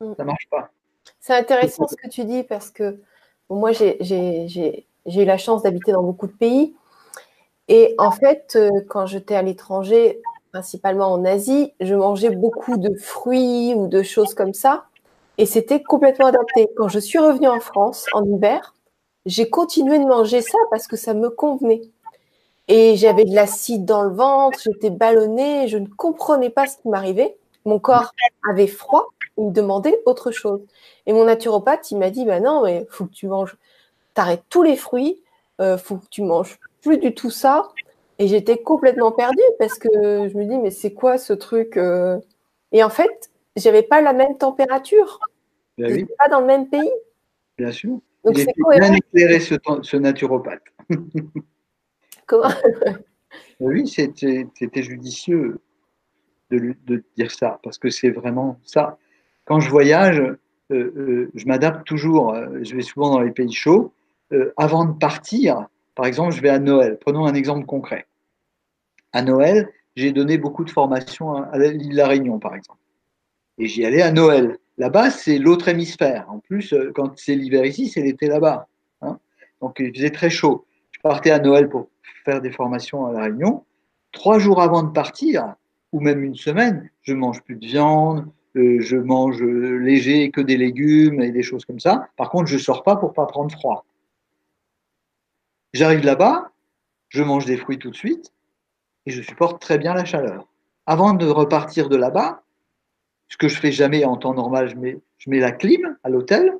Mm. 0.00 0.12
Ça 0.16 0.24
marche 0.24 0.48
pas. 0.50 0.70
C'est 1.20 1.34
intéressant 1.34 1.86
ce 1.88 1.96
que 1.96 2.08
tu 2.08 2.24
dis 2.24 2.42
parce 2.42 2.70
que 2.70 3.00
moi, 3.48 3.72
j'ai 3.72 4.86
eu 5.06 5.24
la 5.24 5.38
chance 5.38 5.62
d'habiter 5.62 5.92
dans 5.92 6.02
beaucoup 6.02 6.26
de 6.26 6.32
pays. 6.32 6.74
Et 7.68 7.94
en 7.98 8.10
fait, 8.10 8.54
euh, 8.56 8.70
quand 8.88 9.06
j'étais 9.06 9.34
à 9.34 9.42
l'étranger, 9.42 10.20
principalement 10.52 11.12
en 11.12 11.24
Asie, 11.24 11.72
je 11.80 11.94
mangeais 11.94 12.30
beaucoup 12.30 12.76
de 12.76 12.94
fruits 12.94 13.74
ou 13.74 13.88
de 13.88 14.02
choses 14.02 14.34
comme 14.34 14.54
ça. 14.54 14.86
Et 15.38 15.46
c'était 15.46 15.82
complètement 15.82 16.26
adapté. 16.26 16.68
Quand 16.76 16.88
je 16.88 16.98
suis 16.98 17.18
revenue 17.18 17.48
en 17.48 17.60
France 17.60 18.06
en 18.12 18.24
hiver, 18.24 18.74
j'ai 19.26 19.50
continué 19.50 19.98
de 19.98 20.04
manger 20.04 20.40
ça 20.40 20.58
parce 20.70 20.86
que 20.86 20.96
ça 20.96 21.14
me 21.14 21.30
convenait. 21.30 21.82
Et 22.68 22.96
j'avais 22.96 23.24
de 23.24 23.34
l'acide 23.34 23.84
dans 23.84 24.02
le 24.02 24.14
ventre, 24.14 24.58
j'étais 24.64 24.90
ballonnée, 24.90 25.68
je 25.68 25.78
ne 25.78 25.86
comprenais 25.86 26.50
pas 26.50 26.66
ce 26.66 26.78
qui 26.78 26.88
m'arrivait. 26.88 27.36
Mon 27.64 27.78
corps 27.78 28.12
avait 28.48 28.66
froid 28.66 29.08
il 29.38 29.52
demandait 29.52 30.00
autre 30.06 30.30
chose. 30.30 30.60
Et 31.06 31.12
mon 31.12 31.24
naturopathe, 31.24 31.90
il 31.90 31.98
m'a 31.98 32.10
dit, 32.10 32.24
bah 32.24 32.40
non, 32.40 32.62
mais 32.64 32.86
faut 32.90 33.06
que 33.06 33.12
tu 33.12 33.28
manges, 33.28 33.56
t'arrêtes 34.14 34.44
tous 34.48 34.62
les 34.62 34.76
fruits, 34.76 35.22
euh, 35.60 35.78
faut 35.78 35.96
que 35.96 36.06
tu 36.10 36.22
manges 36.22 36.58
plus 36.82 36.98
du 36.98 37.14
tout 37.14 37.30
ça. 37.30 37.68
Et 38.18 38.28
j'étais 38.28 38.58
complètement 38.58 39.12
perdue 39.12 39.42
parce 39.58 39.78
que 39.78 39.88
je 39.92 40.36
me 40.36 40.44
dis, 40.44 40.58
mais 40.58 40.70
c'est 40.70 40.92
quoi 40.92 41.18
ce 41.18 41.32
truc 41.32 41.76
euh? 41.76 42.18
Et 42.72 42.82
en 42.82 42.90
fait, 42.90 43.30
j'avais 43.56 43.82
pas 43.82 44.00
la 44.00 44.12
même 44.12 44.36
température. 44.38 45.20
Ben 45.78 45.92
oui. 45.92 46.06
pas 46.18 46.28
dans 46.28 46.40
le 46.40 46.46
même 46.46 46.68
pays. 46.68 46.90
Bien 47.58 47.72
sûr. 47.72 48.00
Donc, 48.24 48.38
il 48.38 48.40
était 48.40 48.52
bien 48.70 48.92
éclairé 48.92 49.40
ce, 49.40 49.54
ce 49.82 49.96
naturopathe. 49.96 50.62
Comment 52.26 52.48
Oui, 53.60 53.88
c'était 53.88 54.82
judicieux 54.82 55.60
de, 56.50 56.74
de, 56.86 57.02
dire 57.16 57.30
ça, 57.30 57.58
parce 57.62 57.78
que 57.78 57.90
c'est 57.90 58.10
vraiment 58.10 58.58
ça. 58.64 58.98
Quand 59.44 59.60
je 59.60 59.70
voyage, 59.70 60.20
euh, 60.20 60.36
euh, 60.70 61.30
je 61.34 61.46
m'adapte 61.46 61.86
toujours. 61.86 62.34
Euh, 62.34 62.58
je 62.62 62.74
vais 62.74 62.82
souvent 62.82 63.10
dans 63.10 63.20
les 63.20 63.30
pays 63.30 63.52
chauds. 63.52 63.92
avant 64.56 64.84
de 64.84 64.92
partir, 64.98 65.66
par 65.94 66.06
exemple, 66.06 66.34
je 66.34 66.42
vais 66.42 66.48
à 66.48 66.58
Noël. 66.58 66.98
Prenons 67.00 67.26
un 67.26 67.34
exemple 67.34 67.64
concret. 67.64 68.06
À 69.12 69.22
Noël, 69.22 69.68
j'ai 69.94 70.12
donné 70.12 70.36
beaucoup 70.36 70.64
de 70.64 70.70
formations 70.70 71.34
à 71.34 71.56
l'île 71.58 71.90
de 71.90 71.96
la 71.96 72.08
Réunion, 72.08 72.38
par 72.38 72.54
exemple. 72.54 72.80
Et 73.58 73.66
j'y 73.66 73.84
allais 73.84 74.02
à 74.02 74.12
Noël. 74.12 74.58
Là-bas, 74.78 75.10
c'est 75.10 75.38
l'autre 75.38 75.68
hémisphère. 75.68 76.26
En 76.28 76.38
plus, 76.38 76.74
quand 76.94 77.18
c'est 77.18 77.34
l'hiver 77.34 77.64
ici, 77.64 77.88
c'est 77.88 78.02
l'été 78.02 78.26
là-bas. 78.26 78.68
Hein. 79.00 79.18
Donc, 79.60 79.76
il 79.78 79.94
faisait 79.94 80.10
très 80.10 80.30
chaud. 80.30 80.66
Je 80.92 81.00
partais 81.00 81.30
à 81.30 81.38
Noël 81.38 81.68
pour 81.68 81.88
faire 82.24 82.42
des 82.42 82.50
formations 82.50 83.06
à 83.06 83.12
La 83.12 83.22
Réunion. 83.22 83.64
Trois 84.12 84.38
jours 84.38 84.60
avant 84.60 84.82
de 84.82 84.90
partir, 84.90 85.54
ou 85.92 86.00
même 86.00 86.22
une 86.22 86.34
semaine, 86.34 86.90
je 87.02 87.14
mange 87.14 87.42
plus 87.42 87.56
de 87.56 87.66
viande, 87.66 88.26
euh, 88.56 88.80
je 88.80 88.96
mange 88.96 89.42
léger, 89.42 90.30
que 90.30 90.40
des 90.40 90.56
légumes 90.56 91.20
et 91.20 91.30
des 91.30 91.42
choses 91.42 91.64
comme 91.64 91.80
ça. 91.80 92.08
Par 92.16 92.30
contre, 92.30 92.46
je 92.46 92.58
sors 92.58 92.82
pas 92.82 92.96
pour 92.96 93.12
pas 93.12 93.26
prendre 93.26 93.52
froid. 93.52 93.84
J'arrive 95.74 96.04
là-bas, 96.04 96.50
je 97.08 97.22
mange 97.22 97.44
des 97.44 97.56
fruits 97.56 97.78
tout 97.78 97.90
de 97.90 97.96
suite 97.96 98.32
et 99.04 99.10
je 99.10 99.22
supporte 99.22 99.60
très 99.60 99.78
bien 99.78 99.94
la 99.94 100.04
chaleur. 100.04 100.48
Avant 100.86 101.12
de 101.12 101.26
repartir 101.26 101.88
de 101.88 101.96
là-bas, 101.96 102.42
ce 103.28 103.36
que 103.36 103.48
je 103.48 103.58
fais 103.58 103.72
jamais 103.72 104.04
en 104.04 104.16
temps 104.16 104.34
normal, 104.34 104.68
je 104.68 104.76
mets, 104.76 104.98
je 105.18 105.30
mets 105.30 105.40
la 105.40 105.52
clim 105.52 105.96
à 106.04 106.08
l'hôtel 106.08 106.52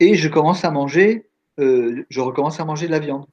et 0.00 0.14
je 0.14 0.28
commence 0.28 0.64
à 0.64 0.70
manger, 0.70 1.26
euh, 1.58 2.04
je 2.08 2.20
recommence 2.20 2.60
à 2.60 2.64
manger 2.64 2.86
de 2.86 2.92
la 2.92 2.98
viande 2.98 3.26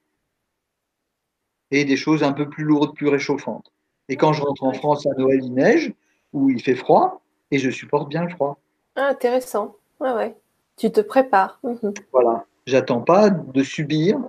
et 1.72 1.86
des 1.86 1.98
choses 1.98 2.24
un 2.24 2.34
peu 2.34 2.50
plus 2.50 2.64
lourdes, 2.64 2.96
plus 2.96 3.08
réchauffantes. 3.08 3.72
Et 4.10 4.16
quand 4.16 4.34
je 4.34 4.42
rentre 4.42 4.64
en 4.64 4.74
France 4.74 5.06
à 5.06 5.14
Noël, 5.18 5.40
il 5.44 5.54
neige 5.54 5.94
ou 6.34 6.50
il 6.50 6.62
fait 6.62 6.76
froid 6.76 7.22
et 7.52 7.60
je 7.60 7.70
supporte 7.70 8.10
bien 8.10 8.24
le 8.24 8.30
froid. 8.30 8.60
Ah, 8.96 9.08
intéressant. 9.08 9.76
Ouais, 10.00 10.12
ouais. 10.14 10.36
Tu 10.78 10.92
te 10.92 11.02
prépares. 11.02 11.60
Mhm. 11.64 11.94
Voilà. 12.12 12.46
J'attends 12.66 13.02
pas 13.02 13.30
de 13.30 13.64
subir, 13.64 14.20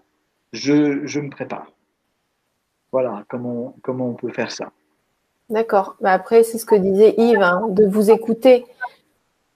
je, 0.53 1.07
je, 1.07 1.21
me 1.21 1.31
prépare. 1.31 1.73
Voilà 2.93 3.25
comment, 3.29 3.75
comment 3.83 4.09
on 4.09 4.15
peut 4.15 4.33
faire 4.33 4.51
ça. 4.51 4.73
D'accord. 5.51 5.97
Bah 6.01 6.13
après, 6.13 6.43
c'est 6.43 6.59
ce 6.59 6.67
que 6.67 6.75
disait 6.75 7.15
Yves, 7.17 7.43
hein, 7.43 7.67
de 7.71 7.87
vous 7.87 8.11
écouter. 8.11 8.67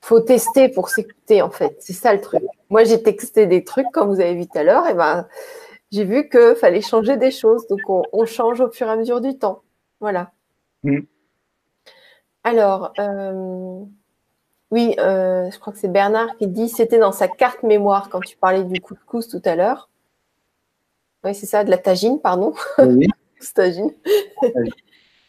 faut 0.00 0.20
tester 0.20 0.68
pour 0.68 0.88
s'écouter, 0.88 1.42
en 1.42 1.50
fait. 1.50 1.76
C'est 1.80 1.92
ça 1.92 2.14
le 2.14 2.20
truc. 2.20 2.42
Moi, 2.70 2.84
j'ai 2.84 3.02
texté 3.02 3.46
des 3.46 3.62
trucs, 3.64 3.90
comme 3.92 4.08
vous 4.08 4.20
avez 4.20 4.34
vu 4.34 4.46
tout 4.46 4.58
à 4.58 4.62
l'heure, 4.64 4.86
et 4.88 4.94
ben, 4.94 5.28
j'ai 5.92 6.04
vu 6.04 6.28
qu'il 6.28 6.54
fallait 6.56 6.80
changer 6.80 7.16
des 7.16 7.30
choses. 7.30 7.66
Donc, 7.68 7.80
on, 7.88 8.24
change 8.24 8.60
au 8.60 8.70
fur 8.70 8.86
et 8.88 8.90
à 8.90 8.96
mesure 8.96 9.20
du 9.20 9.38
temps. 9.38 9.62
Voilà. 10.00 10.32
Mm. 10.82 11.00
Alors, 12.44 12.92
euh, 12.98 13.84
oui, 14.70 14.96
euh, 14.98 15.50
je 15.50 15.58
crois 15.58 15.72
que 15.72 15.78
c'est 15.78 15.92
Bernard 15.92 16.36
qui 16.38 16.48
dit 16.48 16.68
c'était 16.68 16.98
dans 16.98 17.12
sa 17.12 17.28
carte 17.28 17.62
mémoire 17.62 18.08
quand 18.08 18.20
tu 18.20 18.36
parlais 18.36 18.64
du 18.64 18.80
couscous 18.80 19.28
tout 19.28 19.42
à 19.44 19.54
l'heure. 19.54 19.90
Oui, 21.24 21.34
c'est 21.34 21.46
ça, 21.46 21.62
de 21.62 21.70
la 21.70 21.78
tagine, 21.78 22.20
pardon. 22.20 22.54
Oui. 22.78 23.06
tagine. 23.54 23.92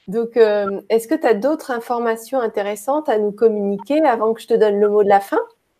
Donc, 0.08 0.36
euh, 0.38 0.82
est-ce 0.90 1.08
que 1.08 1.16
tu 1.16 1.26
as 1.26 1.34
d'autres 1.34 1.72
informations 1.72 2.40
intéressantes 2.40 3.08
à 3.10 3.18
nous 3.18 3.32
communiquer 3.32 4.04
avant 4.04 4.34
que 4.34 4.42
je 4.42 4.48
te 4.48 4.54
donne 4.54 4.80
le 4.80 4.90
mot 4.90 5.04
de 5.04 5.10
la 5.10 5.20
fin 5.20 5.40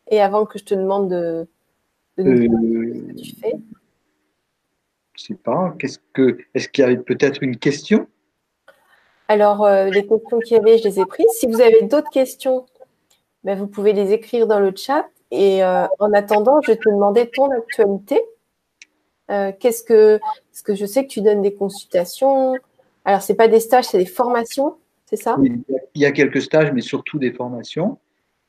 et 0.10 0.22
avant 0.22 0.46
que 0.46 0.58
je 0.58 0.64
te 0.64 0.74
demande 0.74 1.10
de, 1.10 1.48
nous 2.18 2.34
dire 2.38 2.52
ce 2.52 3.14
que 3.14 3.22
tu 3.22 3.36
fais? 3.36 3.54
Je 5.14 5.24
ne 5.24 5.38
sais 5.38 5.42
pas. 5.42 5.76
Qu'est-ce 5.78 6.00
que, 6.14 6.38
est-ce 6.54 6.70
qu'il 6.70 6.84
y 6.84 6.86
avait 6.86 6.98
peut-être 6.98 7.44
une 7.44 7.58
question? 7.58 8.08
Alors, 9.28 9.66
euh, 9.66 9.86
les 9.86 10.06
questions 10.06 10.40
qu'il 10.40 10.58
y 10.58 10.60
avait, 10.60 10.78
je 10.78 10.84
les 10.86 11.00
ai 11.00 11.06
prises. 11.06 11.30
Si 11.32 11.48
vous 11.48 11.62
avez 11.62 11.84
d'autres 11.84 12.10
questions, 12.10 12.66
ben, 13.44 13.58
vous 13.58 13.68
pouvez 13.68 13.94
les 13.94 14.14
écrire 14.14 14.48
dans 14.48 14.60
le 14.60 14.74
chat. 14.76 15.06
Et 15.32 15.64
euh, 15.64 15.86
en 16.00 16.14
attendant, 16.14 16.62
je 16.62 16.72
vais 16.72 16.78
te 16.78 16.90
demander 16.90 17.30
ton 17.30 17.50
actualité. 17.52 18.22
Euh, 19.32 19.52
qu'est-ce 19.58 19.84
que, 19.84 20.20
parce 20.52 20.62
que 20.62 20.76
je 20.76 20.86
sais 20.86 21.04
que 21.04 21.12
tu 21.12 21.22
donnes 21.22 21.42
des 21.42 21.54
consultations. 21.54 22.54
Alors, 23.06 23.22
ce 23.22 23.32
n'est 23.32 23.36
pas 23.36 23.48
des 23.48 23.60
stages, 23.60 23.86
c'est 23.86 23.98
des 23.98 24.06
formations, 24.06 24.78
c'est 25.06 25.16
ça? 25.16 25.38
Il 25.44 26.02
y 26.02 26.06
a 26.06 26.12
quelques 26.12 26.42
stages, 26.42 26.72
mais 26.72 26.82
surtout 26.82 27.20
des 27.20 27.32
formations 27.32 27.98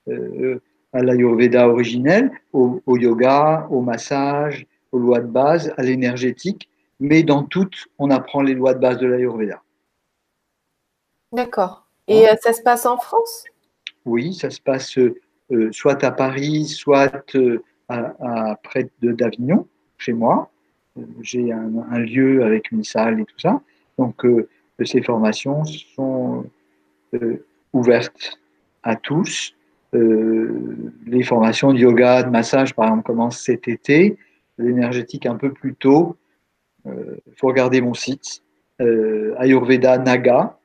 à 0.07 1.03
l'Ayurveda 1.03 1.69
originel, 1.69 2.31
au, 2.53 2.81
au, 2.87 2.97
yoga, 2.97 3.67
au 3.71 3.81
massage, 3.81 4.67
aux 4.93 4.99
lois 4.99 5.21
de 5.21 5.27
base, 5.27 5.75
à 5.77 5.83
l'énergétique. 5.83 6.69
Mais 7.01 7.25
dans 7.25 7.43
toutes, 7.43 7.89
on 7.99 8.11
apprend 8.11 8.43
les 8.43 8.55
lois 8.55 8.75
de 8.75 8.79
base 8.79 8.99
de 8.99 9.07
l'Ayurveda. 9.07 9.61
D'accord. 11.33 11.85
Et 12.07 12.29
euh, 12.29 12.35
ça 12.41 12.53
se 12.53 12.63
passe 12.63 12.87
en 12.87 12.97
France? 12.97 13.45
Oui, 14.05 14.35
ça 14.35 14.51
se 14.51 14.61
passe 14.61 14.97
euh, 14.99 15.73
soit 15.73 16.05
à 16.05 16.13
Paris, 16.13 16.67
soit 16.67 17.35
euh, 17.35 17.63
à, 17.89 18.57
près 18.63 18.89
d'Avignon, 19.03 19.67
chez 19.99 20.13
moi. 20.13 20.51
J'ai 21.23 21.51
un, 21.51 21.99
lieu 21.99 22.45
avec 22.45 22.71
une 22.71 22.85
salle 22.85 23.21
et 23.21 23.25
tout 23.25 23.39
ça. 23.39 23.61
Donc, 23.99 24.27
ces 24.85 25.03
formations 25.03 25.65
sont 25.65 26.45
ouvertes 27.73 28.39
à 28.83 28.97
tous. 28.97 29.55
les 29.93 31.23
formations 31.23 31.73
de 31.73 31.79
yoga, 31.79 32.23
de 32.23 32.31
massage, 32.31 32.75
par 32.75 32.87
exemple, 32.87 33.05
commencent 33.05 33.41
cet 33.41 33.69
été. 33.69 34.19
L'énergétique 34.59 35.27
un 35.27 35.37
peu 35.37 35.53
plus 35.53 35.75
tôt. 35.75 36.17
Il 36.87 36.93
faut 37.37 37.47
regarder 37.47 37.81
mon 37.81 37.95
site, 37.95 38.43
Ayurveda 38.81 39.99
Naga, 39.99 40.59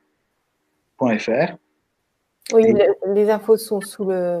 oui, 2.52 2.74
les 3.14 3.30
infos 3.30 3.56
sont 3.56 3.80
sous 3.80 4.04
le. 4.04 4.40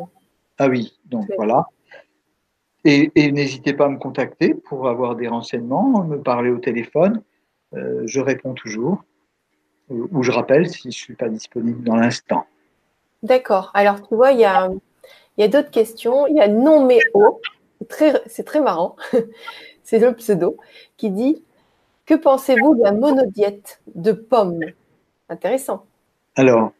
Ah 0.58 0.68
oui, 0.68 0.98
donc 1.06 1.26
voilà. 1.36 1.66
Et, 2.84 3.10
n'hésitez 3.30 3.72
pas 3.72 3.86
à 3.86 3.88
me 3.88 3.98
contacter 3.98 4.54
pour 4.54 4.88
avoir 4.88 5.16
des 5.16 5.28
renseignements, 5.28 6.04
me 6.04 6.18
parler 6.18 6.50
au 6.50 6.58
téléphone. 6.58 7.22
Euh, 7.74 8.02
je 8.06 8.20
réponds 8.20 8.54
toujours. 8.54 9.04
Ou 9.88 10.22
je 10.22 10.30
rappelle 10.30 10.68
si 10.68 10.82
je 10.82 10.86
ne 10.86 10.92
suis 10.92 11.14
pas 11.14 11.28
disponible 11.28 11.82
dans 11.82 11.96
l'instant. 11.96 12.46
D'accord. 13.24 13.72
Alors, 13.74 14.06
tu 14.06 14.14
vois, 14.14 14.30
il 14.30 14.38
y 14.38 14.44
a, 14.44 14.70
y 15.36 15.42
a 15.42 15.48
d'autres 15.48 15.70
questions. 15.70 16.28
Il 16.28 16.36
y 16.36 16.40
a 16.40 16.46
non 16.46 16.86
mais 16.86 17.00
C'est 18.26 18.44
très 18.44 18.60
marrant. 18.60 18.96
C'est 19.82 19.98
le 19.98 20.14
pseudo 20.14 20.56
qui 20.96 21.10
dit 21.10 21.42
Que 22.06 22.14
pensez-vous 22.14 22.76
de 22.76 22.82
la 22.82 22.92
monodiète 22.92 23.80
de 23.94 24.12
pommes 24.12 24.60
Intéressant. 25.28 25.86
Alors, 26.36 26.72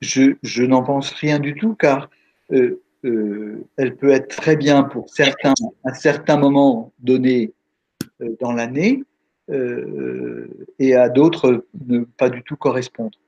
je, 0.00 0.62
n'en 0.62 0.82
pense 0.82 1.10
rien 1.12 1.38
du 1.38 1.54
tout 1.54 1.74
car 1.74 2.08
euh, 2.52 2.80
euh, 3.04 3.64
elle 3.76 3.96
peut 3.96 4.10
être 4.10 4.28
très 4.28 4.56
bien 4.56 4.82
pour 4.82 5.08
certains, 5.08 5.54
à 5.84 5.94
certains 5.94 6.36
moments 6.36 6.92
donnés 6.98 7.52
euh, 8.20 8.36
dans 8.40 8.52
l'année 8.52 9.04
et 9.50 10.94
à 10.94 11.08
d'autres 11.08 11.64
ne 11.86 12.00
pas 12.00 12.30
du 12.30 12.42
tout 12.42 12.56
correspondre. 12.56 13.18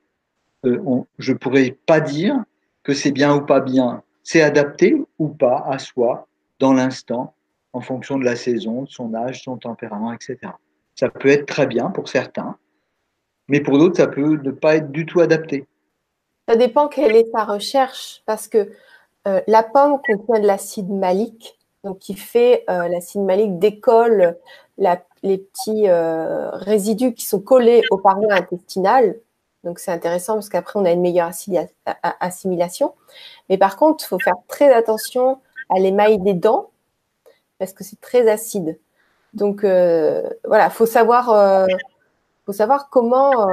je 0.63 1.31
ne 1.31 1.37
pourrais 1.37 1.77
pas 1.85 1.99
dire 1.99 2.43
que 2.83 2.93
c'est 2.93 3.11
bien 3.11 3.35
ou 3.35 3.41
pas 3.41 3.59
bien. 3.59 4.03
C'est 4.23 4.41
adapté 4.41 4.95
ou 5.19 5.27
pas 5.27 5.65
à 5.67 5.79
soi 5.79 6.27
dans 6.59 6.73
l'instant 6.73 7.33
en 7.73 7.81
fonction 7.81 8.17
de 8.17 8.23
la 8.23 8.35
saison, 8.35 8.83
de 8.83 8.89
son 8.89 9.13
âge, 9.15 9.43
son 9.43 9.57
tempérament, 9.57 10.13
etc. 10.13 10.37
Ça 10.95 11.09
peut 11.09 11.29
être 11.29 11.47
très 11.47 11.65
bien 11.65 11.89
pour 11.89 12.07
certains, 12.07 12.57
mais 13.47 13.59
pour 13.59 13.77
d'autres, 13.77 13.97
ça 13.97 14.07
peut 14.07 14.39
ne 14.41 14.51
pas 14.51 14.75
être 14.75 14.91
du 14.91 15.05
tout 15.05 15.19
adapté. 15.19 15.67
Ça 16.47 16.55
dépend 16.55 16.87
quelle 16.87 17.15
est 17.15 17.31
ta 17.31 17.45
recherche, 17.45 18.21
parce 18.25 18.47
que 18.47 18.71
euh, 19.27 19.41
la 19.47 19.63
pomme 19.63 19.99
contient 20.05 20.41
de 20.41 20.47
l'acide 20.47 20.89
malique, 20.89 21.57
donc 21.83 21.99
qui 21.99 22.15
fait 22.15 22.63
euh, 22.69 22.87
l'acide 22.87 23.21
malique 23.21 23.57
décolle 23.59 24.37
les 25.23 25.37
petits 25.37 25.87
euh, 25.87 26.49
résidus 26.51 27.13
qui 27.13 27.25
sont 27.25 27.39
collés 27.39 27.81
aux 27.91 27.97
parois 27.97 28.33
intestinales. 28.33 29.17
Donc 29.63 29.79
c'est 29.79 29.91
intéressant 29.91 30.35
parce 30.35 30.49
qu'après 30.49 30.79
on 30.79 30.85
a 30.85 30.91
une 30.91 31.01
meilleure 31.01 31.31
assimilation. 32.19 32.93
Mais 33.49 33.57
par 33.57 33.77
contre, 33.77 34.03
il 34.03 34.07
faut 34.07 34.19
faire 34.19 34.35
très 34.47 34.73
attention 34.73 35.39
à 35.69 35.79
l'émail 35.79 36.19
des 36.19 36.33
dents 36.33 36.69
parce 37.57 37.71
que 37.71 37.83
c'est 37.83 37.99
très 38.01 38.29
acide. 38.29 38.77
Donc 39.33 39.61
voilà, 39.63 40.69
faut 40.69 40.85
savoir, 40.85 41.67
faut 42.45 42.51
savoir 42.51 42.89
comment, 42.89 43.47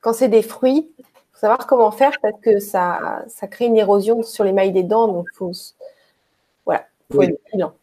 quand 0.00 0.14
c'est 0.14 0.28
des 0.28 0.42
fruits, 0.42 0.90
faut 1.36 1.40
savoir 1.40 1.66
comment 1.66 1.90
faire 1.90 2.12
parce 2.22 2.40
que 2.40 2.58
ça, 2.58 3.22
ça 3.28 3.46
crée 3.46 3.66
une 3.66 3.76
érosion 3.76 4.22
sur 4.22 4.42
les 4.42 4.52
mailles 4.52 4.72
des 4.72 4.82
dents. 4.82 5.08
Donc, 5.08 5.26
faut, 5.34 5.52
voilà, 6.64 6.86
faut 7.12 7.20
être 7.20 7.38
vigilant. 7.44 7.74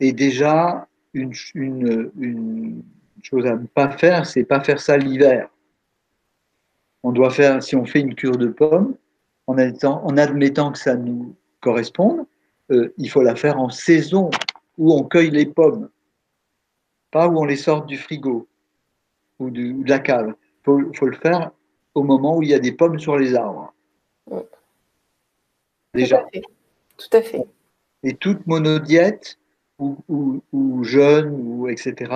Et 0.00 0.12
déjà, 0.12 0.88
une, 1.20 1.34
une, 1.54 2.10
une 2.18 2.82
chose 3.22 3.46
à 3.46 3.56
ne 3.56 3.66
pas 3.66 3.90
faire, 3.90 4.26
c'est 4.26 4.44
pas 4.44 4.60
faire 4.60 4.80
ça 4.80 4.96
l'hiver. 4.96 5.48
On 7.02 7.12
doit 7.12 7.30
faire, 7.30 7.62
si 7.62 7.76
on 7.76 7.84
fait 7.84 8.00
une 8.00 8.14
cure 8.14 8.36
de 8.36 8.48
pommes, 8.48 8.96
en, 9.46 9.56
en 9.56 10.16
admettant 10.16 10.72
que 10.72 10.78
ça 10.78 10.96
nous 10.96 11.34
corresponde, 11.60 12.26
euh, 12.70 12.92
il 12.98 13.08
faut 13.10 13.22
la 13.22 13.34
faire 13.34 13.58
en 13.58 13.70
saison 13.70 14.30
où 14.76 14.92
on 14.92 15.04
cueille 15.04 15.30
les 15.30 15.46
pommes, 15.46 15.88
pas 17.10 17.28
où 17.28 17.38
on 17.38 17.44
les 17.44 17.56
sort 17.56 17.86
du 17.86 17.96
frigo 17.96 18.46
ou, 19.38 19.50
de 19.50 19.88
la 19.88 19.98
cave. 19.98 20.34
Il 20.66 20.96
faut, 20.96 21.06
le 21.06 21.16
faire 21.16 21.50
au 21.94 22.02
moment 22.02 22.36
où 22.36 22.42
il 22.42 22.50
y 22.50 22.54
a 22.54 22.58
des 22.58 22.72
pommes 22.72 22.98
sur 22.98 23.16
les 23.16 23.34
arbres. 23.34 23.72
Déjà. 25.94 26.24
Tout 26.98 27.16
à 27.16 27.22
fait. 27.22 27.46
Et 28.02 28.14
toute 28.14 28.46
monodiète 28.46 29.38
ou, 29.78 29.96
ou, 30.08 30.42
ou 30.52 31.68
etc., 31.68 32.12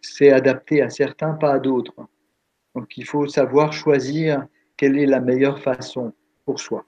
c'est 0.00 0.32
adapté 0.32 0.82
à 0.82 0.90
certains, 0.90 1.34
pas 1.34 1.52
à 1.54 1.58
d'autres. 1.58 1.94
Donc 2.74 2.96
il 2.96 3.04
faut 3.04 3.26
savoir 3.26 3.72
choisir 3.72 4.46
quelle 4.76 4.98
est 4.98 5.06
la 5.06 5.20
meilleure 5.20 5.60
façon 5.60 6.12
pour 6.44 6.60
soi. 6.60 6.84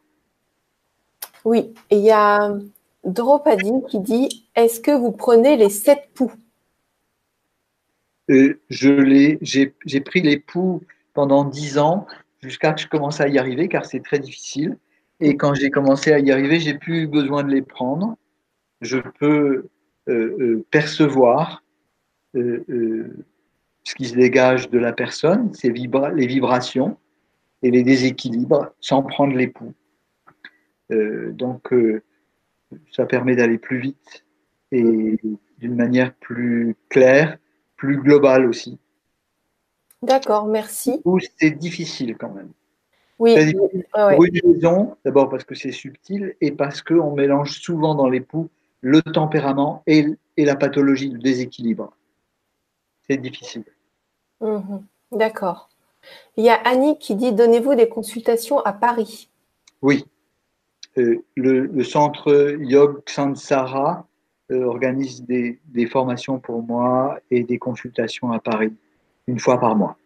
Oui, 1.45 1.75
il 1.91 1.99
y 1.99 2.11
a 2.11 2.57
Dropadi 3.05 3.73
qui 3.89 4.01
dit 4.01 4.47
Est-ce 4.55 4.81
que 4.81 4.93
vous 4.93 5.13
prenez 5.13 5.57
les 5.57 5.71
sept 5.71 6.11
poux? 6.15 6.33
Euh, 8.31 8.61
J'ai 8.71 10.01
pris 10.05 10.23
les 10.23 10.39
poux 10.39 10.81
pendant 11.13 11.45
dix 11.45 11.79
ans 11.79 12.07
jusqu'à 12.41 12.71
ce 12.71 12.75
que 12.75 12.83
je 12.83 12.89
commence 12.89 13.21
à 13.21 13.29
y 13.29 13.39
arriver 13.39 13.69
car 13.69 13.85
c'est 13.85 14.01
très 14.01 14.19
difficile. 14.19 14.79
Et 15.21 15.37
quand 15.37 15.55
j'ai 15.55 15.71
commencé 15.71 16.13
à 16.13 16.19
y 16.19 16.33
arriver, 16.33 16.59
j'ai 16.59 16.75
plus 16.75 17.07
besoin 17.07 17.45
de 17.45 17.51
les 17.51 17.63
prendre. 17.63 18.17
Je 18.81 18.99
peux 18.99 19.69
percevoir 20.71 21.63
ce 22.35 23.95
qui 23.97 24.07
se 24.07 24.15
dégage 24.15 24.71
de 24.71 24.79
la 24.79 24.93
personne, 24.93 25.53
c'est 25.55 25.71
les 25.71 26.27
vibrations 26.27 26.97
et 27.63 27.71
les 27.71 27.83
déséquilibres 27.83 28.73
sans 28.81 29.03
prendre 29.03 29.35
les 29.35 29.49
poux. 29.49 29.75
donc, 30.91 31.73
ça 32.91 33.07
permet 33.07 33.37
d'aller 33.37 33.59
plus 33.59 33.79
vite 33.79 34.25
et 34.71 35.19
d'une 35.59 35.75
manière 35.75 36.15
plus 36.15 36.75
claire, 36.89 37.39
plus 37.77 37.99
globale 37.99 38.47
aussi. 38.47 38.79
D'accord, 40.03 40.47
merci. 40.47 41.01
Ou 41.05 41.19
c'est 41.39 41.51
difficile 41.51 42.17
quand 42.17 42.33
même. 42.33 42.51
Oui. 43.19 43.37
Pour 43.93 44.25
une 44.25 44.41
raison, 44.43 44.97
d'abord 45.05 45.29
parce 45.29 45.45
que 45.45 45.55
c'est 45.55 45.71
subtil 45.71 46.35
et 46.41 46.51
parce 46.51 46.83
qu'on 46.83 47.15
mélange 47.15 47.61
souvent 47.61 47.95
dans 47.95 48.09
l'époux 48.09 48.51
le 48.83 49.01
tempérament 49.01 49.83
et, 49.87 50.07
et, 50.37 50.45
la 50.45 50.57
pathologie, 50.57 51.09
le 51.09 51.19
déséquilibre. 51.19 51.93
C'est 53.09 53.17
difficile. 53.17 53.65
Mhm. 54.41 54.85
D'accord. 55.13 55.71
Il 56.37 56.45
y 56.45 56.51
a 56.51 56.55
Annie 56.55 56.99
qui 56.99 57.15
dit 57.15 57.33
Donnez-vous 57.33 57.75
des 57.75 57.89
consultations 57.89 58.61
à 58.61 58.73
Paris 58.73 59.31
Oui. 59.81 60.05
Euh, 60.99 61.25
le, 61.37 61.85
centre 61.85 62.57
Yog 62.61 63.03
Sansara 63.09 64.07
euh, 64.51 64.65
organise 64.65 65.25
des, 65.25 65.59
formations 65.87 66.39
pour 66.39 66.63
moi 66.63 67.19
et 67.31 67.45
des 67.45 67.59
consultations 67.59 68.33
à 68.33 68.41
Paris, 68.41 68.75
une 69.27 69.39
fois 69.39 69.59
par 69.59 69.75
mois. 69.75 69.97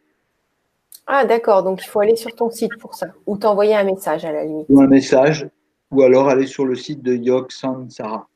Ah, 1.06 1.24
d'accord. 1.24 1.62
Donc, 1.62 1.82
il 1.82 1.88
faut 1.88 2.00
aller 2.00 2.14
sur 2.14 2.34
ton 2.34 2.50
site 2.50 2.76
pour 2.78 2.94
ça, 2.94 3.06
ou 3.26 3.36
t'envoyer 3.36 3.74
un 3.74 3.84
message 3.84 4.24
à 4.24 4.32
la 4.32 4.44
limite. 4.44 4.66
Ou 4.68 4.80
un 4.80 4.86
message, 4.86 5.48
ou 5.90 6.02
alors 6.02 6.28
aller 6.28 6.46
sur 6.46 6.66
le 6.66 6.76
site 6.76 7.02
de 7.02 7.14
Yog 7.14 7.50
Sansara. 7.50 8.28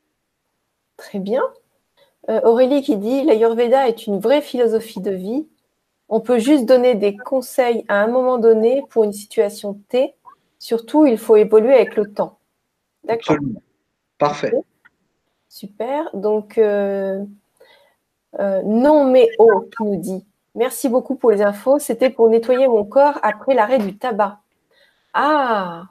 Très 1.01 1.19
bien. 1.19 1.43
Euh, 2.29 2.43
Aurélie 2.43 2.83
qui 2.83 2.99
dit 2.99 3.25
L'Ayurveda 3.25 3.89
est 3.89 4.07
une 4.07 4.21
vraie 4.21 4.43
philosophie 4.43 5.01
de 5.01 5.11
vie. 5.11 5.49
On 6.11 6.21
peut 6.21 6.39
juste 6.39 6.67
donner 6.67 6.95
des 6.95 7.17
conseils 7.17 7.87
à 7.89 8.03
un 8.03 8.07
moment 8.07 8.37
donné 8.37 8.83
pour 8.91 9.05
une 9.05 9.15
situation 9.15 9.81
T. 9.89 10.15
Surtout, 10.59 11.07
il 11.07 11.17
faut 11.17 11.37
évoluer 11.37 11.73
avec 11.73 11.97
le 11.97 12.13
temps. 12.13 12.39
D'accord. 13.05 13.37
Parfait. 14.19 14.53
Super. 15.49 16.11
Donc, 16.13 16.59
euh, 16.59 17.25
euh, 18.39 18.61
non 18.63 19.05
mais 19.05 19.31
oh 19.39 19.63
qui 19.75 19.85
nous 19.85 19.97
dit 19.97 20.27
Merci 20.55 20.91
beaucoup 20.91 21.15
pour 21.15 21.31
les 21.31 21.41
infos. 21.41 21.79
C'était 21.79 22.11
pour 22.11 22.29
nettoyer 22.29 22.69
mon 22.69 22.85
corps 22.85 23.19
après 23.23 23.55
l'arrêt 23.55 23.79
du 23.79 23.97
tabac. 23.97 24.41
Ah 25.15 25.85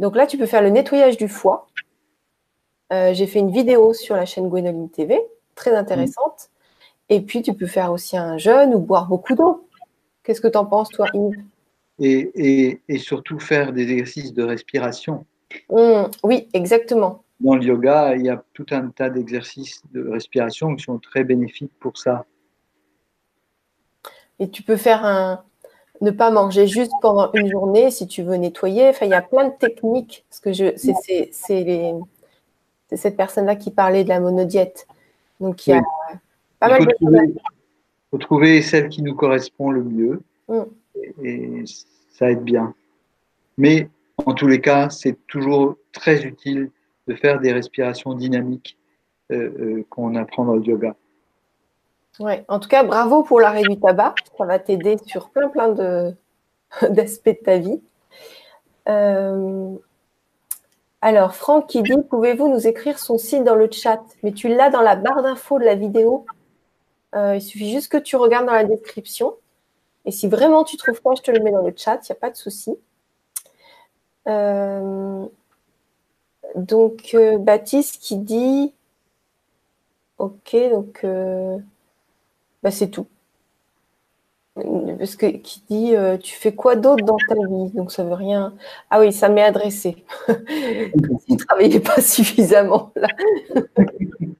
Donc 0.00 0.16
là, 0.16 0.26
tu 0.26 0.36
peux 0.36 0.46
faire 0.46 0.62
le 0.62 0.70
nettoyage 0.70 1.16
du 1.16 1.28
foie. 1.28 1.68
Euh, 2.92 3.12
j'ai 3.14 3.26
fait 3.26 3.40
une 3.40 3.50
vidéo 3.50 3.92
sur 3.92 4.16
la 4.16 4.26
chaîne 4.26 4.48
Gwenoline 4.48 4.90
TV, 4.90 5.20
très 5.54 5.74
intéressante. 5.74 6.50
Et 7.08 7.20
puis, 7.20 7.42
tu 7.42 7.54
peux 7.54 7.66
faire 7.66 7.92
aussi 7.92 8.16
un 8.16 8.38
jeûne 8.38 8.74
ou 8.74 8.80
boire 8.80 9.06
beaucoup 9.06 9.34
d'eau. 9.34 9.68
Qu'est-ce 10.22 10.40
que 10.40 10.48
tu 10.48 10.58
en 10.58 10.66
penses, 10.66 10.88
toi, 10.90 11.06
Yves? 11.14 11.44
Et, 11.98 12.80
et, 12.88 12.98
surtout 12.98 13.38
faire 13.38 13.72
des 13.72 13.90
exercices 13.90 14.34
de 14.34 14.42
respiration. 14.42 15.24
Mmh, 15.70 16.02
oui, 16.24 16.48
exactement. 16.52 17.22
Dans 17.40 17.54
le 17.54 17.62
yoga, 17.62 18.14
il 18.16 18.26
y 18.26 18.28
a 18.28 18.42
tout 18.52 18.66
un 18.70 18.88
tas 18.88 19.08
d'exercices 19.08 19.82
de 19.92 20.06
respiration 20.08 20.74
qui 20.74 20.84
sont 20.84 20.98
très 20.98 21.24
bénéfiques 21.24 21.72
pour 21.80 21.96
ça. 21.96 22.26
Et 24.38 24.50
tu 24.50 24.62
peux 24.62 24.76
faire 24.76 25.04
un, 25.04 25.42
ne 26.00 26.10
pas 26.10 26.30
manger 26.30 26.66
juste 26.66 26.92
pendant 27.00 27.30
une 27.32 27.50
journée 27.50 27.90
si 27.90 28.06
tu 28.06 28.22
veux 28.22 28.36
nettoyer. 28.36 28.88
Enfin, 28.88 29.06
il 29.06 29.10
y 29.10 29.14
a 29.14 29.22
plein 29.22 29.48
de 29.48 29.54
techniques. 29.58 30.24
Parce 30.28 30.40
que 30.40 30.52
je, 30.52 30.76
c'est, 30.76 31.64
cette 32.92 33.16
personne-là 33.16 33.56
qui 33.56 33.70
parlait 33.70 34.04
de 34.04 34.08
la 34.08 34.20
monodiète. 34.20 34.86
Donc, 35.40 35.66
il 35.66 35.70
y 35.70 35.72
a 35.72 35.82
pas 36.60 36.68
mal 36.68 36.86
de 36.86 36.92
trouver, 36.92 37.34
faut 38.10 38.18
trouver 38.18 38.62
celle 38.62 38.88
qui 38.88 39.02
nous 39.02 39.14
correspond 39.14 39.70
le 39.70 39.82
mieux. 39.82 40.20
Mmh. 40.48 40.62
et 41.24 41.64
ça 42.10 42.30
aide 42.30 42.44
bien. 42.44 42.72
Mais 43.58 43.88
en 44.24 44.32
tous 44.32 44.46
les 44.46 44.60
cas, 44.60 44.90
c'est 44.90 45.16
toujours 45.26 45.76
très 45.92 46.24
utile 46.24 46.70
de 47.08 47.14
faire 47.14 47.40
des 47.40 47.52
respirations 47.52 48.14
dynamiques 48.14 48.78
euh, 49.32 49.50
euh, 49.58 49.86
qu'on 49.90 50.14
apprend 50.14 50.44
dans 50.44 50.54
le 50.54 50.62
yoga. 50.62 50.94
Ouais, 52.18 52.44
en 52.48 52.58
tout 52.58 52.68
cas, 52.68 52.82
bravo 52.82 53.22
pour 53.22 53.40
l'arrêt 53.40 53.62
du 53.62 53.78
tabac. 53.78 54.14
Ça 54.38 54.44
va 54.44 54.58
t'aider 54.58 54.96
sur 55.06 55.30
plein, 55.30 55.48
plein 55.48 55.68
d'aspects 56.90 57.28
de, 57.28 57.44
ta 57.44 57.58
vie. 57.58 57.80
Euh, 58.88 59.74
alors, 61.06 61.36
Franck 61.36 61.68
qui 61.68 61.82
dit 61.82 61.92
Pouvez-vous 62.10 62.48
nous 62.48 62.66
écrire 62.66 62.98
son 62.98 63.16
site 63.16 63.44
dans 63.44 63.54
le 63.54 63.70
chat? 63.70 64.02
Mais 64.22 64.32
tu 64.32 64.48
l'as 64.48 64.70
dans 64.70 64.80
la 64.80 64.96
barre 64.96 65.22
d'infos 65.22 65.58
de 65.58 65.64
la 65.64 65.76
vidéo. 65.76 66.26
il 67.14 67.40
suffit 67.40 67.70
juste 67.70 67.92
que 67.92 67.96
tu 67.96 68.16
regardes 68.16 68.46
dans 68.46 68.52
la 68.52 68.64
description. 68.64 69.34
Et 70.04 70.12
si 70.12 70.28
vraiment 70.28 70.64
tu 70.64 70.76
trouves 70.76 71.02
pas, 71.02 71.14
je 71.16 71.22
te 71.22 71.30
le 71.30 71.40
mets 71.40 71.50
dans 71.52 71.62
le 71.62 71.72
chat, 71.76 72.00
il 72.08 72.12
n'y 72.12 72.16
a 72.16 72.20
pas 72.20 72.30
de 72.30 72.36
souci. 72.36 72.76
Euh, 74.28 75.26
donc, 76.54 77.10
euh, 77.14 77.38
Baptiste 77.38 78.00
qui 78.00 78.16
dit 78.16 78.72
Ok, 80.18 80.56
donc 80.70 81.00
euh, 81.04 81.58
bah, 82.62 82.70
c'est 82.70 82.88
tout. 82.88 83.06
Parce 84.98 85.16
que 85.16 85.26
qui 85.26 85.62
dit 85.68 85.94
Tu 86.22 86.34
fais 86.34 86.54
quoi 86.54 86.76
d'autre 86.76 87.04
dans 87.04 87.18
ta 87.28 87.34
vie? 87.34 87.70
Donc, 87.74 87.92
ça 87.92 88.04
veut 88.04 88.14
rien. 88.14 88.54
Ah 88.90 89.00
oui, 89.00 89.12
ça 89.12 89.28
m'est 89.28 89.42
adressé. 89.42 90.04
tu 90.26 91.32
ne 91.32 91.36
travaillais 91.36 91.80
pas 91.80 92.00
suffisamment 92.00 92.92
là. 92.96 93.08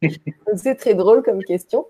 c'est 0.56 0.76
très 0.76 0.94
drôle 0.94 1.22
comme 1.22 1.42
question. 1.44 1.86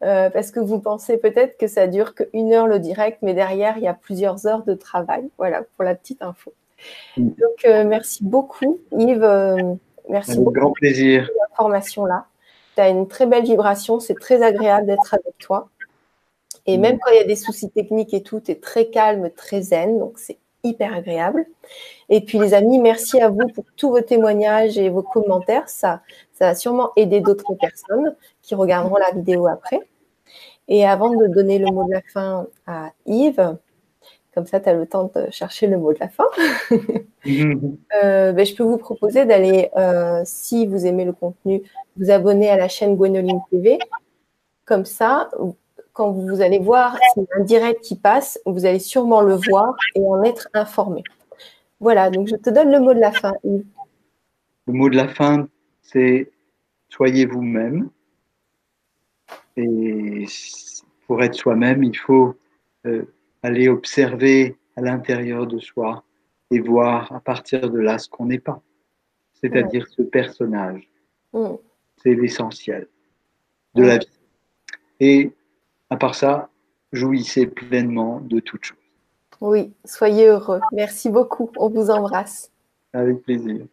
parce 0.00 0.50
que 0.50 0.60
vous 0.60 0.78
pensez 0.78 1.16
peut-être 1.18 1.58
que 1.58 1.66
ça 1.66 1.86
dure 1.88 2.14
qu'une 2.14 2.52
heure 2.52 2.66
le 2.66 2.78
direct, 2.78 3.18
mais 3.22 3.34
derrière, 3.34 3.76
il 3.76 3.84
y 3.84 3.88
a 3.88 3.94
plusieurs 3.94 4.46
heures 4.46 4.64
de 4.64 4.74
travail. 4.74 5.28
Voilà, 5.38 5.62
pour 5.76 5.84
la 5.84 5.94
petite 5.94 6.22
info. 6.22 6.52
Mm. 7.16 7.28
Donc, 7.28 7.64
euh, 7.64 7.84
merci 7.84 8.24
beaucoup, 8.24 8.80
Yves. 8.92 9.22
Euh, 9.22 9.74
merci 10.08 10.38
beaucoup. 10.38 10.52
grand 10.52 10.72
plaisir. 10.72 11.26
Pour 11.26 11.68
l'information-là. 11.68 12.26
Tu 12.74 12.80
as 12.80 12.88
une 12.88 13.06
très 13.06 13.26
belle 13.26 13.44
vibration. 13.44 14.00
C'est 14.00 14.14
très 14.14 14.42
agréable 14.42 14.86
d'être 14.86 15.14
avec 15.14 15.36
toi. 15.38 15.68
Et 16.66 16.78
même 16.78 16.96
mm. 16.96 16.98
quand 17.02 17.10
il 17.12 17.16
y 17.16 17.20
a 17.20 17.24
des 17.24 17.36
soucis 17.36 17.70
techniques 17.70 18.14
et 18.14 18.22
tout, 18.22 18.40
tu 18.40 18.52
es 18.52 18.54
très 18.54 18.86
calme, 18.86 19.30
très 19.30 19.62
zen. 19.62 19.98
Donc, 19.98 20.18
c'est 20.18 20.38
hyper 20.64 20.94
agréable. 20.94 21.44
Et 22.08 22.20
puis, 22.20 22.38
les 22.38 22.54
amis, 22.54 22.78
merci 22.78 23.20
à 23.20 23.28
vous 23.28 23.48
pour 23.54 23.64
tous 23.76 23.90
vos 23.90 24.00
témoignages 24.00 24.78
et 24.78 24.88
vos 24.88 25.02
commentaires. 25.02 25.68
Ça, 25.68 26.02
ça 26.32 26.46
va 26.46 26.54
sûrement 26.54 26.90
aider 26.96 27.20
d'autres 27.20 27.54
personnes 27.54 28.14
qui 28.42 28.54
regarderont 28.54 28.96
la 28.96 29.10
vidéo 29.10 29.46
après. 29.46 29.80
Et 30.68 30.86
avant 30.86 31.10
de 31.10 31.26
donner 31.26 31.58
le 31.58 31.66
mot 31.66 31.84
de 31.84 31.92
la 31.92 32.02
fin 32.02 32.46
à 32.66 32.92
Yves, 33.06 33.56
comme 34.34 34.46
ça, 34.46 34.60
tu 34.60 34.68
as 34.68 34.74
le 34.74 34.86
temps 34.86 35.10
de 35.14 35.30
chercher 35.30 35.66
le 35.66 35.76
mot 35.76 35.92
de 35.92 35.98
la 36.00 36.08
fin. 36.08 36.24
Euh, 37.24 38.32
ben, 38.32 38.44
je 38.44 38.56
peux 38.56 38.64
vous 38.64 38.78
proposer 38.78 39.24
d'aller, 39.26 39.70
euh, 39.76 40.22
si 40.24 40.66
vous 40.66 40.86
aimez 40.86 41.04
le 41.04 41.12
contenu, 41.12 41.62
vous 41.96 42.10
abonner 42.10 42.50
à 42.50 42.56
la 42.56 42.66
chaîne 42.66 42.96
Gwenoline 42.96 43.40
TV. 43.48 43.78
Comme 44.64 44.84
ça, 44.84 45.30
quand 45.92 46.10
vous 46.10 46.40
allez 46.40 46.58
voir 46.58 46.98
un 47.36 47.44
direct 47.44 47.80
qui 47.82 47.96
passe, 47.96 48.40
vous 48.46 48.64
allez 48.64 48.78
sûrement 48.78 49.20
le 49.20 49.34
voir 49.34 49.74
et 49.94 50.00
en 50.00 50.22
être 50.22 50.48
informé. 50.54 51.02
Voilà, 51.80 52.10
donc 52.10 52.28
je 52.28 52.36
te 52.36 52.50
donne 52.50 52.70
le 52.70 52.80
mot 52.80 52.94
de 52.94 53.00
la 53.00 53.12
fin, 53.12 53.34
Yves. 53.44 53.64
Le 54.66 54.72
mot 54.72 54.88
de 54.88 54.96
la 54.96 55.08
fin, 55.08 55.48
c'est 55.82 56.30
soyez 56.88 57.26
vous-même. 57.26 57.90
Et 59.56 60.24
pour 61.06 61.22
être 61.22 61.34
soi-même, 61.34 61.82
il 61.82 61.96
faut 61.96 62.36
euh, 62.86 63.04
aller 63.42 63.68
observer 63.68 64.56
à 64.76 64.80
l'intérieur 64.80 65.46
de 65.46 65.58
soi 65.58 66.04
et 66.50 66.60
voir 66.60 67.12
à 67.12 67.20
partir 67.20 67.68
de 67.68 67.78
là 67.78 67.98
ce 67.98 68.08
qu'on 68.08 68.26
n'est 68.26 68.38
pas, 68.38 68.62
c'est-à-dire 69.34 69.86
ce 69.88 70.02
personnage. 70.02 70.88
Mm. 71.32 71.54
C'est 72.02 72.14
l'essentiel 72.14 72.88
de 73.74 73.82
la 73.82 73.98
vie. 73.98 74.06
Et 75.00 75.32
à 75.92 75.96
part 75.98 76.14
ça, 76.14 76.48
jouissez 76.92 77.46
pleinement 77.46 78.20
de 78.22 78.40
toute 78.40 78.64
chose. 78.64 78.78
Oui, 79.42 79.74
soyez 79.84 80.26
heureux. 80.26 80.60
Merci 80.72 81.10
beaucoup. 81.10 81.50
On 81.58 81.68
vous 81.68 81.90
embrasse. 81.90 82.50
Avec 82.94 83.22
plaisir. 83.22 83.66